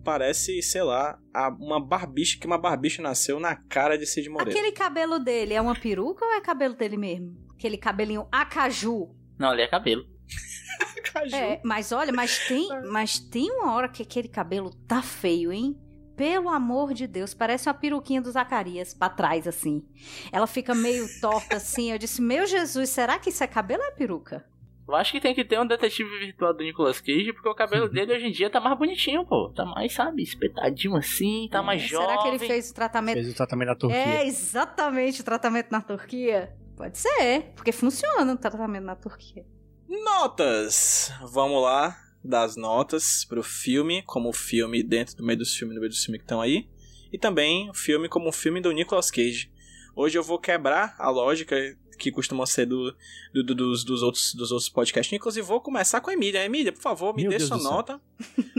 parece, 0.03 0.61
sei 0.63 0.83
lá, 0.83 1.19
a- 1.35 1.49
uma 1.49 1.81
barbicha 1.81 2.39
que 2.39 2.47
uma 2.47 2.59
barbicha 2.59 3.01
nasceu 3.03 3.39
na 3.41 3.55
cara 3.57 3.97
de 3.97 4.07
Cid 4.07 4.29
Moreira. 4.29 4.51
Aquele 4.59 4.73
cabelo 4.73 5.19
dele 5.19 5.55
é 5.55 5.61
uma 5.61 5.75
peruca 5.75 6.25
ou 6.25 6.33
é 6.33 6.41
cabelo 6.41 6.75
dele 6.75 6.97
mesmo? 6.97 7.37
Aquele 7.55 7.77
cabelinho 7.79 8.27
acaju. 8.31 9.15
Não, 9.39 9.51
ali 9.51 9.63
é 9.63 9.69
cabelo. 9.69 10.05
Caju. 11.13 11.35
É, 11.37 11.61
mas 11.65 11.93
olha, 11.93 12.13
mas 12.13 12.39
tem, 12.49 12.69
mas 12.91 13.19
tem 13.19 13.51
uma 13.51 13.73
hora 13.75 13.89
que 13.89 14.03
aquele 14.03 14.29
cabelo 14.29 14.71
tá 14.87 15.03
feio, 15.03 15.53
hein? 15.53 15.77
Pelo 16.17 16.49
amor 16.49 16.93
de 16.95 17.07
Deus, 17.07 17.35
parece 17.35 17.69
uma 17.69 17.75
peruquinha 17.75 18.21
do 18.21 18.31
Zacarias 18.31 18.95
pra 18.95 19.09
trás, 19.09 19.49
assim. 19.49 19.83
Ela 20.31 20.47
fica 20.47 20.75
meio 20.75 21.07
torta 21.21 21.57
assim. 21.57 21.91
Eu 21.91 21.99
disse, 21.99 22.21
meu 22.23 22.47
Jesus, 22.47 22.91
será 22.91 23.19
que 23.19 23.31
isso 23.31 23.43
é 23.43 23.47
cabelo 23.47 23.83
ou 23.83 23.89
é 23.89 23.93
peruca? 23.93 24.45
Eu 24.87 24.95
acho 24.97 25.13
que 25.13 25.21
tem 25.21 25.35
que 25.35 25.45
ter 25.45 25.61
um 25.61 25.67
detetive 25.67 26.19
virtual 26.19 26.53
do 26.53 26.65
Nicolas 26.65 27.01
Cage, 27.01 27.33
porque 27.33 27.49
o 27.49 27.55
cabelo 27.55 27.89
dele 27.89 28.15
hoje 28.15 28.27
em 28.27 28.33
dia 28.33 28.51
tá 28.51 28.61
mais 28.61 28.77
bonitinho, 28.77 29.25
pô. 29.25 29.49
Tá 29.51 29.65
mais, 29.65 29.93
sabe, 29.93 30.23
espetadinho 30.23 30.97
assim, 30.97 31.49
tá 31.51 31.63
mais 31.63 31.83
jovem. 31.83 32.09
Será 32.09 32.23
que 32.23 32.29
ele 32.29 32.39
fez 32.39 32.71
o 32.71 32.75
tratamento? 32.75 33.15
Fez 33.15 33.31
o 33.31 33.35
tratamento 33.35 33.69
na 33.69 33.75
Turquia. 33.77 33.99
É, 33.99 34.27
exatamente, 34.27 35.21
o 35.21 35.25
tratamento 35.25 35.71
na 35.71 35.81
Turquia. 35.81 36.57
Pode 36.77 36.99
ser, 36.99 37.53
porque 37.55 37.71
funciona 37.71 38.33
o 38.33 38.37
tratamento 38.37 38.85
na 38.85 38.97
Turquia. 38.97 39.47
Notas! 39.89 41.13
Vamos 41.31 41.63
lá, 41.63 41.97
das 42.25 42.57
notas 42.57 43.25
pro 43.25 43.43
filme, 43.43 44.03
como 44.03 44.31
o 44.31 44.33
filme 44.33 44.83
dentro 44.83 45.17
do 45.17 45.25
meio 45.25 45.39
dos 45.39 45.55
filmes, 45.55 45.75
no 45.75 45.81
meio 45.81 45.91
dos 45.91 46.05
filmes 46.05 46.21
que 46.21 46.25
estão 46.25 46.41
aí. 46.41 46.69
E 47.13 47.19
também 47.19 47.69
o 47.71 47.75
filme 47.75 48.09
como 48.09 48.29
um 48.29 48.33
filme 48.33 48.61
do 48.61 48.73
Nicolas 48.73 49.11
Cage. 49.11 49.53
Hoje 49.95 50.19
eu 50.19 50.23
vou 50.23 50.39
quebrar 50.39 50.95
a 50.99 51.11
lógica 51.11 51.57
que 52.03 52.11
costuma 52.13 52.45
ser 52.47 52.67
do, 52.67 52.95
do- 53.33 53.43
do- 53.45 53.55
dos, 53.55 53.85
dos 53.85 54.03
outros, 54.03 54.35
dos 54.35 54.51
outros 54.51 54.69
podcasts. 54.69 55.13
Inclusive, 55.13 55.47
vou 55.47 55.61
começar 55.61 56.01
com 56.01 56.11
a 56.11 56.13
Emília. 56.13 56.45
Emília, 56.45 56.73
por 56.73 56.83
favor, 56.83 57.15
me 57.15 57.23
Meu 57.23 57.31
dê 57.31 57.39
Deus 57.39 57.49
sua 57.49 57.59
nota 57.59 58.01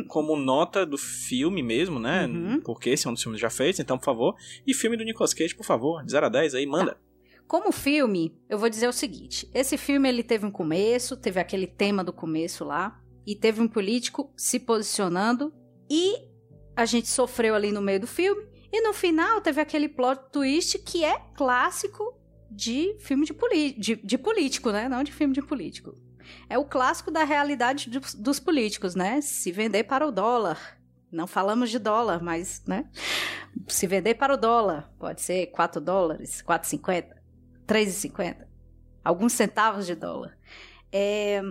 como 0.08 0.36
nota 0.38 0.86
do 0.86 0.98
filme 0.98 1.62
mesmo, 1.62 2.00
né? 2.00 2.26
Uhum. 2.26 2.62
Porque 2.62 2.90
esse 2.90 3.06
é 3.06 3.10
um 3.10 3.14
dos 3.14 3.22
filmes 3.22 3.42
já 3.42 3.50
feitos, 3.50 3.80
então, 3.80 3.98
por 3.98 4.06
favor. 4.06 4.36
E 4.66 4.74
filme 4.74 4.96
do 4.98 5.04
Nicolas 5.04 5.34
Cage, 5.34 5.54
por 5.56 5.66
favor, 5.66 6.04
de 6.04 6.12
0 6.12 6.26
a 6.26 6.30
10 6.30 6.56
aí, 6.56 6.66
manda. 6.66 6.98
Como 7.48 7.72
filme, 7.72 8.36
eu 8.50 8.58
vou 8.58 8.70
dizer 8.70 8.88
o 8.88 8.94
seguinte: 8.94 9.50
esse 9.54 9.78
filme 9.78 10.08
ele 10.08 10.24
teve 10.24 10.46
um 10.46 10.52
começo, 10.52 11.18
teve 11.18 11.40
aquele 11.40 11.68
tema 11.68 12.04
do 12.04 12.14
começo 12.14 12.64
lá, 12.64 13.00
e 13.28 13.36
teve 13.36 13.62
um 13.62 13.68
político 13.68 14.32
se 14.38 14.60
posicionando, 14.60 15.54
e 15.90 16.16
a 16.76 16.86
gente 16.86 17.08
sofreu 17.10 17.54
ali 17.54 17.72
no 17.72 17.82
meio 17.82 18.00
do 18.00 18.08
filme, 18.08 18.44
e 18.72 18.82
no 18.82 18.94
final 18.94 19.42
teve 19.42 19.62
aquele 19.62 19.88
plot 19.88 20.20
twist 20.32 20.80
que 20.80 21.04
é 21.04 21.20
clássico 21.36 22.18
de 22.56 22.96
filme 23.00 23.26
de, 23.26 23.74
de, 23.74 23.96
de 23.96 24.18
político, 24.18 24.72
né? 24.72 24.88
Não 24.88 25.04
de 25.04 25.12
filme 25.12 25.34
de 25.34 25.42
político. 25.42 25.96
É 26.50 26.58
o 26.58 26.66
clássico 26.66 27.12
da 27.12 27.24
realidade 27.24 27.90
dos, 27.90 28.14
dos 28.14 28.40
políticos, 28.40 28.96
né? 28.96 29.22
Se 29.22 29.52
vender 29.52 29.84
para 29.84 30.08
o 30.08 30.12
dólar. 30.12 30.80
Não 31.12 31.28
falamos 31.28 31.70
de 31.70 31.78
dólar, 31.78 32.24
mas, 32.24 32.64
né? 32.66 32.90
Se 33.68 33.86
vender 33.86 34.16
para 34.16 34.34
o 34.34 34.38
dólar, 34.38 34.92
pode 34.98 35.22
ser 35.22 35.48
4 35.48 35.80
dólares, 35.80 36.42
4,50. 36.42 37.16
3,50. 37.68 38.48
Alguns 39.04 39.34
centavos 39.34 39.86
de 39.86 39.96
dólar. 39.96 40.38
É, 40.92 41.42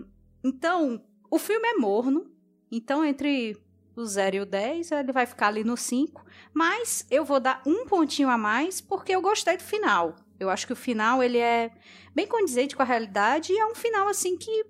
então, 0.43 1.05
o 1.31 1.38
filme 1.38 1.69
é 1.69 1.75
morno. 1.75 2.31
Então, 2.71 3.05
entre 3.05 3.57
o 3.95 4.05
0 4.05 4.37
e 4.37 4.41
o 4.41 4.47
10, 4.47 4.93
ele 4.93 5.12
vai 5.12 5.27
ficar 5.27 5.49
ali 5.49 5.62
no 5.65 5.77
5. 5.77 6.25
Mas 6.53 7.07
eu 7.11 7.25
vou 7.25 7.38
dar 7.38 7.62
um 7.67 7.87
pontinho 7.87 8.29
a 8.29 8.38
mais 8.38 8.81
porque 8.81 9.12
eu 9.12 9.23
gostei 9.23 9.57
do 9.57 9.62
final. 9.62 10.17
Eu 10.43 10.51
acho 10.51 10.67
que 10.67 10.73
o 10.73 10.77
final 10.77 11.23
ele 11.23 11.39
é 11.39 11.71
bem 12.15 12.27
condizente 12.27 12.75
com 12.77 12.83
a 12.83 12.87
realidade 12.87 13.53
e 13.53 13.59
é 13.59 13.67
um 13.67 13.75
final 13.75 14.09
assim 14.09 14.37
que 14.37 14.65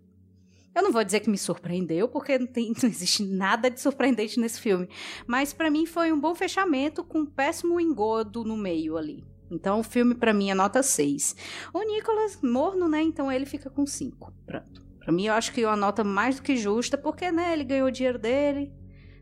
eu 0.75 0.83
não 0.83 0.91
vou 0.93 1.05
dizer 1.05 1.21
que 1.21 1.29
me 1.29 1.37
surpreendeu, 1.37 2.09
porque 2.09 2.39
não, 2.39 2.47
tem- 2.47 2.73
não 2.83 2.89
existe 2.89 3.23
nada 3.25 3.71
de 3.71 3.81
surpreendente 3.81 4.41
nesse 4.41 4.61
filme. 4.61 4.89
Mas 5.27 5.53
pra 5.53 5.71
mim 5.71 5.85
foi 5.85 6.11
um 6.13 6.19
bom 6.21 6.35
fechamento 6.35 7.05
com 7.05 7.21
um 7.21 7.27
péssimo 7.27 7.79
engodo 7.81 8.43
no 8.45 8.57
meio 8.57 8.97
ali. 8.97 9.25
Então 9.51 9.81
o 9.81 9.83
filme 9.83 10.15
pra 10.15 10.33
mim 10.33 10.51
é 10.51 10.55
nota 10.55 10.83
6. 10.83 11.37
O 11.75 11.83
Nicolas 11.83 12.39
morno, 12.43 12.89
né? 12.89 13.03
Então 13.03 13.31
ele 13.31 13.45
fica 13.45 13.69
com 13.69 13.85
5. 13.87 14.33
Pronto. 14.47 14.83
Pra 14.99 15.13
mim 15.13 15.27
eu 15.27 15.35
acho 15.35 15.53
que 15.53 15.61
é 15.63 15.67
uma 15.67 15.77
nota 15.77 16.03
mais 16.03 16.37
do 16.37 16.43
que 16.43 16.57
justa, 16.57 16.97
porque 16.97 17.31
né, 17.31 17.53
ele 17.53 17.65
ganhou 17.65 17.89
o 17.89 17.93
dinheiro 17.93 18.19
dele. 18.19 18.73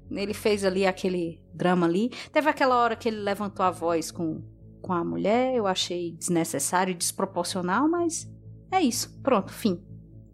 Ele 0.09 0.35
fez 0.35 0.65
ali 0.65 0.87
aquele 0.87 1.41
drama 1.53 1.87
ali. 1.87 2.11
Teve 2.33 2.49
aquela 2.49 2.77
hora 2.77 2.95
que 2.95 3.09
ele 3.09 3.17
levantou 3.23 3.65
a 3.65 3.71
voz 3.73 4.11
com, 4.13 4.41
com 4.81 4.93
a 4.93 5.05
mulher, 5.05 5.55
eu 5.55 5.67
achei 5.67 6.13
desnecessário 6.13 6.93
e 6.93 6.97
desproporcional, 6.97 7.89
mas 7.89 8.29
é 8.73 8.81
isso. 8.81 9.21
Pronto, 9.23 9.53
fim. 9.53 9.81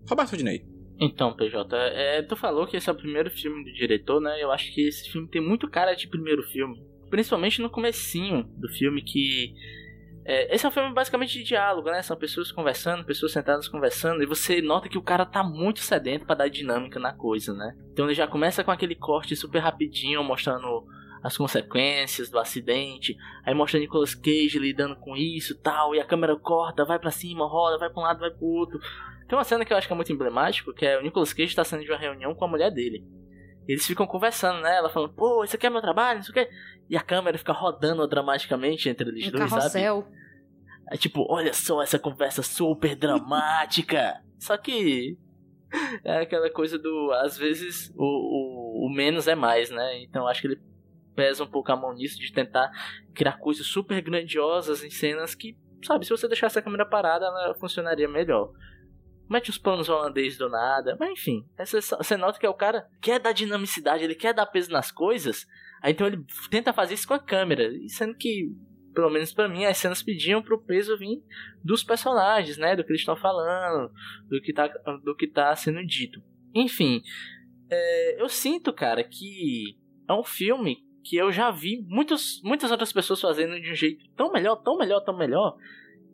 Roberto 0.09 0.37
Dinei. 0.37 0.65
Então, 0.99 1.35
PJ, 1.35 1.77
é, 1.77 2.23
tu 2.23 2.37
falou 2.37 2.67
que 2.67 2.77
esse 2.77 2.89
é 2.89 2.93
o 2.93 2.97
primeiro 2.97 3.31
filme 3.31 3.65
do 3.65 3.73
diretor, 3.73 4.21
né? 4.21 4.43
Eu 4.43 4.51
acho 4.51 4.73
que 4.73 4.89
esse 4.89 5.11
filme 5.11 5.29
tem 5.29 5.43
muito 5.43 5.69
cara 5.69 5.95
de 5.95 6.09
primeiro 6.09 6.43
filme. 6.43 6.83
Principalmente 7.11 7.61
no 7.61 7.69
comecinho 7.69 8.45
do 8.57 8.69
filme, 8.69 9.03
que... 9.03 9.53
é, 10.25 10.55
esse 10.55 10.65
é 10.65 10.69
um 10.69 10.73
filme 10.73 10.95
basicamente 10.95 11.39
de 11.39 11.45
diálogo, 11.45 11.91
né? 11.91 12.01
São 12.03 12.17
pessoas 12.17 12.51
conversando, 12.51 13.05
pessoas 13.05 13.33
sentadas 13.33 13.69
conversando, 13.69 14.23
e 14.23 14.27
você 14.27 14.63
nota 14.63 14.89
que 14.89 14.97
o 14.97 15.03
cara 15.03 15.27
tá 15.27 15.43
muito 15.45 15.81
sedento 15.81 16.25
pra 16.25 16.35
dar 16.35 16.49
dinâmica 16.49 16.99
na 16.99 17.13
coisa, 17.13 17.53
né? 17.53 17.77
Então 17.93 18.07
ele 18.07 18.15
já 18.15 18.27
começa 18.27 18.65
com 18.65 18.71
aquele 18.71 18.95
corte 18.95 19.37
super 19.37 19.59
rapidinho, 19.59 20.25
mostrando 20.25 20.87
as 21.27 21.37
consequências 21.37 22.31
do 22.31 22.39
acidente, 22.39 23.17
aí 23.45 23.53
mostra 23.53 23.81
Nicolas 23.81 24.15
Cage 24.15 24.61
lidando 24.61 24.95
com 24.95 25.17
isso 25.17 25.55
e 25.55 25.57
tal, 25.57 25.93
e 25.93 26.01
a 26.01 26.05
câmera 26.05 26.37
corta, 26.37 26.85
vai 26.85 27.01
pra 27.01 27.11
cima, 27.11 27.45
roda, 27.49 27.79
vai 27.79 27.91
pra 27.91 28.01
um 28.01 28.05
lado, 28.05 28.21
vai 28.21 28.31
pro 28.31 28.47
outro. 28.47 28.79
Tem 29.29 29.37
uma 29.37 29.43
cena 29.43 29.65
que 29.65 29.73
eu 29.73 29.77
acho 29.77 29.89
que 29.89 29.93
é 29.93 29.97
muito 29.97 30.13
emblemático, 30.13 30.73
que 30.73 30.87
é 30.87 30.97
o 30.97 31.03
Nicolas 31.03 31.33
Cage 31.33 31.57
tá 31.57 31.65
saindo 31.65 31.85
de 31.85 31.91
uma 31.91 31.99
reunião 31.99 32.33
com 32.33 32.45
a 32.45 32.49
mulher 32.49 32.71
dele. 32.71 33.05
Eles 33.67 33.85
ficam 33.85 34.07
conversando, 34.07 34.61
né? 34.61 34.77
Ela 34.77 34.89
falando, 34.89 35.15
pô, 35.15 35.43
isso 35.43 35.57
aqui 35.57 35.67
é 35.67 35.71
meu 35.71 35.81
trabalho, 35.81 36.21
isso 36.21 36.31
aqui 36.31 36.39
é... 36.39 36.51
E 36.89 36.97
a 36.97 37.03
câmera 37.03 37.37
fica 37.37 37.53
rodando 37.53 38.07
dramaticamente 38.07 38.89
entre 38.89 39.09
eles 39.09 39.27
Um 39.27 39.33
dois, 39.33 39.51
sabe? 39.51 39.63
carrossel. 39.63 40.07
É 40.89 40.97
tipo, 40.97 41.27
olha 41.29 41.53
só 41.53 41.83
essa 41.83 41.99
conversa 41.99 42.45
super 42.45 42.95
dramática. 42.95 44.23
só 44.39 44.57
que 44.57 45.19
é 46.05 46.21
aquela 46.21 46.49
coisa 46.51 46.79
do, 46.79 47.11
às 47.21 47.37
vezes, 47.37 47.93
o, 47.97 48.05
o, 48.05 48.87
o 48.87 48.95
menos 48.95 49.27
é 49.27 49.35
mais, 49.35 49.71
né? 49.71 50.01
Então 50.05 50.29
acho 50.29 50.41
que 50.41 50.47
ele 50.47 50.61
pesa 51.17 51.43
um 51.43 51.51
pouco 51.51 51.73
a 51.73 51.77
mão 51.77 51.95
nisso 51.95 52.19
de 52.21 52.33
tentar 52.33 52.71
criar 53.15 53.39
coisas 53.39 53.67
super 53.67 54.01
grandiosas 54.03 54.85
em 54.85 54.91
cenas 54.91 55.35
que, 55.35 55.57
sabe, 55.83 56.05
se 56.05 56.11
você 56.11 56.29
deixasse 56.29 56.59
a 56.59 56.63
câmera 56.63 56.87
parada, 56.87 57.27
ela 57.27 57.55
funcionaria 57.55 58.09
melhor. 58.09 58.53
Mete 59.29 59.51
os 59.51 59.59
planos 59.59 59.89
holandês 59.89 60.39
do 60.39 60.49
nada, 60.49 60.97
mas 61.01 61.11
enfim, 61.11 61.45
você 61.59 62.17
nota 62.17 62.39
que 62.39 62.47
é 62.47 62.49
o 62.49 62.55
cara 62.55 62.87
quer 63.03 63.19
dar 63.19 63.33
dinamicidade, 63.33 64.05
ele 64.05 64.15
quer 64.15 64.33
dar 64.33 64.47
peso 64.47 64.71
nas 64.71 64.93
coisas, 64.93 65.45
aí 65.83 65.93
então 65.93 66.07
ele 66.07 66.25
tenta 66.49 66.73
fazer 66.73 66.95
isso 66.95 67.09
com 67.09 67.15
a 67.15 67.19
câmera, 67.19 67.69
sendo 67.89 68.15
que 68.15 68.55
pelo 68.97 69.11
menos 69.11 69.35
pra 69.35 69.47
mim, 69.47 69.67
as 69.67 69.77
cenas 69.77 70.03
pediam 70.03 70.41
pro 70.43 70.65
peso 70.65 70.97
vir 70.97 71.23
dos 71.63 71.85
personagens, 71.85 72.57
né? 72.57 72.75
Do 72.75 72.83
que 72.83 72.91
eles 72.91 73.03
estão 73.03 73.15
falando, 73.15 73.93
do 74.27 74.41
que 74.41 74.55
tá, 74.55 74.69
do 75.05 75.15
que 75.15 75.29
tá 75.29 75.55
sendo 75.55 75.85
dito. 75.85 76.23
Enfim, 76.55 77.03
é, 77.71 78.23
eu 78.23 78.27
sinto, 78.27 78.73
cara, 78.73 79.05
que 79.05 79.77
é 80.09 80.13
um 80.15 80.25
filme 80.25 80.79
que 81.09 81.17
eu 81.17 81.31
já 81.31 81.53
vi 81.53 81.85
muitos, 81.87 82.41
muitas 82.43 82.71
outras 82.71 82.93
pessoas 82.93 83.21
fazendo 83.21 83.61
de 83.61 83.71
um 83.71 83.75
jeito 83.75 84.05
tão 84.17 84.33
melhor, 84.33 84.57
tão 84.57 84.77
melhor, 84.77 85.01
tão 85.01 85.17
melhor, 85.17 85.57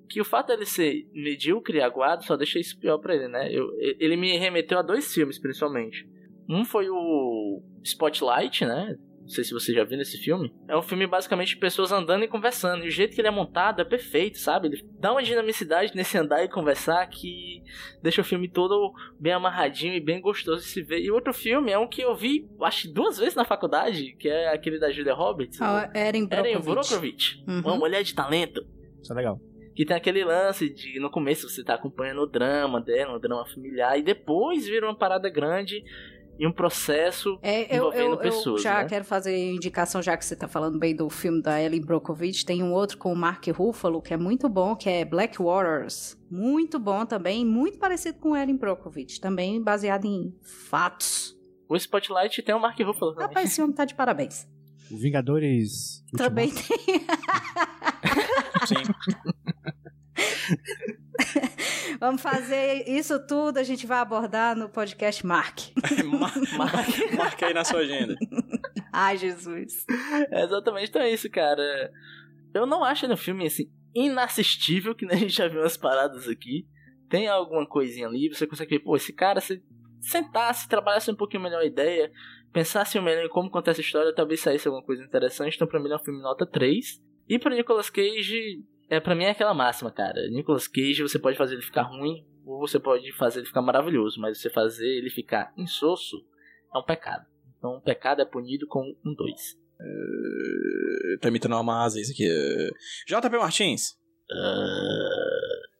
que 0.06 0.20
o 0.20 0.24
fato 0.24 0.48
dele 0.48 0.66
ser 0.66 1.08
medíocre 1.14 1.78
e 1.78 1.80
aguado 1.80 2.24
só 2.24 2.36
deixa 2.36 2.58
isso 2.58 2.78
pior 2.78 2.98
pra 2.98 3.14
ele, 3.14 3.26
né? 3.26 3.48
Eu, 3.50 3.70
ele 3.80 4.16
me 4.16 4.36
remeteu 4.36 4.78
a 4.78 4.82
dois 4.82 5.12
filmes, 5.12 5.38
principalmente. 5.38 6.06
Um 6.46 6.64
foi 6.64 6.90
o 6.90 7.62
Spotlight, 7.82 8.66
né? 8.66 8.98
Não 9.22 9.28
sei 9.28 9.44
se 9.44 9.52
você 9.52 9.72
já 9.72 9.84
viu 9.84 9.96
nesse 9.96 10.18
filme. 10.18 10.52
É 10.68 10.76
um 10.76 10.82
filme 10.82 11.06
basicamente 11.06 11.50
de 11.50 11.56
pessoas 11.56 11.92
andando 11.92 12.24
e 12.24 12.28
conversando. 12.28 12.84
E 12.84 12.88
o 12.88 12.90
jeito 12.90 13.14
que 13.14 13.20
ele 13.20 13.28
é 13.28 13.30
montado 13.30 13.80
é 13.80 13.84
perfeito, 13.84 14.38
sabe? 14.38 14.68
Ele 14.68 14.84
dá 14.98 15.12
uma 15.12 15.22
dinamicidade 15.22 15.94
nesse 15.94 16.18
andar 16.18 16.44
e 16.44 16.48
conversar 16.48 17.06
que 17.06 17.62
deixa 18.02 18.20
o 18.20 18.24
filme 18.24 18.48
todo 18.48 18.92
bem 19.18 19.32
amarradinho 19.32 19.94
e 19.94 20.00
bem 20.00 20.20
gostoso 20.20 20.62
de 20.62 20.68
se 20.68 20.82
ver. 20.82 21.00
E 21.00 21.10
outro 21.10 21.32
filme 21.32 21.70
é 21.70 21.78
um 21.78 21.88
que 21.88 22.02
eu 22.02 22.14
vi, 22.14 22.48
acho, 22.62 22.92
duas 22.92 23.16
vezes 23.18 23.34
na 23.34 23.44
faculdade, 23.44 24.16
que 24.18 24.28
é 24.28 24.52
aquele 24.52 24.78
da 24.78 24.90
Julia 24.90 25.14
Roberts. 25.14 25.60
Ah, 25.62 25.90
Erin 25.94 26.28
Erin 26.30 26.58
Brockovich. 26.58 26.64
Brockovich. 26.64 27.44
Uhum. 27.46 27.60
Uma 27.60 27.76
mulher 27.76 28.02
de 28.02 28.14
talento. 28.14 28.66
Isso 29.00 29.12
é 29.12 29.16
legal. 29.16 29.40
Que 29.74 29.86
tem 29.86 29.96
aquele 29.96 30.22
lance 30.24 30.68
de 30.68 31.00
no 31.00 31.10
começo 31.10 31.48
você 31.48 31.64
tá 31.64 31.74
acompanhando 31.74 32.20
o 32.20 32.26
drama 32.26 32.80
dela, 32.80 33.16
um 33.16 33.20
drama 33.20 33.46
familiar, 33.46 33.98
e 33.98 34.02
depois 34.02 34.66
vira 34.66 34.86
uma 34.86 34.96
parada 34.96 35.30
grande 35.30 35.82
e 36.38 36.46
um 36.46 36.52
processo 36.52 37.38
É, 37.42 37.72
eu, 37.74 37.76
envolvendo 37.78 38.04
eu, 38.04 38.12
eu 38.12 38.18
pessoas. 38.18 38.62
já 38.62 38.82
né? 38.82 38.88
quero 38.88 39.04
fazer 39.04 39.36
indicação, 39.52 40.00
já 40.02 40.16
que 40.16 40.24
você 40.24 40.34
tá 40.34 40.48
falando 40.48 40.78
bem 40.78 40.94
do 40.96 41.08
filme 41.10 41.40
da 41.42 41.60
Ellen 41.62 41.80
Brockovich. 41.82 42.44
Tem 42.44 42.62
um 42.62 42.72
outro 42.72 42.98
com 42.98 43.12
o 43.12 43.16
Mark 43.16 43.46
Ruffalo, 43.48 44.00
que 44.02 44.12
é 44.12 44.16
muito 44.16 44.48
bom, 44.48 44.74
que 44.74 44.88
é 44.88 45.04
Black 45.04 45.40
Waters. 45.42 46.16
Muito 46.30 46.78
bom 46.78 47.04
também, 47.06 47.44
muito 47.44 47.78
parecido 47.78 48.18
com 48.18 48.36
Ellen 48.36 48.56
Brockovich. 48.56 49.20
Também 49.20 49.62
baseado 49.62 50.04
em 50.06 50.34
fatos. 50.68 51.36
O 51.68 51.76
Spotlight 51.76 52.42
tem 52.42 52.54
o 52.54 52.60
Mark 52.60 52.78
Ruffalo 52.80 53.12
também. 53.12 53.28
Rapaz, 53.28 53.50
esse 53.50 53.62
homem 53.62 53.74
tá 53.74 53.84
de 53.84 53.94
parabéns. 53.94 54.46
O 54.90 54.96
Vingadores. 54.98 56.04
Também 56.16 56.48
Ultimato. 56.50 56.84
tem. 56.84 57.00
Sim. 58.66 58.92
Vamos 62.00 62.20
fazer 62.22 62.88
isso 62.88 63.24
tudo, 63.26 63.58
a 63.58 63.62
gente 63.62 63.86
vai 63.86 63.98
abordar 63.98 64.56
no 64.56 64.68
podcast 64.68 65.24
Mark. 65.24 65.58
Mar- 66.04 66.32
mar- 66.56 66.86
Marca 67.16 67.46
aí 67.46 67.54
na 67.54 67.64
sua 67.64 67.80
agenda. 67.80 68.16
Ai, 68.92 69.16
Jesus. 69.16 69.84
É 70.30 70.44
exatamente, 70.44 70.88
então 70.90 71.02
é 71.02 71.10
isso, 71.12 71.30
cara. 71.30 71.90
Eu 72.54 72.66
não 72.66 72.84
acho 72.84 73.06
um 73.06 73.16
filme, 73.16 73.46
assim, 73.46 73.70
inassistível, 73.94 74.94
que 74.94 75.06
nem 75.06 75.16
a 75.16 75.20
gente 75.20 75.34
já 75.34 75.48
viu 75.48 75.60
umas 75.60 75.76
paradas 75.76 76.28
aqui. 76.28 76.66
Tem 77.08 77.28
alguma 77.28 77.66
coisinha 77.66 78.06
ali, 78.06 78.28
você 78.28 78.46
consegue 78.46 78.76
ver, 78.78 78.84
pô, 78.84 78.96
esse 78.96 79.12
cara, 79.12 79.40
se 79.40 79.62
sentasse, 80.00 80.68
trabalhasse 80.68 81.10
um 81.10 81.14
pouquinho 81.16 81.42
melhor 81.42 81.60
a 81.60 81.66
ideia, 81.66 82.10
pensasse 82.52 82.98
melhor 83.00 83.24
em 83.24 83.28
como 83.28 83.50
contar 83.50 83.70
essa 83.70 83.80
história, 83.80 84.14
talvez 84.14 84.40
saísse 84.40 84.66
alguma 84.68 84.84
coisa 84.84 85.02
interessante. 85.04 85.54
Então, 85.56 85.68
pra 85.68 85.80
mim, 85.80 85.90
é 85.90 85.96
um 85.96 85.98
filme 85.98 86.20
nota 86.20 86.44
3. 86.46 87.00
E 87.28 87.38
pra 87.38 87.54
Nicolas 87.54 87.88
Cage, 87.88 88.62
é, 88.92 89.00
pra 89.00 89.14
mim 89.14 89.24
é 89.24 89.30
aquela 89.30 89.54
máxima, 89.54 89.90
cara. 89.90 90.28
Nicolas 90.28 90.68
Cage, 90.68 91.00
você 91.00 91.18
pode 91.18 91.38
fazer 91.38 91.54
ele 91.54 91.62
ficar 91.62 91.84
ruim, 91.84 92.26
ou 92.44 92.60
você 92.60 92.78
pode 92.78 93.10
fazer 93.12 93.40
ele 93.40 93.46
ficar 93.46 93.62
maravilhoso, 93.62 94.20
mas 94.20 94.38
você 94.38 94.50
fazer 94.50 94.86
ele 94.86 95.08
ficar 95.08 95.50
insosso 95.56 96.22
é 96.74 96.78
um 96.78 96.82
pecado. 96.82 97.26
Então, 97.56 97.76
um 97.76 97.80
pecado 97.80 98.20
é 98.20 98.24
punido 98.26 98.66
com 98.66 98.94
um 99.02 99.14
2. 99.14 99.58
Tá 101.22 101.28
imitando 101.28 101.58
uma 101.58 101.82
asa 101.82 101.98
isso 102.00 102.12
aqui. 102.12 102.28
JP 103.06 103.38
Martins. 103.38 103.96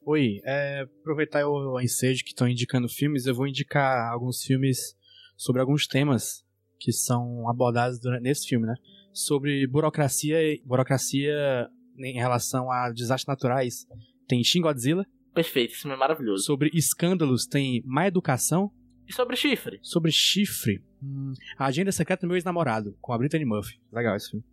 Oi, 0.05 0.41
é, 0.43 0.81
aproveitar 0.81 1.47
o 1.47 1.79
ensejo 1.79 2.23
que 2.23 2.31
estão 2.31 2.47
indicando 2.47 2.89
filmes, 2.89 3.27
eu 3.27 3.35
vou 3.35 3.47
indicar 3.47 4.11
alguns 4.11 4.43
filmes 4.43 4.97
sobre 5.37 5.61
alguns 5.61 5.85
temas 5.85 6.43
que 6.79 6.91
são 6.91 7.47
abordados 7.47 7.99
durante, 7.99 8.23
nesse 8.23 8.47
filme, 8.47 8.65
né? 8.65 8.73
Sobre 9.13 9.67
burocracia 9.67 10.41
e 10.41 10.61
burocracia 10.65 11.69
em 11.97 12.13
relação 12.15 12.71
a 12.71 12.89
desastres 12.91 13.27
naturais. 13.27 13.85
Tem 14.27 14.43
Shin 14.43 14.61
Godzilla. 14.61 15.05
Perfeito, 15.33 15.75
filme 15.75 15.95
é 15.95 15.99
maravilhoso. 15.99 16.43
Sobre 16.43 16.69
escândalos 16.73 17.45
tem 17.45 17.81
Má 17.85 18.07
Educação. 18.07 18.71
E 19.07 19.13
sobre 19.13 19.35
chifre? 19.35 19.79
Sobre 19.81 20.11
chifre, 20.11 20.81
hum, 21.01 21.33
A 21.57 21.65
Agenda 21.65 21.91
Secreta 21.91 22.21
do 22.21 22.27
Meu 22.27 22.37
Ex-Namorado, 22.37 22.95
com 23.01 23.11
a 23.11 23.17
Brittany 23.17 23.43
Murphy. 23.43 23.79
Legal 23.91 24.15
esse 24.15 24.29
filme. 24.29 24.45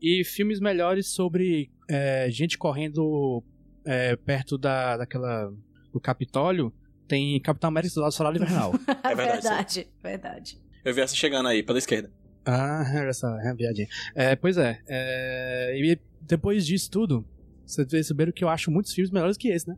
E 0.00 0.24
filmes 0.24 0.60
melhores 0.60 1.08
sobre 1.08 1.70
é, 1.90 2.30
gente 2.30 2.56
correndo 2.56 3.42
é, 3.84 4.14
perto 4.16 4.56
da, 4.56 4.96
daquela. 4.96 5.52
do 5.92 6.00
Capitólio. 6.00 6.72
Tem 7.08 7.40
Capitão 7.40 7.68
América 7.68 7.94
do 7.94 8.10
Solar 8.10 8.34
Invernal. 8.34 8.72
É 9.02 9.14
verdade, 9.14 9.42
verdade. 9.42 9.88
verdade. 10.02 10.58
Eu 10.84 10.94
vi 10.94 11.00
essa 11.00 11.14
chegando 11.16 11.48
aí, 11.48 11.62
pela 11.62 11.78
esquerda. 11.78 12.10
ah, 12.46 12.84
essa 13.08 13.26
é 13.42 13.48
uma 13.48 13.56
piadinha. 13.56 13.88
É, 14.14 14.36
pois 14.36 14.56
é, 14.56 14.80
é. 14.86 15.74
E 15.76 15.98
depois 16.20 16.66
disso 16.66 16.90
tudo, 16.90 17.24
vocês 17.64 17.86
perceberam 17.88 18.32
que 18.32 18.42
eu 18.44 18.48
acho 18.48 18.70
muitos 18.70 18.92
filmes 18.92 19.10
melhores 19.10 19.36
que 19.36 19.48
esse, 19.48 19.68
né? 19.68 19.76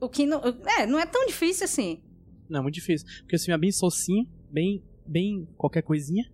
O 0.00 0.08
que 0.08 0.26
não. 0.26 0.40
É, 0.78 0.86
não 0.86 0.98
é 0.98 1.06
tão 1.06 1.24
difícil 1.26 1.64
assim. 1.64 2.00
Não, 2.48 2.60
é 2.60 2.62
muito 2.62 2.74
difícil. 2.74 3.06
Porque 3.20 3.36
esse 3.36 3.44
filme 3.46 3.56
é 3.56 3.60
bem 3.60 3.72
socinho, 3.72 4.26
bem. 4.50 4.82
bem 5.06 5.46
qualquer 5.56 5.82
coisinha. 5.82 6.24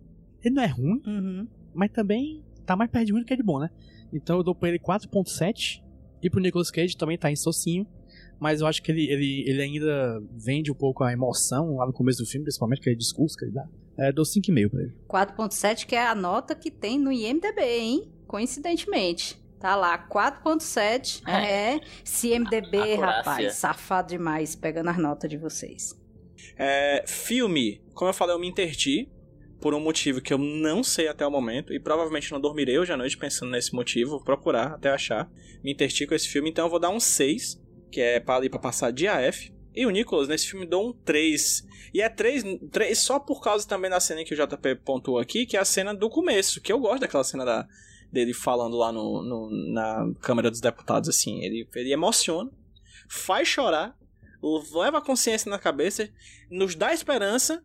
Ele 0.43 0.55
não 0.55 0.63
é 0.63 0.67
ruim, 0.67 1.01
Uhum. 1.05 1.47
mas 1.73 1.91
também 1.91 2.43
tá 2.65 2.75
mais 2.75 2.89
perto 2.89 3.05
de 3.07 3.11
ruim 3.11 3.21
do 3.21 3.25
que 3.27 3.35
de 3.35 3.43
bom, 3.43 3.59
né? 3.59 3.69
Então 4.11 4.37
eu 4.37 4.43
dou 4.43 4.55
pra 4.55 4.69
ele 4.69 4.79
4.7. 4.79 5.83
E 6.21 6.29
pro 6.29 6.39
Nicolas 6.41 6.69
Cage 6.71 6.97
também 6.97 7.17
tá 7.17 7.31
em 7.31 7.35
socinho. 7.35 7.85
Mas 8.39 8.61
eu 8.61 8.67
acho 8.67 8.81
que 8.81 8.91
ele, 8.91 9.03
ele, 9.09 9.43
ele 9.47 9.61
ainda 9.61 10.21
vende 10.31 10.71
um 10.71 10.75
pouco 10.75 11.03
a 11.03 11.11
emoção 11.13 11.75
lá 11.75 11.85
no 11.85 11.93
começo 11.93 12.19
do 12.23 12.25
filme, 12.25 12.43
principalmente 12.45 12.79
aquele 12.79 12.95
discurso 12.95 13.37
que 13.37 13.45
ele 13.45 13.51
dá. 13.51 13.67
É, 13.97 14.11
dou 14.13 14.23
5,5 14.25 14.69
pra 14.69 14.81
ele. 14.81 14.93
4.7, 15.09 15.85
que 15.85 15.95
é 15.95 16.07
a 16.07 16.15
nota 16.15 16.55
que 16.55 16.71
tem 16.71 16.97
no 16.97 17.11
IMDB, 17.11 17.61
hein? 17.61 18.11
Coincidentemente. 18.27 19.37
Tá 19.59 19.75
lá, 19.75 20.07
4.7. 20.07 21.27
É. 21.27 21.79
Se 22.03 22.29
IMDB, 22.29 22.77
Acurácia. 22.77 23.05
rapaz, 23.05 23.53
safado 23.55 24.09
demais, 24.09 24.55
pegando 24.55 24.89
as 24.89 24.97
notas 24.97 25.29
de 25.29 25.37
vocês. 25.37 25.99
É, 26.57 27.03
filme, 27.05 27.81
como 27.93 28.09
eu 28.09 28.13
falei, 28.13 28.35
eu 28.35 28.39
me 28.39 28.47
interti 28.47 29.09
por 29.59 29.73
um 29.73 29.79
motivo 29.79 30.21
que 30.21 30.33
eu 30.33 30.37
não 30.37 30.83
sei 30.83 31.09
até 31.09 31.27
o 31.27 31.31
momento 31.31 31.73
e 31.73 31.79
provavelmente 31.79 32.31
não 32.31 32.39
dormirei 32.39 32.79
hoje 32.79 32.93
à 32.93 32.97
noite 32.97 33.17
pensando 33.17 33.51
nesse 33.51 33.73
motivo, 33.73 34.11
vou 34.11 34.23
procurar 34.23 34.73
até 34.73 34.89
achar. 34.89 35.29
Me 35.61 35.71
interti 35.71 36.07
com 36.07 36.15
esse 36.15 36.29
filme, 36.29 36.49
então 36.49 36.65
eu 36.65 36.69
vou 36.69 36.79
dar 36.79 36.89
um 36.89 36.99
6, 36.99 37.61
que 37.91 37.99
é 37.99 38.19
para 38.19 38.35
ali 38.35 38.49
para 38.49 38.59
passar 38.59 38.91
de 38.91 39.07
AF. 39.07 39.53
E 39.75 39.85
o 39.85 39.89
Nicolas 39.89 40.27
nesse 40.27 40.49
filme 40.49 40.65
dou 40.65 40.89
um 40.89 40.93
3. 40.93 41.67
E 41.93 42.01
é 42.01 42.09
3, 42.09 42.43
3 42.71 42.97
só 42.97 43.19
por 43.19 43.41
causa 43.41 43.67
também 43.67 43.89
da 43.89 43.99
cena 43.99 44.23
que 44.23 44.33
o 44.33 44.37
JP 44.37 44.75
pontuou 44.85 45.19
aqui, 45.19 45.45
que 45.45 45.57
é 45.57 45.59
a 45.59 45.65
cena 45.65 45.93
do 45.93 46.09
começo, 46.09 46.61
que 46.61 46.71
eu 46.71 46.79
gosto 46.79 47.01
daquela 47.01 47.23
cena 47.23 47.43
da, 47.45 47.67
dele 48.11 48.33
falando 48.33 48.75
lá 48.77 48.91
no, 48.91 49.21
no- 49.23 49.71
na 49.73 50.11
Câmara 50.21 50.49
dos 50.49 50.61
Deputados, 50.61 51.09
assim. 51.09 51.43
Ele, 51.43 51.67
ele 51.75 51.91
emociona, 51.93 52.49
faz 53.09 53.47
chorar, 53.47 53.95
leva 54.73 54.97
a 54.99 55.01
consciência 55.01 55.49
na 55.49 55.59
cabeça, 55.59 56.09
nos 56.49 56.75
dá 56.75 56.93
esperança, 56.93 57.63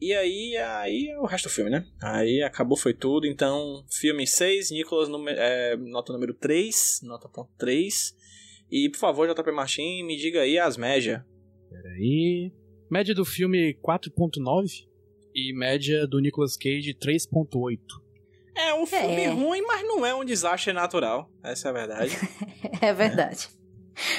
e 0.00 0.12
aí, 0.12 0.56
aí 0.56 1.08
é 1.08 1.18
o 1.18 1.24
resto 1.24 1.48
do 1.48 1.52
filme, 1.52 1.70
né? 1.70 1.86
Aí 2.02 2.42
acabou, 2.42 2.76
foi 2.76 2.92
tudo. 2.92 3.26
Então, 3.26 3.84
filme 3.90 4.26
6, 4.26 4.70
Nicolas, 4.70 5.08
número- 5.08 5.38
é, 5.38 5.76
nota 5.76 6.12
número 6.12 6.34
3, 6.34 7.00
nota 7.04 7.28
ponto 7.28 7.50
3. 7.56 8.14
E, 8.70 8.88
por 8.90 8.98
favor, 8.98 9.28
JP 9.28 9.52
Martin, 9.52 10.02
me 10.02 10.16
diga 10.16 10.40
aí 10.40 10.58
as 10.58 10.76
médias. 10.76 11.22
Peraí. 11.70 12.52
Média 12.90 13.14
do 13.14 13.24
filme 13.24 13.74
4.9 13.74 14.86
e 15.34 15.52
média 15.56 16.06
do 16.06 16.18
Nicolas 16.20 16.56
Cage 16.56 16.92
3.8. 16.94 17.78
É 18.56 18.74
um 18.74 18.86
filme 18.86 19.22
É. 19.22 19.28
ruim, 19.30 19.62
mas 19.62 19.82
não 19.86 20.04
é 20.06 20.14
um 20.14 20.24
desastre 20.24 20.72
natural. 20.72 21.28
Essa 21.42 21.68
é 21.68 21.70
a 21.70 21.72
verdade. 21.74 22.18
É 22.80 22.92
verdade. 22.92 23.48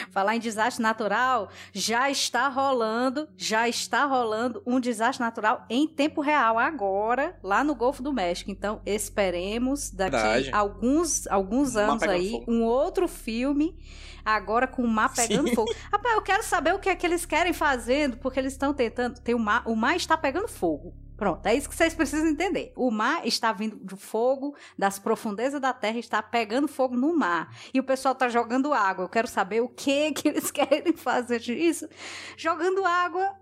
Falar 0.10 0.36
em 0.38 0.40
desastre 0.40 0.82
natural, 0.82 1.50
já 1.74 2.10
está 2.10 2.48
rolando, 2.48 3.28
já 3.36 3.68
está 3.68 4.06
rolando 4.06 4.64
um 4.66 4.80
desastre 4.80 5.24
natural 5.24 5.66
em 5.70 5.86
tempo 5.88 6.22
real 6.22 6.58
agora, 6.58 7.38
lá 7.44 7.62
no 7.64 7.76
Golfo 7.76 8.02
do 8.02 8.14
México. 8.14 8.50
Então, 8.50 8.82
esperemos 8.86 9.92
daqui 9.92 10.12
Verdade. 10.16 10.50
alguns, 10.54 11.28
alguns 11.28 11.76
anos 11.76 12.02
aí 12.04 12.32
fogo. 12.32 12.46
um 12.52 12.64
outro 12.64 13.08
filme 13.08 13.78
agora 14.24 14.66
com 14.66 14.82
o 14.82 14.88
mar 14.88 15.14
pegando 15.14 15.50
Sim. 15.50 15.56
fogo. 15.56 15.76
Rapaz, 15.92 16.16
eu 16.16 16.22
quero 16.22 16.44
saber 16.44 16.74
o 16.74 16.80
que 16.80 16.90
é 16.90 16.96
que 16.96 17.06
eles 17.06 17.26
querem 17.26 17.52
fazendo, 17.54 18.16
porque 18.18 18.40
eles 18.40 18.54
estão 18.54 18.74
tentando, 18.74 19.20
tem 19.20 19.36
o 19.36 19.40
mar, 19.40 19.64
o 19.68 19.76
mar 19.76 19.96
está 19.98 20.16
pegando 20.18 20.48
fogo. 20.48 20.94
Pronto, 21.18 21.46
é 21.46 21.56
isso 21.56 21.70
que 21.70 21.76
vocês 21.76 21.94
precisam 21.94 22.28
entender. 22.28 22.74
O 22.76 22.92
mar 22.92 23.26
está 23.26 23.54
vindo 23.54 23.78
do 23.78 23.96
fogo, 23.96 24.56
das 24.78 25.00
profundezas 25.00 25.62
da 25.62 25.74
terra, 25.74 25.98
está 25.98 26.22
pegando 26.22 26.68
fogo 26.68 26.96
no 26.96 27.16
mar. 27.16 27.56
E 27.74 27.80
o 27.80 27.84
pessoal 27.84 28.14
está 28.14 28.28
jogando 28.28 28.74
água. 28.74 29.06
Eu 29.06 29.10
quero 29.10 29.28
saber 29.28 29.62
o 29.62 29.70
que 29.70 30.12
que 30.14 30.28
eles 30.28 30.52
querem 30.52 30.94
fazer 30.94 31.40
disso. 31.40 31.88
Jogando 32.36 32.84
água 32.84 33.34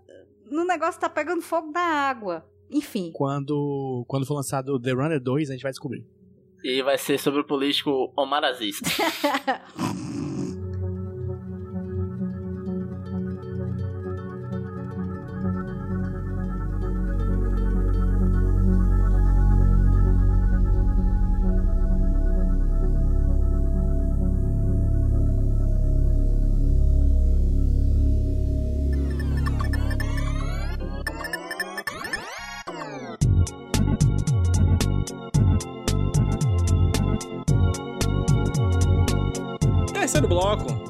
no 0.49 0.65
negócio 0.65 0.97
está 0.97 1.09
pegando 1.09 1.41
fogo 1.41 1.71
na 1.71 1.81
água. 1.81 2.45
Enfim. 2.69 3.11
Quando, 3.13 4.03
quando 4.07 4.25
for 4.25 4.35
lançado 4.35 4.79
The 4.79 4.91
Runner 4.91 5.19
2, 5.19 5.49
a 5.49 5.53
gente 5.53 5.63
vai 5.63 5.71
descobrir. 5.71 6.05
E 6.63 6.81
vai 6.81 6.97
ser 6.97 7.19
sobre 7.19 7.41
o 7.41 7.43
político 7.43 8.11
Omar 8.15 8.43
Aziz. 8.43 8.79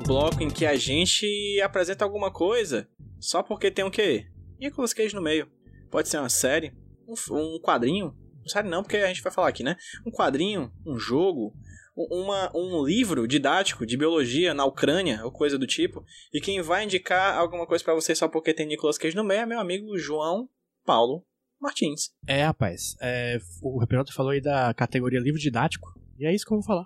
bloco. 0.04 0.44
Em 0.44 0.50
que 0.50 0.66
a 0.66 0.76
gente 0.76 1.26
apresenta 1.62 2.04
alguma 2.04 2.32
coisa 2.32 2.88
só 3.20 3.42
porque 3.42 3.72
tem 3.72 3.86
o 3.86 3.92
quê? 3.92 4.28
Nicolas 4.60 4.94
Cage 4.94 5.16
no 5.16 5.22
meio. 5.22 5.50
Pode 5.90 6.10
ser 6.10 6.18
uma 6.18 6.30
série, 6.30 6.74
um, 7.08 7.14
um 7.36 7.60
quadrinho. 7.60 8.16
Série 8.46 8.68
não, 8.68 8.84
porque 8.84 8.98
a 8.98 9.08
gente 9.08 9.22
vai 9.22 9.32
falar 9.32 9.48
aqui, 9.48 9.64
né? 9.64 9.78
Um 10.06 10.12
quadrinho, 10.12 10.72
um 10.86 10.98
jogo, 10.98 11.54
uma, 11.96 12.52
um 12.54 12.84
livro 12.84 13.28
didático 13.28 13.86
de 13.86 13.96
biologia 13.96 14.54
na 14.54 14.66
Ucrânia, 14.66 15.24
ou 15.24 15.32
coisa 15.32 15.58
do 15.58 15.66
tipo. 15.66 16.04
E 16.34 16.42
quem 16.42 16.62
vai 16.62 16.84
indicar 16.84 17.38
alguma 17.38 17.66
coisa 17.66 17.84
pra 17.84 17.94
você 17.94 18.14
só 18.14 18.28
porque 18.28 18.54
tem 18.54 18.68
Nicolas 18.68 18.98
Cage 18.98 19.16
no 19.16 19.24
meio 19.24 19.42
é 19.42 19.46
meu 19.46 19.60
amigo 19.60 19.98
João 19.98 20.50
Paulo 20.86 21.26
Martins. 21.62 22.10
É, 22.28 22.44
rapaz. 22.44 22.98
é, 23.02 23.38
o 23.62 23.80
Reperoto 23.80 24.14
falou 24.14 24.32
aí 24.32 24.42
da 24.42 24.74
categoria 24.74 25.20
livro 25.20 25.40
didático. 25.40 25.88
E 26.20 26.26
é 26.26 26.34
isso 26.34 26.46
que 26.46 26.54
eu 26.54 26.58
vou 26.58 26.66
falar. 26.66 26.86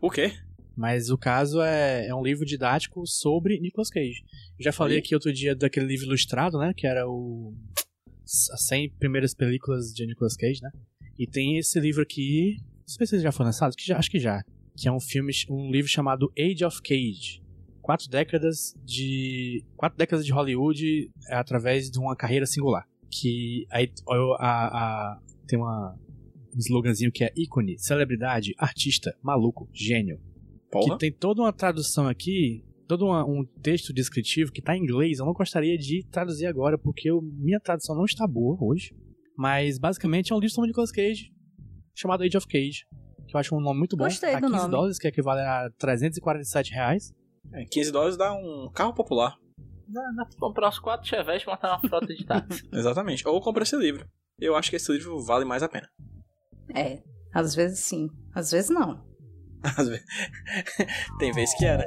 O 0.00 0.10
quê? 0.10 0.32
Mas 0.76 1.10
o 1.10 1.18
caso 1.18 1.60
é, 1.60 2.06
é 2.06 2.14
um 2.14 2.22
livro 2.22 2.46
didático 2.46 3.06
sobre 3.06 3.60
Nicolas 3.60 3.90
Cage. 3.90 4.24
Eu 4.58 4.64
já 4.64 4.72
falei 4.72 4.96
Aí. 4.96 5.02
aqui 5.02 5.14
outro 5.14 5.32
dia 5.32 5.54
daquele 5.54 5.86
livro 5.86 6.06
ilustrado, 6.06 6.58
né? 6.58 6.72
Que 6.74 6.86
era 6.86 7.08
o 7.08 7.54
as 8.52 8.66
100 8.66 8.90
primeiras 8.98 9.34
películas 9.34 9.92
de 9.92 10.06
Nicolas 10.06 10.36
Cage, 10.36 10.62
né? 10.62 10.70
E 11.18 11.26
tem 11.26 11.58
esse 11.58 11.78
livro 11.78 12.02
aqui, 12.02 12.56
não 12.80 12.88
sei 12.88 13.06
se 13.06 13.16
ele 13.16 13.22
já 13.22 13.32
foi 13.32 13.44
lançado, 13.44 13.74
que 13.76 13.86
já, 13.86 13.98
acho 13.98 14.10
que 14.10 14.18
já, 14.18 14.42
que 14.76 14.88
é 14.88 14.92
um 14.92 15.00
filme, 15.00 15.32
um 15.50 15.70
livro 15.70 15.90
chamado 15.90 16.32
Age 16.38 16.64
of 16.64 16.80
Cage. 16.82 17.42
Quatro 17.82 18.08
décadas 18.08 18.74
de 18.84 19.64
quatro 19.76 19.98
décadas 19.98 20.24
de 20.24 20.32
Hollywood 20.32 21.10
através 21.28 21.90
de 21.90 21.98
uma 21.98 22.14
carreira 22.14 22.46
singular. 22.46 22.86
Que 23.10 23.66
aí 23.70 23.90
a, 24.38 24.46
a, 24.46 25.20
tem 25.48 25.58
uma, 25.58 25.98
um 26.54 26.58
sloganzinho 26.58 27.10
que 27.10 27.24
é 27.24 27.32
ícone, 27.36 27.76
celebridade, 27.78 28.54
artista, 28.56 29.14
maluco, 29.20 29.68
gênio. 29.72 30.20
Porra. 30.72 30.94
Que 30.94 30.98
tem 30.98 31.12
toda 31.12 31.42
uma 31.42 31.52
tradução 31.52 32.08
aqui, 32.08 32.64
todo 32.88 33.04
uma- 33.04 33.24
um 33.24 33.44
texto 33.62 33.92
descritivo 33.92 34.50
que 34.50 34.62
tá 34.62 34.74
em 34.76 34.80
inglês. 34.82 35.18
Eu 35.18 35.26
não 35.26 35.32
gostaria 35.34 35.76
de 35.78 36.04
traduzir 36.10 36.46
agora, 36.46 36.76
porque 36.78 37.10
eu- 37.10 37.20
minha 37.22 37.60
tradução 37.60 37.94
não 37.94 38.04
está 38.06 38.26
boa 38.26 38.56
hoje. 38.60 38.92
Mas 39.36 39.78
basicamente 39.78 40.32
é 40.32 40.34
um 40.36 40.38
livro 40.40 40.54
sobre 40.54 40.68
Nicolas 40.68 40.90
Cage, 40.90 41.30
chamado 41.94 42.22
Age 42.22 42.36
of 42.36 42.46
Cage. 42.46 42.86
Que 43.28 43.36
eu 43.36 43.40
acho 43.40 43.54
um 43.54 43.60
nome 43.60 43.78
muito 43.78 43.96
bom. 43.96 44.04
Gostei 44.04 44.32
tá 44.32 44.40
do 44.40 44.46
15 44.46 44.58
nome. 44.58 44.70
dólares, 44.70 44.98
que 44.98 45.08
equivale 45.08 45.40
a 45.40 45.70
347 45.78 46.72
reais. 46.72 47.12
É, 47.52 47.64
15 47.66 47.90
dólares 47.92 48.16
dá 48.16 48.32
um 48.32 48.70
carro 48.74 48.94
popular. 48.94 49.36
Dá, 49.88 50.00
dá 50.16 50.24
pra 50.26 50.38
comprar 50.38 50.68
uns 50.68 50.78
4 50.78 51.06
Chevette 51.08 51.44
e 51.44 51.48
montar 51.50 51.68
uma 51.78 51.80
frota 51.88 52.06
de 52.14 52.24
táxi. 52.24 52.62
Exatamente. 52.72 53.26
Ou 53.28 53.40
compra 53.40 53.62
esse 53.62 53.76
livro. 53.76 54.06
Eu 54.40 54.54
acho 54.56 54.70
que 54.70 54.76
esse 54.76 54.90
livro 54.92 55.22
vale 55.22 55.44
mais 55.44 55.62
a 55.62 55.68
pena. 55.68 55.88
É, 56.74 57.02
às 57.32 57.54
vezes 57.54 57.80
sim, 57.80 58.08
às 58.34 58.50
vezes 58.50 58.70
não. 58.70 59.04
Tem 61.18 61.32
vez 61.32 61.54
que 61.54 61.64
é, 61.64 61.82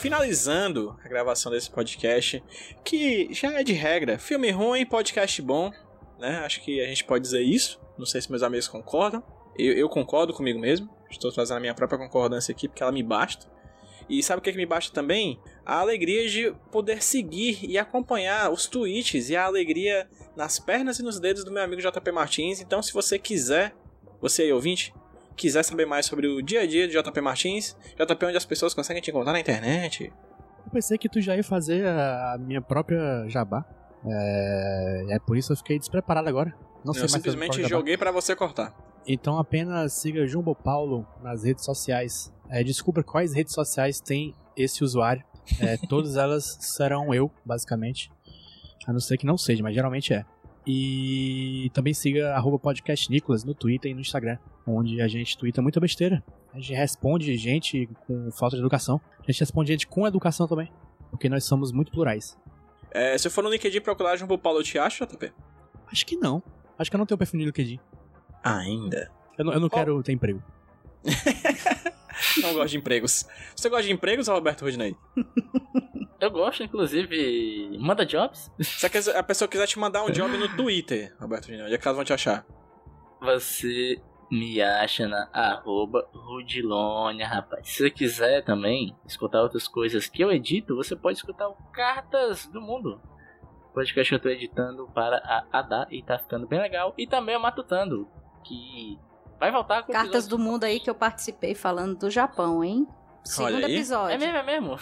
finalizando 0.00 0.96
a 1.04 1.08
gravação 1.08 1.50
desse 1.50 1.70
podcast, 1.70 2.42
que 2.84 3.32
já 3.32 3.52
é 3.58 3.62
de 3.62 3.72
regra, 3.72 4.18
filme 4.18 4.50
ruim, 4.50 4.86
podcast 4.86 5.40
bom, 5.42 5.70
né? 6.18 6.38
Acho 6.38 6.60
que 6.62 6.80
a 6.80 6.86
gente 6.86 7.04
pode 7.04 7.22
dizer 7.22 7.42
isso. 7.42 7.80
Não 7.98 8.06
sei 8.06 8.20
se 8.20 8.30
meus 8.30 8.42
amigos 8.42 8.68
concordam. 8.68 9.22
Eu, 9.58 9.72
eu 9.72 9.88
concordo 9.88 10.32
comigo 10.32 10.58
mesmo. 10.58 10.88
Estou 11.10 11.30
trazendo 11.32 11.58
a 11.58 11.60
minha 11.60 11.74
própria 11.74 11.98
concordância 11.98 12.52
aqui 12.52 12.68
porque 12.68 12.82
ela 12.82 12.92
me 12.92 13.02
basta. 13.02 13.50
E 14.08 14.22
sabe 14.22 14.40
o 14.40 14.42
que, 14.42 14.52
que 14.52 14.58
me 14.58 14.66
basta 14.66 14.92
também? 14.92 15.40
A 15.64 15.78
alegria 15.78 16.28
de 16.28 16.54
poder 16.70 17.02
seguir 17.02 17.64
e 17.64 17.78
acompanhar 17.78 18.50
os 18.50 18.66
tweets 18.66 19.30
e 19.30 19.36
a 19.36 19.44
alegria 19.44 20.08
nas 20.36 20.58
pernas 20.58 20.98
e 20.98 21.02
nos 21.02 21.20
dedos 21.20 21.44
do 21.44 21.52
meu 21.52 21.62
amigo 21.62 21.82
JP 21.82 22.12
Martins. 22.12 22.60
Então, 22.60 22.82
se 22.82 22.92
você 22.92 23.18
quiser, 23.18 23.74
você 24.20 24.42
aí 24.42 24.52
ouvinte, 24.52 24.92
quiser 25.36 25.62
saber 25.62 25.86
mais 25.86 26.06
sobre 26.06 26.26
o 26.26 26.42
dia 26.42 26.60
a 26.60 26.66
dia 26.66 26.86
de 26.86 26.94
JP 26.94 27.20
Martins, 27.20 27.76
JP 27.96 28.24
é 28.24 28.28
onde 28.28 28.36
as 28.36 28.44
pessoas 28.44 28.74
conseguem 28.74 29.02
te 29.02 29.10
encontrar 29.10 29.32
na 29.32 29.40
internet. 29.40 30.12
Eu 30.64 30.70
pensei 30.72 30.96
que 30.96 31.08
tu 31.08 31.20
já 31.20 31.36
ia 31.36 31.44
fazer 31.44 31.86
a 31.86 32.36
minha 32.38 32.60
própria 32.60 33.26
jabá. 33.28 33.64
É, 34.04 35.06
é 35.10 35.18
por 35.18 35.36
isso 35.36 35.48
que 35.48 35.52
eu 35.52 35.56
fiquei 35.56 35.78
despreparado 35.78 36.28
agora. 36.28 36.54
Não 36.84 36.92
sei 36.92 37.02
eu 37.02 37.04
mais 37.04 37.12
simplesmente 37.12 37.62
joguei 37.68 37.96
pra 37.96 38.10
você 38.10 38.34
cortar. 38.34 38.74
Então 39.06 39.38
apenas 39.38 39.92
siga 39.94 40.26
Jumbo 40.26 40.54
Paulo 40.54 41.06
nas 41.22 41.44
redes 41.44 41.64
sociais. 41.64 42.32
É, 42.48 42.62
descubra 42.62 43.02
quais 43.02 43.34
redes 43.34 43.52
sociais 43.52 44.00
tem 44.00 44.34
esse 44.56 44.84
usuário. 44.84 45.24
É, 45.60 45.76
todas 45.88 46.16
elas 46.16 46.58
serão 46.60 47.12
eu, 47.12 47.30
basicamente. 47.44 48.10
A 48.86 48.92
não 48.92 49.00
ser 49.00 49.16
que 49.16 49.26
não 49.26 49.38
seja, 49.38 49.62
mas 49.62 49.74
geralmente 49.74 50.12
é. 50.12 50.24
E 50.66 51.70
também 51.74 51.92
siga 51.92 52.34
arroba 52.34 52.58
podcast 52.58 53.10
Nicolas 53.10 53.42
no 53.42 53.54
Twitter 53.54 53.90
e 53.90 53.94
no 53.94 54.00
Instagram, 54.00 54.38
onde 54.66 55.00
a 55.00 55.08
gente 55.08 55.36
twitta 55.36 55.60
muita 55.62 55.80
besteira. 55.80 56.22
A 56.52 56.58
gente 56.58 56.72
responde 56.74 57.36
gente 57.36 57.88
com 58.06 58.30
falta 58.30 58.56
de 58.56 58.62
educação. 58.62 59.00
A 59.20 59.30
gente 59.30 59.40
responde 59.40 59.72
gente 59.72 59.86
com 59.86 60.06
educação 60.06 60.46
também. 60.46 60.72
Porque 61.10 61.28
nós 61.28 61.44
somos 61.44 61.72
muito 61.72 61.90
plurais. 61.92 62.38
É, 62.90 63.16
se 63.16 63.26
eu 63.26 63.30
for 63.30 63.42
no 63.44 63.50
LinkedIn 63.50 63.80
procurar 63.80 64.16
Jumbo 64.16 64.36
Paulo, 64.38 64.58
eu 64.60 64.62
te 64.62 64.78
acho, 64.78 65.04
JP? 65.06 65.32
Acho 65.90 66.06
que 66.06 66.16
não. 66.16 66.42
Acho 66.78 66.90
que 66.90 66.96
eu 66.96 66.98
não 66.98 67.06
tenho 67.06 67.18
perfil 67.18 67.40
no 67.40 67.46
LinkedIn. 67.46 67.78
Ainda. 68.42 69.10
Eu 69.38 69.44
não, 69.44 69.52
eu 69.54 69.60
não 69.60 69.68
quero 69.68 70.02
ter 70.02 70.12
emprego. 70.12 70.42
Não 72.42 72.54
gosto 72.54 72.68
de 72.70 72.76
empregos. 72.78 73.26
Você 73.56 73.68
gosta 73.68 73.84
de 73.84 73.92
empregos, 73.92 74.28
Roberto 74.28 74.62
Rudinei? 74.62 74.94
Eu 76.20 76.30
gosto, 76.30 76.62
inclusive. 76.62 77.76
Manda 77.80 78.06
jobs. 78.06 78.50
Se 78.60 78.86
a- 78.86 79.18
a 79.18 79.22
pessoa 79.22 79.48
quiser 79.48 79.66
te 79.66 79.78
mandar 79.78 80.04
um 80.04 80.10
job 80.10 80.36
no 80.36 80.48
Twitter, 80.56 81.14
Roberto 81.18 81.46
Rudinei, 81.46 81.64
onde 81.66 81.74
é 81.74 81.78
que 81.78 81.86
elas 81.86 81.96
vão 81.96 82.04
te 82.04 82.12
achar? 82.12 82.46
Você 83.20 84.00
me 84.32 84.62
acha 84.62 85.06
na 85.06 85.28
arroba 85.30 86.08
Rudilônia, 86.14 87.28
rapaz. 87.28 87.68
Se 87.68 87.82
você 87.82 87.90
quiser 87.90 88.42
também 88.42 88.96
escutar 89.06 89.42
outras 89.42 89.68
coisas 89.68 90.06
que 90.06 90.24
eu 90.24 90.32
edito, 90.32 90.74
você 90.74 90.96
pode 90.96 91.18
escutar 91.18 91.48
o 91.48 91.54
Cartas 91.70 92.46
do 92.46 92.58
Mundo. 92.58 92.98
Podcast 93.74 94.08
que 94.08 94.14
eu 94.14 94.20
tô 94.20 94.30
editando 94.30 94.88
para 94.94 95.18
a 95.18 95.58
Adá 95.58 95.86
e 95.90 96.02
tá 96.02 96.18
ficando 96.18 96.46
bem 96.46 96.62
legal. 96.62 96.94
E 96.96 97.06
também 97.06 97.36
o 97.36 97.40
Matutando, 97.40 98.08
que 98.42 98.98
vai 99.38 99.52
voltar 99.52 99.82
com 99.82 99.92
Cartas 99.92 100.26
do 100.26 100.38
Mundo 100.38 100.64
aí 100.64 100.80
que 100.80 100.88
eu 100.88 100.94
participei 100.94 101.54
falando 101.54 101.98
do 101.98 102.10
Japão, 102.10 102.64
hein? 102.64 102.88
Segundo 103.22 103.66
episódio. 103.66 104.14
É 104.14 104.18
mesmo, 104.18 104.36
é 104.38 104.42
mesmo. 104.42 104.76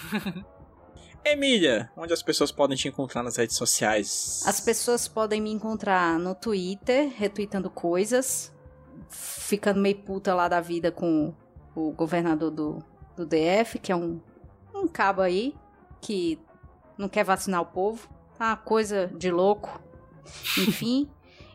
Emília, 1.25 1.91
onde 1.97 2.13
as 2.13 2.23
pessoas 2.23 2.53
podem 2.53 2.77
te 2.77 2.87
encontrar 2.87 3.25
nas 3.25 3.37
redes 3.37 3.57
sociais? 3.57 4.45
As 4.47 4.61
pessoas 4.61 5.09
podem 5.09 5.41
me 5.41 5.51
encontrar 5.51 6.21
no 6.21 6.37
Twitter, 6.37 7.13
retweetando 7.15 7.69
coisas, 7.69 8.55
ficando 9.11 9.81
meio 9.81 9.97
puta 9.97 10.35
lá 10.35 10.49
da 10.49 10.61
vida 10.61 10.91
com 10.91 11.35
o 11.75 11.91
governador 11.91 12.51
do, 12.51 12.85
do 13.17 13.27
DF, 13.27 13.79
que 13.79 13.93
é 13.93 13.97
um, 13.97 14.21
um 14.75 14.87
cabo 14.87 15.21
aí, 15.21 15.55
que 16.01 16.39
não 16.97 17.09
quer 17.09 17.25
vacinar 17.25 17.61
o 17.61 17.67
povo. 17.67 18.09
Tá 18.39 18.47
uma 18.47 18.57
coisa 18.57 19.09
de 19.09 19.31
louco. 19.31 19.81
Enfim. 20.57 21.11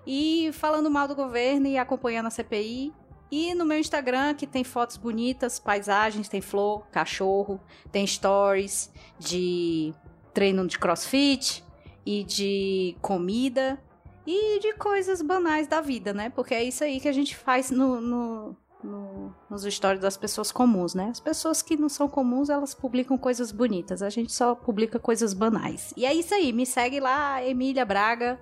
e 0.06 0.52
falando 0.54 0.92
mal 0.92 1.08
do 1.08 1.16
governo 1.16 1.68
e 1.68 1.78
acompanhando 1.78 2.28
a 2.28 2.30
CPI. 2.30 2.94
E 3.32 3.56
no 3.56 3.66
meu 3.66 3.80
Instagram, 3.80 4.36
que 4.36 4.46
tem 4.46 4.64
fotos 4.64 4.98
bonitas, 4.98 5.60
paisagens, 5.60 6.30
tem 6.30 6.42
flor, 6.42 6.86
cachorro, 6.92 7.60
tem 7.92 8.06
stories 8.06 8.92
de 9.18 9.94
treino 10.34 10.68
de 10.68 10.78
crossfit 10.78 11.64
e 12.06 12.24
de 12.24 12.96
comida 13.02 13.80
e 14.26 14.60
de 14.60 14.74
coisas 14.74 15.22
banais 15.22 15.68
da 15.68 15.82
vida, 15.82 16.14
né? 16.14 16.30
Porque 16.30 16.54
é 16.54 16.64
isso 16.64 16.84
aí 16.84 17.00
que 17.00 17.08
a 17.08 17.12
gente 17.14 17.36
faz 17.36 17.70
no, 17.72 18.02
no, 18.02 18.56
no- 18.84 19.36
nos 19.50 19.64
stories 19.64 20.02
das 20.02 20.18
pessoas 20.18 20.52
comuns, 20.52 20.94
né? 20.96 21.10
As 21.12 21.20
pessoas 21.20 21.62
que 21.62 21.78
não 21.78 21.90
são 21.90 22.08
comuns, 22.08 22.50
elas 22.50 22.74
publicam 22.74 23.18
coisas 23.18 23.52
bonitas. 23.52 24.02
A 24.02 24.10
gente 24.10 24.32
só 24.34 24.56
publica 24.56 24.98
coisas 25.00 25.34
banais. 25.34 25.94
E 25.96 26.06
é 26.06 26.14
isso 26.14 26.34
aí. 26.34 26.52
Me 26.52 26.66
segue 26.66 27.00
lá, 27.00 27.44
Emília 27.44 27.86
Braga, 27.86 28.40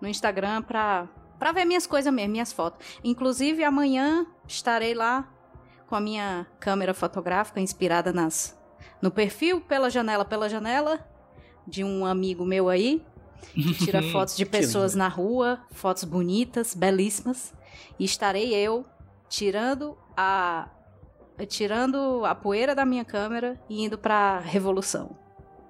no 0.00 0.08
Instagram 0.08 0.62
pra, 0.62 1.08
pra 1.38 1.52
ver 1.52 1.64
minhas 1.64 1.86
coisas 1.86 2.12
mesmo, 2.12 2.32
minhas 2.32 2.52
fotos. 2.52 2.84
Inclusive, 3.04 3.62
amanhã 3.64 4.26
estarei 4.46 4.94
lá 4.94 5.28
com 5.86 5.94
a 5.94 6.00
minha 6.00 6.46
câmera 6.60 6.92
fotográfica 6.92 7.60
inspirada 7.60 8.12
nas 8.12 8.56
no 9.00 9.10
perfil 9.10 9.60
Pela 9.60 9.88
Janela 9.88 10.24
Pela 10.24 10.48
Janela 10.48 10.98
de 11.66 11.82
um 11.84 12.04
amigo 12.04 12.44
meu 12.44 12.68
aí 12.68 13.04
que 13.54 13.74
tira 13.84 14.02
fotos 14.02 14.36
de 14.36 14.44
pessoas 14.44 14.94
na 14.94 15.08
rua, 15.08 15.60
fotos 15.70 16.04
bonitas, 16.04 16.74
belíssimas, 16.74 17.52
e 17.98 18.04
estarei 18.04 18.54
eu 18.54 18.84
tirando 19.28 19.96
a 20.16 20.68
tirando 21.46 22.24
a 22.24 22.34
poeira 22.34 22.74
da 22.74 22.84
minha 22.84 23.04
câmera 23.04 23.60
e 23.68 23.84
indo 23.84 23.96
pra 23.96 24.40
revolução, 24.40 25.16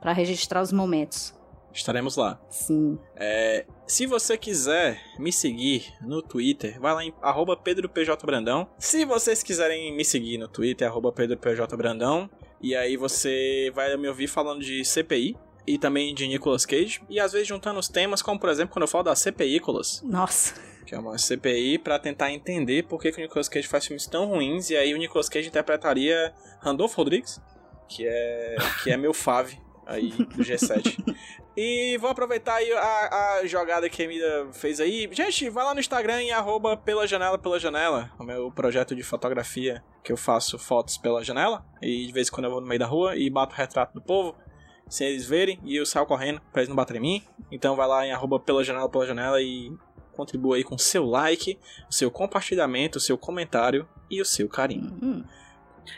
Pra 0.00 0.12
registrar 0.12 0.62
os 0.62 0.72
momentos. 0.72 1.34
Estaremos 1.72 2.16
lá. 2.16 2.40
Sim. 2.48 2.98
É, 3.16 3.66
se 3.86 4.06
você 4.06 4.38
quiser 4.38 5.00
me 5.18 5.32
seguir 5.32 5.92
no 6.00 6.22
Twitter, 6.22 6.80
vai 6.80 6.94
lá 6.94 7.04
em 7.04 7.12
arroba 7.20 7.56
PedroPJBrandão. 7.56 8.68
Se 8.78 9.04
vocês 9.04 9.42
quiserem 9.42 9.94
me 9.94 10.04
seguir 10.04 10.38
no 10.38 10.48
Twitter, 10.48 10.88
arroba 10.88 11.12
PedroPJBrandão. 11.12 12.30
E 12.60 12.74
aí 12.74 12.96
você 12.96 13.70
vai 13.74 13.96
me 13.96 14.08
ouvir 14.08 14.28
falando 14.28 14.60
de 14.60 14.84
CPI. 14.84 15.36
E 15.68 15.78
também 15.78 16.14
de 16.14 16.26
Nicolas 16.26 16.64
Cage, 16.64 17.00
e 17.08 17.20
às 17.20 17.32
vezes 17.32 17.46
juntando 17.46 17.78
os 17.78 17.88
temas, 17.88 18.22
como 18.22 18.40
por 18.40 18.48
exemplo 18.48 18.72
quando 18.72 18.82
eu 18.82 18.88
falo 18.88 19.04
da 19.04 19.14
CPIcolas, 19.14 20.02
Nossa. 20.02 20.54
que 20.86 20.94
é 20.94 20.98
uma 20.98 21.18
CPI 21.18 21.78
pra 21.78 21.98
tentar 21.98 22.32
entender 22.32 22.84
por 22.84 23.00
que, 23.00 23.12
que 23.12 23.18
o 23.18 23.22
Nicolas 23.22 23.48
Cage 23.48 23.68
faz 23.68 23.86
filmes 23.86 24.06
tão 24.06 24.26
ruins, 24.26 24.70
e 24.70 24.76
aí 24.76 24.94
o 24.94 24.96
Nicolas 24.96 25.28
Cage 25.28 25.48
interpretaria 25.48 26.32
Randolph 26.60 26.94
Rodrigues, 26.94 27.40
que 27.88 28.06
é, 28.06 28.56
que 28.82 28.90
é 28.90 28.96
meu 28.96 29.12
fave 29.12 29.58
aí 29.86 30.10
do 30.10 30.44
G7. 30.44 30.96
E 31.60 31.96
vou 31.98 32.08
aproveitar 32.08 32.54
aí 32.54 32.72
a, 32.72 33.38
a 33.40 33.46
jogada 33.46 33.90
que 33.90 34.00
a 34.00 34.04
Emília 34.04 34.46
fez 34.52 34.78
aí. 34.78 35.08
Gente, 35.10 35.50
vai 35.50 35.64
lá 35.64 35.74
no 35.74 35.80
Instagram 35.80 36.22
em 36.22 36.30
arroba 36.30 36.76
pela 36.76 37.04
janela 37.04 37.36
pela 37.36 37.58
janela, 37.58 38.12
o 38.16 38.22
meu 38.22 38.52
projeto 38.52 38.94
de 38.94 39.02
fotografia, 39.02 39.82
que 40.04 40.12
eu 40.12 40.16
faço 40.16 40.56
fotos 40.56 40.96
pela 40.96 41.24
janela, 41.24 41.66
e 41.82 42.06
de 42.06 42.12
vez 42.12 42.28
em 42.28 42.30
quando 42.30 42.44
eu 42.44 42.52
vou 42.52 42.60
no 42.60 42.66
meio 42.68 42.78
da 42.78 42.86
rua 42.86 43.16
e 43.16 43.28
bato 43.28 43.54
o 43.54 43.56
retrato 43.56 43.92
do 43.92 44.00
povo, 44.00 44.36
sem 44.88 45.08
eles 45.08 45.26
verem, 45.26 45.58
e 45.64 45.76
eu 45.76 45.86
saio 45.86 46.06
correndo 46.06 46.40
pra 46.52 46.62
eles 46.62 46.68
não 46.68 46.76
baterem 46.76 47.00
em 47.00 47.04
mim. 47.04 47.22
Então 47.50 47.76
vai 47.76 47.86
lá 47.86 48.06
em 48.06 48.12
arroba 48.12 48.38
pela 48.38 48.64
janela 48.64 48.88
pela 48.88 49.06
janela 49.06 49.40
e 49.40 49.72
contribua 50.12 50.56
aí 50.56 50.64
com 50.64 50.76
seu 50.76 51.06
like, 51.06 51.58
o 51.88 51.94
seu 51.94 52.10
compartilhamento, 52.10 52.98
o 52.98 53.00
seu 53.00 53.16
comentário 53.16 53.88
e 54.10 54.20
o 54.20 54.24
seu 54.24 54.48
carinho. 54.48 54.98
Hum. 55.00 55.24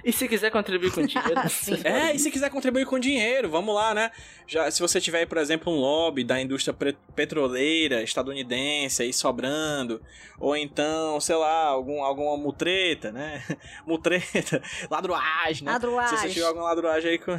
E 0.05 0.13
se 0.13 0.29
quiser 0.29 0.51
contribuir 0.51 0.93
com 0.93 1.05
dinheiro, 1.05 1.41
Sim. 1.49 1.81
É, 1.85 2.15
e 2.15 2.19
se 2.19 2.31
quiser 2.31 2.51
contribuir 2.51 2.87
com 2.87 2.99
dinheiro, 2.99 3.49
vamos 3.49 3.75
lá, 3.75 3.95
né? 3.95 4.11
Já, 4.47 4.71
se 4.71 4.81
você 4.81 5.01
tiver, 5.01 5.27
por 5.27 5.39
exemplo, 5.39 5.73
um 5.73 5.77
lobby 5.77 6.25
da 6.25 6.41
indústria 6.41 6.77
petroleira 7.15 8.03
estadunidense 8.03 9.03
aí 9.03 9.13
sobrando, 9.13 10.03
ou 10.39 10.57
então, 10.57 11.21
sei 11.21 11.37
lá, 11.37 11.65
algum, 11.67 12.03
alguma 12.03 12.37
mutreta, 12.37 13.13
né? 13.13 13.45
mutreta, 13.87 14.63
ladruagem, 14.91 15.65
né? 15.65 15.73
Ladruagem. 15.73 16.17
Se 16.19 16.23
você 16.23 16.35
tiver 16.35 16.47
alguma 16.47 16.67
ladruagem 16.67 17.11
aí, 17.13 17.19
com... 17.19 17.33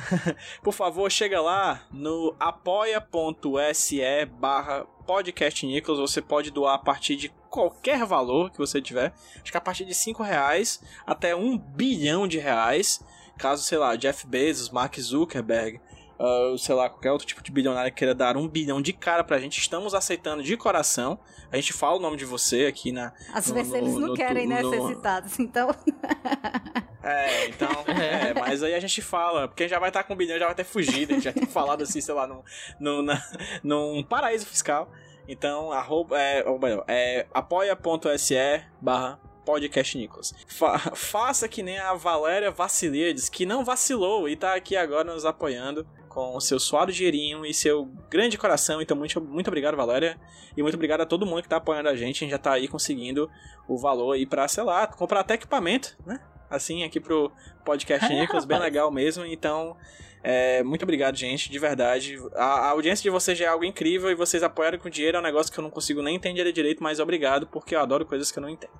por 0.64 0.74
favor, 0.74 1.10
chega 1.12 1.42
lá 1.42 1.86
no 1.92 2.36
apoia.se 2.40 4.02
barra 4.40 4.86
podcast 5.06 5.68
você 5.88 6.22
pode 6.22 6.52
doar 6.52 6.76
a 6.76 6.80
partir 6.80 7.16
de 7.16 7.41
qualquer 7.52 8.04
valor 8.06 8.50
que 8.50 8.58
você 8.58 8.82
tiver, 8.82 9.14
acho 9.44 9.52
que 9.52 9.58
a 9.58 9.62
partir 9.62 9.86
de 9.86 9.94
5 9.94 10.24
reais 10.24 10.82
até 11.06 11.36
um 11.36 11.58
bilhão 11.58 12.28
de 12.28 12.40
reais, 12.40 13.04
caso, 13.38 13.62
sei 13.64 13.78
lá, 13.78 13.96
Jeff 13.96 14.26
Bezos, 14.26 14.70
Mark 14.70 14.98
Zuckerberg, 14.98 15.80
ah, 16.18 16.56
sei 16.58 16.74
lá, 16.76 16.90
qualquer 16.90 17.12
outro 17.12 17.28
tipo 17.28 17.44
de 17.44 17.52
bilionário 17.52 17.92
queira 17.94 18.16
dar 18.16 18.38
um 18.38 18.48
bilhão 18.48 18.82
de 18.82 18.94
cara 18.94 19.24
pra 19.24 19.38
gente, 19.40 19.58
estamos 19.60 19.94
aceitando 19.94 20.42
de 20.42 20.56
coração, 20.56 21.20
a 21.52 21.56
gente 21.58 21.74
fala 21.74 21.98
o 21.98 22.00
nome 22.00 22.16
de 22.16 22.24
você 22.26 22.66
aqui 22.68 22.92
na... 22.92 23.12
Às 23.34 23.48
no- 23.48 23.54
vezes 23.56 23.72
no- 23.72 23.78
eles 23.78 23.94
não 23.96 24.08
no- 24.10 24.14
querem, 24.14 24.48
né, 24.48 24.62
ser 24.64 24.82
citados. 24.88 25.38
Então, 25.40 25.70
É, 27.04 27.48
então, 27.48 27.68
é, 27.88 28.32
mas 28.40 28.62
aí 28.62 28.76
a 28.76 28.80
gente 28.80 29.02
fala, 29.02 29.48
porque 29.48 29.68
já 29.68 29.80
vai 29.80 29.90
estar 29.90 30.04
com 30.04 30.14
um 30.14 30.16
bilhão, 30.16 30.38
já 30.38 30.46
vai 30.46 30.54
ter 30.54 30.64
fugido, 30.64 31.14
a 31.14 31.16
gente 31.16 31.24
já 31.24 31.34
tem 31.34 31.48
falado 31.48 31.82
assim, 31.82 32.00
sei 32.00 32.14
lá, 32.14 32.28
num, 32.28 32.44
num, 32.80 33.02
na- 33.02 33.24
num 33.64 34.04
paraíso 34.04 34.46
fiscal. 34.46 34.92
Então, 35.28 35.72
arroba, 35.72 36.20
é, 36.20 36.48
ou 36.48 36.60
melhor, 36.60 36.84
é 36.88 37.26
apoia.se 37.34 38.36
barra 38.82 39.20
podcast 39.46 39.98
Nicolas. 39.98 40.34
Fa- 40.48 40.78
faça 40.96 41.48
que 41.48 41.64
nem 41.64 41.80
a 41.80 41.94
Valéria 41.94 42.52
Vassilides, 42.52 43.30
que 43.30 43.46
não 43.46 43.64
vacilou 43.66 44.28
e 44.30 44.36
tá 44.36 44.54
aqui 44.56 44.76
agora 44.76 45.12
nos 45.14 45.26
apoiando 45.26 45.86
com 46.10 46.36
o 46.36 46.42
seu 46.42 46.60
suado 46.60 46.92
dinheirinho 46.92 47.46
e 47.46 47.54
seu 47.54 47.86
grande 48.10 48.38
coração. 48.38 48.82
Então, 48.82 48.96
muito, 48.98 49.20
muito 49.22 49.48
obrigado, 49.48 49.78
Valéria. 49.78 50.20
E 50.56 50.62
muito 50.62 50.76
obrigado 50.76 51.02
a 51.02 51.06
todo 51.06 51.26
mundo 51.26 51.42
que 51.42 51.48
tá 51.50 51.56
apoiando 51.58 51.88
a 51.90 51.96
gente. 51.96 52.18
A 52.18 52.20
gente 52.26 52.32
já 52.32 52.38
tá 52.38 52.54
aí 52.54 52.68
conseguindo 52.68 53.30
o 53.68 53.78
valor 53.78 54.12
aí 54.14 54.26
pra, 54.26 54.48
sei 54.48 54.64
lá, 54.64 54.86
comprar 54.86 55.22
até 55.22 55.36
equipamento, 55.36 55.98
né? 56.06 56.20
Assim, 56.50 56.84
aqui 56.84 57.00
pro 57.00 57.32
podcast 57.64 58.08
Nicolas, 58.14 58.44
bem 58.44 58.60
legal 58.60 58.92
mesmo. 58.92 59.26
Então, 59.26 59.78
é, 60.24 60.62
muito 60.64 60.84
obrigado, 60.84 61.16
gente, 61.16 61.50
de 61.50 61.60
verdade. 61.60 62.18
A, 62.36 62.44
a 62.44 62.70
audiência 62.70 63.04
de 63.04 63.10
vocês 63.10 63.38
já 63.38 63.46
é 63.46 63.48
algo 63.48 63.66
incrível 63.66 64.10
e 64.12 64.16
vocês 64.16 64.44
apoiaram 64.44 64.78
com 64.78 64.90
dinheiro. 64.90 65.18
É 65.18 65.20
um 65.20 65.24
negócio 65.24 65.52
que 65.52 65.60
eu 65.60 65.64
não 65.64 65.70
consigo 65.70 66.02
nem 66.02 66.16
entender 66.16 66.52
direito, 66.52 66.82
mas 66.84 67.00
obrigado, 67.00 67.48
porque 67.48 67.76
eu 67.76 67.80
adoro 67.80 68.06
coisas 68.06 68.32
que 68.32 68.38
eu 68.40 68.42
não 68.42 68.50
entendo. 68.50 68.74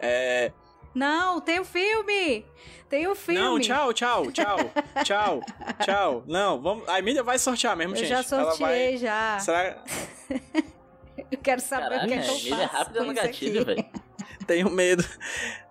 É, 0.00 0.52
não, 0.94 1.40
tem 1.40 1.58
o 1.58 1.64
filme! 1.64 2.46
Tem 2.88 3.08
o 3.08 3.16
filme! 3.16 3.40
não, 3.40 3.58
tchau, 3.58 3.92
tchau, 3.92 4.30
tchau, 4.30 4.56
tchau, 5.04 5.40
tchau. 5.84 6.24
Não, 6.26 6.60
vamos. 6.62 6.88
A 6.88 7.00
Emília 7.00 7.22
vai 7.22 7.36
sortear 7.38 7.76
mesmo, 7.76 7.94
Eu 7.94 7.98
gente. 7.98 8.08
já 8.08 8.22
sorteei, 8.22 8.58
vai. 8.90 8.96
já. 8.96 9.38
Será 9.40 9.82
Eu 11.30 11.38
quero 11.38 11.60
saber 11.60 11.88
Caraca, 11.88 12.04
o 12.04 12.08
que 12.08 12.14
é 12.14 12.18
que 12.20 12.28
eu 12.28 12.34
a 12.34 12.38
Emília 12.38 12.54
é 12.64 12.68
faço 12.68 12.76
rápida 12.76 12.98
com 13.00 13.04
no 13.06 13.14
gatilho, 13.14 13.62
aqui. 13.62 13.74
velho. 13.74 13.86
Tenho 14.46 14.70
medo. 14.70 15.04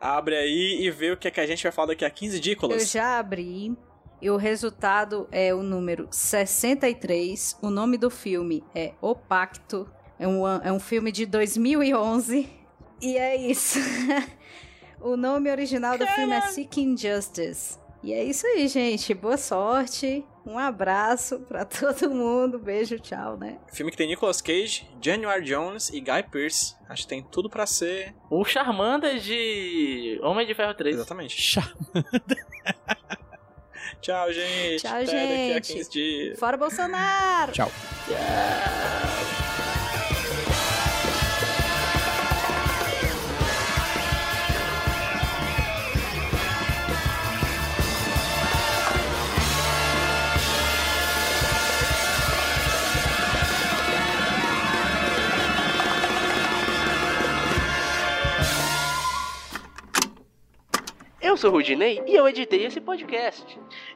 Abre 0.01 0.36
aí 0.36 0.80
e 0.82 0.89
vê 0.91 1.11
o 1.11 1.18
que, 1.18 1.28
é 1.28 1.32
que 1.32 1.39
a 1.39 1.45
gente 1.45 1.61
vai 1.64 1.72
falar 1.72 1.89
daqui 1.89 2.03
a 2.03 2.09
15 2.09 2.36
Eu 2.38 2.41
dícolas. 2.41 2.91
já 2.91 3.20
abri. 3.20 3.72
E 4.24 4.30
o 4.30 4.38
resultado 4.38 5.28
é 5.34 5.54
o 5.54 5.62
número 5.62 6.08
63. 6.10 7.58
O 7.62 7.70
nome 7.70 7.98
do 7.98 8.10
filme 8.10 8.64
é 8.74 8.94
O 9.02 9.14
Pacto. 9.14 9.86
É 10.18 10.26
um, 10.26 10.48
é 10.48 10.72
um 10.72 10.80
filme 10.80 11.12
de 11.12 11.26
2011. 11.26 12.50
E 13.02 13.18
é 13.18 13.36
isso. 13.36 13.80
o 15.02 15.18
nome 15.18 15.52
original 15.52 15.98
do 15.98 16.08
filme 16.08 16.32
é 16.32 16.40
Seeking 16.40 16.96
Justice. 16.96 17.78
E 18.02 18.14
é 18.14 18.24
isso 18.24 18.48
aí, 18.48 18.66
gente. 18.70 19.14
Boa 19.14 19.36
sorte. 19.36 20.24
Um 20.46 20.58
abraço 20.58 21.40
pra 21.42 21.66
todo 21.68 22.10
mundo. 22.10 22.58
Beijo, 22.58 22.98
tchau, 23.00 23.36
né? 23.36 23.60
Filme 23.74 23.92
que 23.92 23.98
tem 23.98 24.08
Nicolas 24.08 24.42
Cage, 24.42 24.90
January 25.02 25.44
Jones 25.44 25.90
e 25.90 26.00
Guy 26.00 26.24
Pearce. 26.32 26.78
Acho 26.88 27.02
que 27.04 27.10
tem 27.10 27.22
tudo 27.22 27.50
pra 27.50 27.66
ser. 27.66 28.16
O 28.30 28.46
Charmander 28.46 29.20
de 29.20 30.18
Homem 30.24 30.48
de 30.48 30.56
Ferro 30.56 30.74
3. 30.74 30.96
Exatamente. 30.96 31.42
Chá. 31.42 31.74
Tchau, 34.04 34.34
gente. 34.34 34.82
Tchau, 34.82 34.91
Até 34.91 35.06
daqui 35.06 35.14
a 35.14 35.54
gente. 35.54 35.74
15 35.76 35.89
dias. 35.89 36.39
Fora 36.39 36.58
Bolsonaro! 36.58 37.54
Tchau. 37.54 37.72
Eu 61.22 61.38
sou 61.38 61.49
o 61.49 61.54
Rudinei 61.54 62.04
e 62.06 62.16
eu 62.16 62.28
editei 62.28 62.66
esse 62.66 62.82
podcast. 62.82 63.58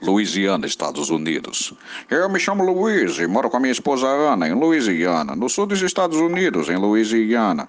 Louisiana, 0.00 0.66
Estados 0.66 1.10
Unidos. 1.10 1.74
Eu 2.10 2.28
me 2.28 2.38
chamo 2.38 2.64
Luiz 2.64 3.18
e 3.18 3.26
moro 3.26 3.50
com 3.50 3.56
a 3.56 3.60
minha 3.60 3.72
esposa 3.72 4.06
Ana 4.06 4.48
em 4.48 4.54
Louisiana, 4.54 5.34
no 5.34 5.48
sul 5.48 5.66
dos 5.66 5.82
Estados 5.82 6.18
Unidos, 6.18 6.68
em 6.68 6.76
Louisiana. 6.76 7.68